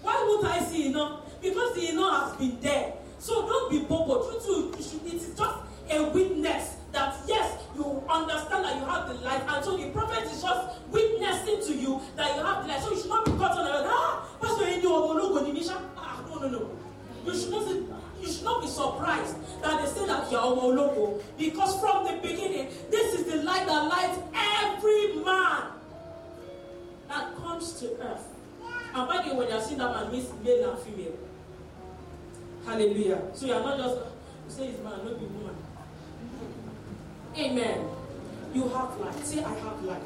Why 0.00 0.24
would 0.26 0.46
I 0.48 0.60
see 0.64 0.86
enough? 0.86 1.25
Because 1.46 1.74
the 1.76 1.90
enough 1.90 2.30
has 2.30 2.36
been 2.38 2.60
there. 2.60 2.92
So 3.20 3.46
don't 3.46 3.70
be 3.70 3.78
bobo. 3.78 4.34
True, 4.44 4.72
it 4.74 4.80
is 5.14 5.34
just 5.36 5.58
a 5.90 6.02
witness 6.10 6.74
that 6.90 7.14
yes, 7.28 7.62
you 7.76 8.02
understand 8.10 8.64
that 8.64 8.74
you 8.76 8.84
have 8.84 9.06
the 9.06 9.14
light, 9.14 9.42
and 9.46 9.64
so 9.64 9.76
the 9.76 9.88
prophet 9.90 10.24
is 10.24 10.42
just 10.42 10.80
witnessing 10.90 11.62
to 11.62 11.72
you 11.80 12.00
that 12.16 12.34
you 12.34 12.42
have 12.42 12.64
the 12.64 12.68
light. 12.72 12.82
So 12.82 12.90
you 12.90 12.96
should 13.00 13.10
not 13.10 13.24
be 13.26 13.30
caught 13.32 13.52
on 13.58 13.64
the 13.64 13.84
ah, 13.86 14.26
Pastor 14.40 14.64
Eni 14.64 15.70
Ah, 15.96 16.24
no, 16.28 16.38
no, 16.40 16.48
no. 16.48 16.70
You 17.24 17.38
should 17.38 17.50
not 17.50 17.64
say, 17.68 17.80
you 18.20 18.26
should 18.32 18.44
not 18.44 18.60
be 18.60 18.66
surprised 18.66 19.36
that 19.62 19.80
they 19.84 19.88
say 19.88 20.04
that 20.06 20.28
you 20.30 20.38
are 20.38 20.46
Omologo. 20.46 21.22
Because 21.38 21.78
from 21.80 22.06
the 22.06 22.14
beginning, 22.22 22.68
this 22.90 23.14
is 23.14 23.24
the 23.32 23.42
light 23.44 23.66
that 23.66 23.84
lights 23.88 24.18
every 24.34 25.22
man 25.24 25.68
that 27.08 27.36
comes 27.36 27.78
to 27.80 27.86
earth. 28.02 28.26
And 28.94 29.08
by 29.08 29.22
the 29.22 29.30
way, 29.30 29.36
when 29.38 29.48
you 29.48 29.54
are 29.54 29.60
seeing 29.62 29.78
that 29.78 29.94
man, 29.94 30.10
means 30.10 30.28
male 30.42 30.70
and 30.70 30.78
female. 30.80 31.12
Hallelujah. 32.66 33.22
So 33.32 33.46
you 33.46 33.52
are 33.52 33.62
not 33.62 33.78
just, 33.78 33.94
you 33.94 34.50
say 34.50 34.66
it's 34.66 34.82
man, 34.82 34.98
not 35.04 35.18
be 35.20 35.24
woman. 35.26 35.54
Amen. 37.38 37.88
You 38.52 38.68
have 38.70 38.98
light. 38.98 39.24
Say, 39.24 39.44
I 39.44 39.54
have 39.54 39.84
light. 39.84 40.00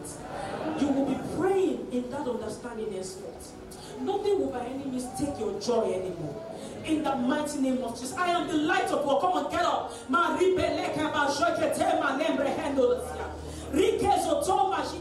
You 0.80 0.88
will 0.88 1.06
be 1.06 1.18
praying 1.38 1.86
in 1.90 2.10
that 2.10 2.28
understanding 2.28 2.92
henceforth. 2.92 3.52
Nothing 4.00 4.40
will 4.40 4.50
by 4.50 4.66
any 4.66 4.84
means 4.84 5.06
take 5.18 5.38
your 5.38 5.58
joy 5.60 5.92
anymore. 5.92 6.36
In 6.84 7.02
the 7.02 7.14
mighty 7.16 7.60
name 7.60 7.82
of 7.82 7.98
Jesus. 7.98 8.16
I 8.16 8.28
am 8.28 8.46
the 8.48 8.54
light 8.54 8.90
of 8.90 9.04
God. 9.04 9.20
Come 9.20 9.32
on, 9.32 9.50
get 9.50 9.62
up. 9.62 9.92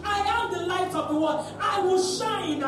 I 0.05 0.23
am 0.27 0.51
the 0.51 0.65
light 0.65 0.93
of 0.93 0.93
the 0.93 0.99
world. 0.99 1.08
I 1.27 1.81
will 1.81 2.01
shine. 2.01 2.61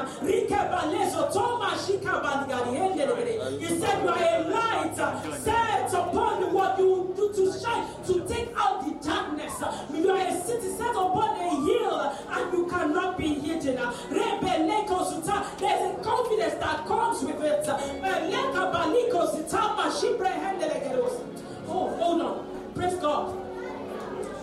He 3.60 3.68
said, 3.80 4.04
You 4.04 4.10
are 4.10 4.18
a 4.18 4.50
light 4.50 5.00
uh, 5.00 5.36
set 5.38 5.94
upon 5.94 6.42
the. 6.42 6.52
You 6.78 7.14
do 7.16 7.32
to 7.34 7.60
shine, 7.60 7.86
to 8.08 8.14
take 8.28 8.50
out 8.56 8.84
the 8.86 8.92
darkness. 9.08 9.54
You 9.94 10.10
are 10.10 10.18
a 10.18 10.42
city 10.42 10.70
set 10.78 10.92
upon 10.96 11.38
a 11.40 11.50
hill, 11.50 12.00
and 12.30 12.54
you 12.54 12.66
cannot 12.68 13.18
be 13.18 13.34
hidden. 13.36 13.78
There's 15.60 15.82
a 15.84 16.04
confidence 16.04 16.54
that 16.56 16.86
comes 16.88 17.24
with 17.24 17.42
it. 17.42 17.68
Oh, 21.68 21.90
hold 21.98 22.22
on. 22.22 22.46
Praise 22.76 22.96
God. 22.96 23.38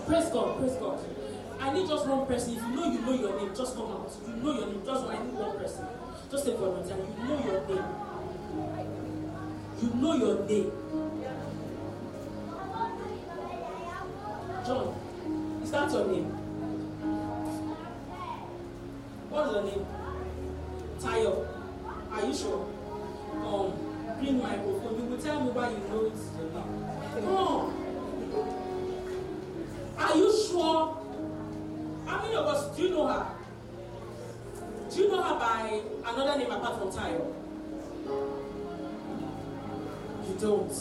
Praise 0.06 0.28
God. 0.30 0.58
Praise 0.58 0.74
God. 0.74 1.17
I 1.60 1.72
need 1.72 1.88
just 1.88 2.06
one 2.06 2.26
person. 2.26 2.54
If 2.56 2.62
you 2.62 2.68
know 2.68 2.90
you 2.90 3.00
know 3.00 3.12
your 3.12 3.40
name, 3.40 3.54
just 3.54 3.74
come 3.74 3.86
out. 3.90 4.10
You 4.26 4.34
know 4.36 4.52
your 4.54 4.66
name. 4.66 4.82
Just 4.84 5.04
I 5.06 5.22
need 5.22 5.34
one 5.34 5.58
person. 5.58 5.86
Just 6.30 6.44
say 6.44 6.56
volunteer. 6.56 6.96
You 6.96 7.24
know 7.28 7.38
your 7.44 7.60
name. 7.68 7.84
You 9.82 9.94
know 9.94 10.14
your 10.14 10.44
name. 10.46 10.72
John, 14.66 14.94
is 15.62 15.70
that 15.70 15.90
your 15.90 16.06
name? 16.06 16.24
What's 19.30 19.52
your 19.52 19.62
name? 19.64 19.86
Tayo. 21.00 21.46
Are 22.12 22.24
you 22.26 22.34
sure? 22.34 22.66
Um, 23.44 23.72
bring 24.20 24.38
microphone. 24.42 24.96
You 24.98 25.04
will 25.04 25.18
tell 25.18 25.40
me 25.44 25.50
why 25.50 25.70
you 25.70 25.78
know 25.88 26.06
it's 26.06 26.30
your 26.36 26.50
name. 26.52 26.84
Come 27.14 27.36
on. 27.36 27.88
Are 29.98 30.16
you 30.16 30.32
sure 30.48 31.07
how 32.08 32.22
many 32.22 32.34
of 32.34 32.46
us 32.46 32.74
do 32.74 32.82
you 32.82 32.88
know 32.90 33.06
her? 33.06 33.26
Do 34.90 35.02
you 35.02 35.08
know 35.08 35.22
her 35.22 35.38
by 35.38 35.80
another 36.10 36.38
name 36.38 36.50
apart 36.50 36.78
from 36.78 36.90
Tayo? 36.90 37.34
You 40.26 40.34
don't. 40.40 40.72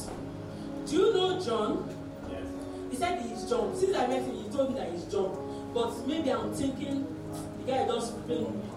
Do 0.85 0.95
you 0.95 1.13
know 1.13 1.41
John? 1.43 1.89
Yes. 2.31 2.43
He 2.91 2.95
said 2.95 3.21
he's 3.21 3.43
John. 3.43 3.75
Since 3.75 3.95
I 3.97 4.07
met 4.07 4.23
him, 4.23 4.35
he 4.35 4.49
told 4.49 4.73
me 4.73 4.79
that 4.79 4.89
he's 4.89 5.03
John. 5.03 5.71
But 5.73 6.07
maybe 6.07 6.31
I'm 6.31 6.53
thinking 6.53 7.05
the 7.59 7.71
guy 7.71 7.85
just 7.85 8.13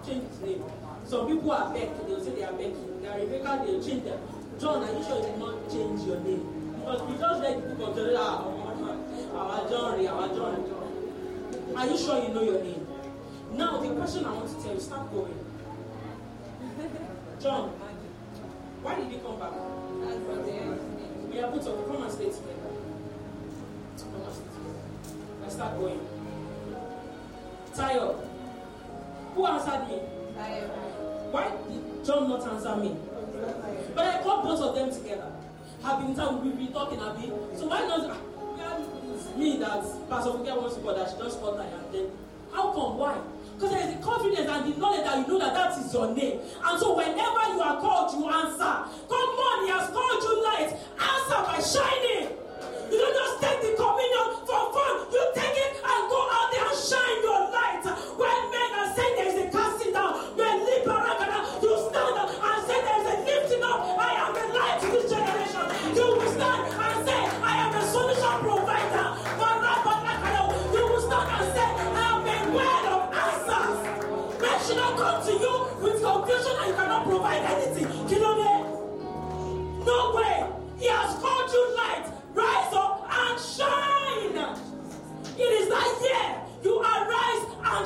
changed 0.04 0.28
his 0.30 0.40
name. 0.40 0.64
Some 1.06 1.28
people 1.28 1.52
are 1.52 1.72
Beck, 1.72 2.06
they'll 2.06 2.24
say 2.24 2.34
they 2.34 2.42
are 2.42 2.52
Becky. 2.52 2.74
They 3.00 3.08
are 3.08 3.18
Rebecca, 3.20 3.62
they'll 3.64 3.82
change 3.82 4.04
them. 4.04 4.18
John, 4.58 4.82
are 4.82 4.92
you 4.92 5.04
sure 5.04 5.20
you 5.20 5.26
did 5.26 5.38
not 5.38 5.70
change 5.70 6.02
your 6.02 6.18
name? 6.18 6.74
Because 6.80 7.02
we 7.02 7.16
just 7.16 7.42
read 7.42 7.62
the 7.62 7.74
book 7.76 7.90
of 7.90 7.96
John, 7.96 8.16
our 9.36 9.68
John, 9.70 10.06
our 10.06 10.28
John. 10.28 10.79
Are 11.80 11.86
you 11.86 11.96
sure 11.96 12.20
you 12.22 12.28
know 12.28 12.42
your 12.42 12.62
name? 12.62 12.86
Now, 13.54 13.80
the 13.80 13.88
question 13.94 14.26
I 14.26 14.34
want 14.34 14.50
to 14.50 14.54
tell 14.62 14.74
you, 14.74 14.80
start 14.80 15.10
going. 15.10 15.32
John, 17.40 17.70
why 18.82 18.96
did 18.96 19.10
you 19.10 19.18
come 19.24 19.38
back? 19.40 19.52
We 21.32 21.40
are 21.40 21.50
put 21.50 21.66
up, 21.66 21.86
come 21.88 22.02
and 22.02 22.12
stay 22.12 22.28
together. 22.28 22.52
Come 23.96 24.20
and 24.20 24.34
stay 24.34 24.44
together. 24.44 24.76
Let's 25.40 25.54
start 25.54 25.78
going. 25.78 26.00
Tayo, 27.74 28.14
who 29.34 29.46
answered 29.46 29.88
me? 29.88 29.94
Why 31.32 31.48
did 31.48 32.04
John 32.04 32.28
not 32.28 32.46
answer 32.46 32.76
me? 32.76 32.94
But 33.94 34.04
I 34.04 34.22
called 34.22 34.42
both 34.44 34.60
of 34.60 34.74
them 34.74 34.92
together. 34.92 35.32
Have 35.82 36.00
been 36.00 36.14
time 36.14 36.44
we've 36.44 36.58
been 36.58 36.72
talking, 36.74 36.98
have 36.98 37.16
been. 37.18 37.32
So 37.56 37.68
why 37.68 37.86
not? 37.88 38.29
Me 39.36 39.56
that 39.58 39.82
Pastor 40.08 40.30
Fukia 40.30 40.56
wants 40.60 40.76
to 40.76 40.82
call 40.82 40.94
that 40.94 41.08
she 41.10 41.16
just 41.16 41.40
called 41.40 41.56
her 41.56 41.62
and 41.62 41.94
then. 41.94 42.10
How 42.52 42.72
come? 42.72 42.98
Why? 42.98 43.16
Because 43.54 43.70
there 43.70 43.88
is 43.88 43.94
the 43.94 44.02
confidence 44.02 44.48
and 44.48 44.72
the 44.72 44.78
knowledge 44.78 45.04
that 45.04 45.18
you 45.20 45.26
know 45.28 45.38
that 45.38 45.54
that 45.54 45.78
is 45.78 45.92
your 45.94 46.12
name. 46.14 46.40
And 46.64 46.80
so 46.80 46.96
whenever 46.96 47.42
you 47.54 47.60
are 47.60 47.78
called, 47.80 48.10
you 48.18 48.26
answer. 48.26 48.74
Come 49.06 49.30
on, 49.38 49.64
He 49.64 49.70
has 49.70 49.86
called 49.90 50.22
you 50.24 50.34
light. 50.44 50.72
Answer 50.98 51.40
by 51.46 51.58
shining. 51.62 52.32
You 52.90 52.98
don't 52.98 53.14
just 53.14 53.36
take 53.40 53.60
the 53.62 53.72
communion 53.78 54.28
for 54.48 54.62
fun. 54.74 54.94
You 55.12 55.22
take 55.36 55.49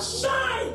shine. 0.05 0.73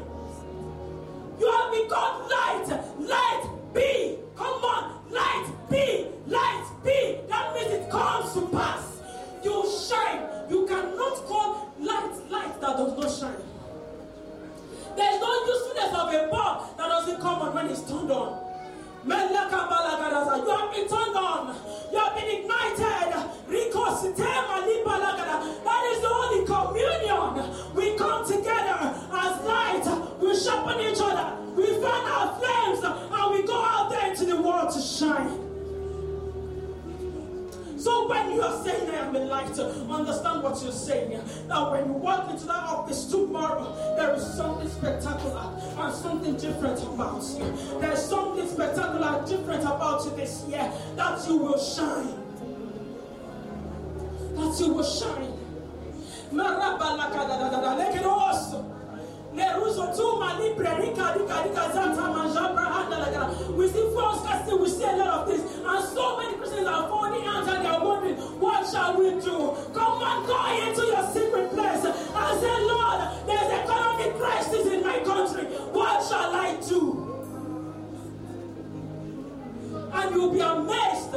You 1.39 1.51
have 1.51 1.71
become 1.71 2.27
light. 2.27 2.67
Light 2.99 3.49
be. 3.73 4.17
Come 4.35 4.63
on. 4.63 5.11
Light 5.11 5.47
be. 5.69 6.07
Light 6.27 6.65
be. 6.83 7.17
That 7.29 7.53
means 7.53 7.71
it 7.73 7.89
comes 7.89 8.33
to 8.33 8.47
pass. 8.47 8.97
You 9.43 9.63
shine. 9.87 10.21
You 10.49 10.65
cannot 10.67 11.15
call 11.27 11.73
light 11.79 12.29
light 12.29 12.61
that 12.61 12.77
does 12.77 12.97
not 12.97 13.11
shine. 13.11 13.43
There 14.97 15.13
is 15.13 15.21
no 15.21 15.45
usefulness 15.45 15.93
of 15.93 16.13
a 16.13 16.27
bulb 16.29 16.77
that 16.77 16.87
doesn't 16.87 17.21
come 17.21 17.41
on 17.41 17.53
when 17.53 17.67
it's 17.67 17.81
turned 17.81 18.11
on. 18.11 18.48
When 38.09 38.31
you 38.31 38.41
are 38.41 38.63
saying 38.65 38.89
I 38.89 38.95
am 39.05 39.15
a 39.15 39.19
light, 39.19 39.59
understand 39.59 40.41
what 40.41 40.61
you're 40.63 40.71
saying. 40.71 41.21
Now 41.47 41.71
when 41.71 41.85
you 41.85 41.93
walk 41.93 42.31
into 42.31 42.45
that 42.47 42.63
office 42.63 43.05
tomorrow, 43.05 43.71
there 43.95 44.15
is 44.15 44.25
something 44.33 44.67
spectacular 44.67 45.45
and 45.77 45.93
something 45.93 46.35
different 46.35 46.81
about 46.81 47.21
you. 47.37 47.45
There's 47.79 48.03
something 48.03 48.47
spectacular 48.47 49.23
different 49.27 49.61
about 49.61 50.05
you 50.05 50.15
this 50.15 50.43
year 50.47 50.71
that 50.95 51.27
you 51.27 51.37
will 51.37 51.59
shine. 51.59 52.17
That 54.35 54.59
you 54.59 54.73
will 54.73 54.83
shine. 54.83 55.35
We 63.55 63.67
see 63.67 63.89
false 63.93 64.25
casting, 64.25 64.61
we 64.61 64.69
see 64.69 64.83
a 64.83 64.95
lot 64.95 65.07
of 65.07 65.27
this, 65.27 65.41
and 65.41 65.85
so 65.89 66.17
many 66.17 66.37
Christians 66.37 66.67
are 66.67 66.87
falling 66.87 67.08
shall 68.71 68.97
we 68.97 69.09
do? 69.21 69.55
Come 69.73 70.03
on, 70.03 70.25
go 70.25 70.67
into 70.67 70.85
your 70.85 71.05
secret 71.11 71.51
place 71.51 71.85
and 71.85 72.39
say, 72.39 72.55
Lord, 72.65 73.27
there's 73.27 73.51
economic 73.51 74.15
crisis 74.15 74.65
in 74.67 74.83
my 74.83 74.99
country. 74.99 75.45
What 75.73 76.03
shall 76.07 76.33
I 76.33 76.57
do? 76.67 77.05
And 79.93 80.15
you'll 80.15 80.33
be 80.33 80.39
amazed. 80.39 81.11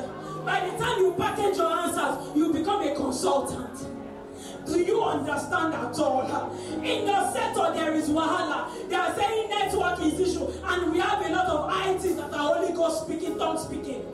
By 0.44 0.68
the 0.68 0.76
time 0.78 0.98
you 0.98 1.14
package 1.16 1.56
your 1.56 1.70
answers, 1.72 2.36
you 2.36 2.52
become 2.52 2.82
a 2.82 2.94
consultant. 2.94 3.86
Do 4.66 4.80
you 4.80 5.02
understand 5.02 5.74
at 5.74 5.98
all? 5.98 6.22
In 6.82 7.06
the 7.06 7.32
sector, 7.32 7.72
there 7.74 7.94
is 7.94 8.08
wahala. 8.08 8.88
They 8.88 8.96
are 8.96 9.14
saying 9.14 9.50
network 9.50 10.00
is 10.00 10.18
issue, 10.20 10.46
and 10.64 10.92
we 10.92 10.98
have 11.00 11.24
a 11.24 11.28
lot 11.32 11.46
of 11.46 11.70
ITs 11.88 12.14
that 12.16 12.32
are 12.32 12.56
only 12.56 12.72
God 12.72 12.90
speaking, 12.90 13.38
tongue 13.38 13.58
speaking, 13.58 14.04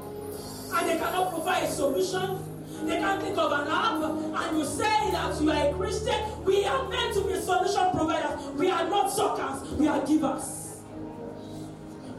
and 0.75 0.89
they 0.89 0.97
cannot 0.99 1.31
provide 1.31 1.65
a 1.65 1.71
solution. 1.71 2.58
They 2.85 2.99
can't 2.99 3.23
think 3.23 3.37
of 3.39 3.53
an 3.53 3.69
app, 3.69 4.03
and 4.03 4.59
you 4.59 4.65
say 4.65 5.11
that 5.13 5.41
you 5.41 5.51
are 5.51 5.69
a 5.69 5.73
Christian. 5.75 6.45
We 6.45 6.65
are 6.65 6.89
meant 6.89 7.15
to 7.15 7.23
be 7.23 7.35
solution 7.41 7.91
providers. 7.93 8.41
We 8.57 8.71
are 8.71 8.89
not 8.89 9.11
suckers. 9.11 9.71
We 9.73 9.89
are 9.89 10.05
givers. 10.07 10.81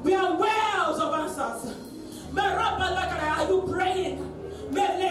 We 0.03 0.13
are 0.15 0.35
wells 0.35 0.99
of 0.99 1.13
answers. 1.13 1.75
Are 2.37 3.47
you 3.47 3.61
praying? 3.71 4.25
There 4.71 5.01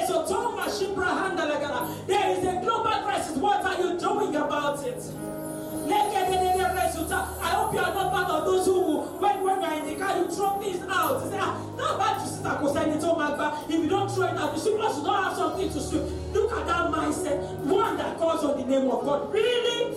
is 2.31 2.45
a 2.45 2.61
global 2.63 3.03
crisis. 3.03 3.37
What 3.37 3.65
are 3.65 3.81
you 3.81 3.99
doing 3.99 4.37
about 4.37 4.87
it? 4.87 5.03
I 7.41 7.51
hope 7.55 7.73
you 7.73 7.81
are 7.81 7.95
not 7.95 8.13
part 8.13 8.31
of 8.31 8.45
those 8.45 8.67
who, 8.67 9.01
when, 9.19 9.43
when 9.43 9.61
you 9.61 9.67
are 9.67 9.79
in 9.79 9.87
the 9.87 9.95
car, 9.97 10.19
you 10.19 10.29
throw 10.29 10.61
things 10.61 10.85
out. 10.89 11.25
You 11.25 11.31
say, 11.31 11.39
ah, 11.41 11.57
not 11.77 11.99
bad 11.99 12.21
to 12.21 12.29
sit 12.29 12.45
If 13.69 13.83
you 13.83 13.89
don't 13.89 14.11
throw 14.11 14.25
it 14.27 14.37
out, 14.37 14.57
you 14.57 14.63
the 14.63 14.71
you 14.71 14.79
don't 14.79 15.25
have 15.25 15.37
something 15.37 15.69
to 15.69 15.81
say. 15.81 15.99
Look 16.33 16.53
at 16.53 16.67
that 16.67 16.91
mindset. 16.91 17.41
One 17.65 17.97
that 17.97 18.19
calls 18.19 18.45
on 18.45 18.61
the 18.61 18.67
name 18.67 18.91
of 18.91 19.05
God. 19.05 19.33
Really? 19.33 19.95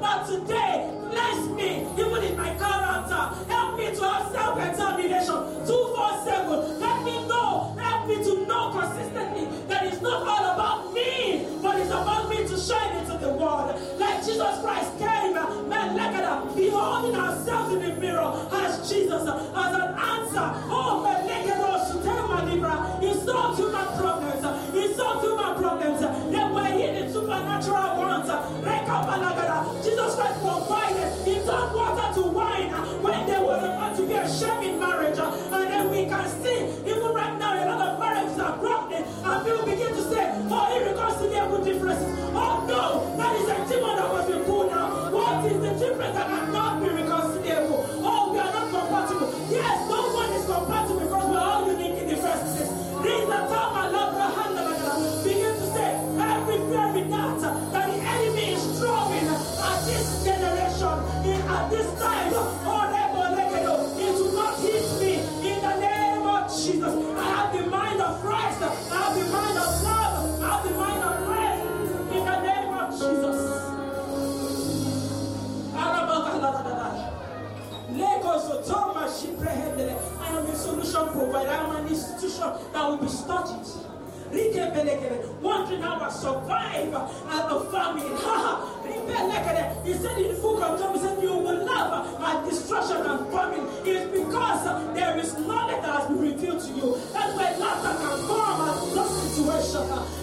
That 0.00 0.26
today, 0.26 0.90
bless 1.10 1.48
me, 1.50 1.86
even 1.92 2.22
in 2.24 2.36
my 2.36 2.54
character. 2.56 3.52
Help 3.52 3.78
me 3.78 3.94
to 3.94 4.02
have 4.02 4.32
self-examination. 4.32 5.66
247. 5.66 6.80
Let 6.80 7.04
me 7.04 7.26
know. 7.28 7.76
Help 7.78 8.08
me 8.08 8.16
to 8.16 8.46
know 8.46 8.70
consistently 8.72 9.48
that 9.68 9.86
it's 9.86 10.00
not 10.00 10.26
all 10.26 10.54
about 10.54 10.94
it's 11.86 11.94
about 11.94 12.28
me 12.28 12.38
to 12.38 12.58
shine 12.58 12.96
into 12.96 13.16
the 13.18 13.28
world. 13.30 13.80
Like 13.98 14.18
Jesus 14.24 14.60
Christ 14.60 14.98
came, 14.98 15.34
man, 15.68 15.94
look 15.94 16.14
at 16.14 16.22
that. 16.22 16.56
Beholding 16.56 17.14
ourselves 17.14 17.74
in 17.74 17.82
the 17.82 18.00
mirror 18.00 18.48
as 18.52 18.90
Jesus, 18.90 19.22
as 19.22 19.74
an 19.74 19.94
answer. 19.94 20.46
Oh, 20.66 21.02
man, 21.04 21.22
look 21.26 21.46
at 21.54 21.60
us. 21.60 21.76
He 23.00 23.14
solved 23.14 23.58
human 23.58 23.86
problems. 23.86 24.15
Supernatural 27.36 27.96
ones. 27.98 28.26
Jesus 29.84 30.14
Christ 30.14 30.40
provided. 30.40 31.12
He 31.24 31.34
turned 31.44 31.74
water 31.74 32.14
to 32.14 32.22
wine 32.28 32.70
when 33.02 33.26
there 33.26 33.42
was 33.42 33.62
about 33.62 33.96
to 33.96 34.06
be 34.06 34.14
a 34.14 34.28
shame 34.28 34.62
in 34.62 34.80
marriage. 34.80 35.18
And 35.18 35.70
then 35.70 35.90
we 35.90 36.06
can 36.06 36.28
see, 36.42 36.64
even 36.88 37.12
right 37.12 37.38
now, 37.38 37.54
a 37.54 37.64
lot 37.66 37.88
of 37.88 37.98
marriages 37.98 38.38
are 38.38 38.56
broken. 38.58 39.04
And 39.04 39.44
people 39.44 39.64
begin 39.64 39.88
to 39.88 40.02
say, 40.10 40.32
oh, 40.50 40.76
irreconcilable 40.76 41.64
differences. 41.64 42.18
Oh, 42.34 42.64
no, 42.66 43.15
survive 86.26 86.92
uh, 86.92 87.46
the 87.48 87.58
famine. 87.70 88.02
he 89.86 89.94
said 89.94 90.18
in 90.18 90.34
the 90.34 90.40
book 90.42 90.60
of 90.60 90.78
John, 90.80 90.94
he 90.94 91.00
said, 91.00 91.22
You 91.22 91.34
will 91.38 91.64
love 91.64 92.20
uh, 92.20 92.44
destruction 92.48 92.96
and 93.06 93.30
famine. 93.30 93.64
It 93.86 93.94
is 93.96 94.06
because 94.10 94.66
uh, 94.66 94.92
there 94.92 95.16
is 95.18 95.38
knowledge 95.38 95.82
that 95.82 95.94
has 95.94 96.06
been 96.08 96.18
revealed 96.18 96.60
to 96.66 96.72
you. 96.72 96.98
That's 97.12 97.32
why 97.38 97.54
laughter 97.62 97.94
can 98.02 98.18
come 98.26 98.60
at 98.68 98.76
those 98.94 99.14
situations. 99.22 99.90
Uh, 99.98 100.16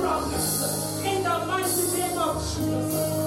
drogas, 0.00 0.98
ainda 1.04 1.38
mais 1.40 1.74
bebendo 1.74 2.20
altíssimo. 2.20 3.19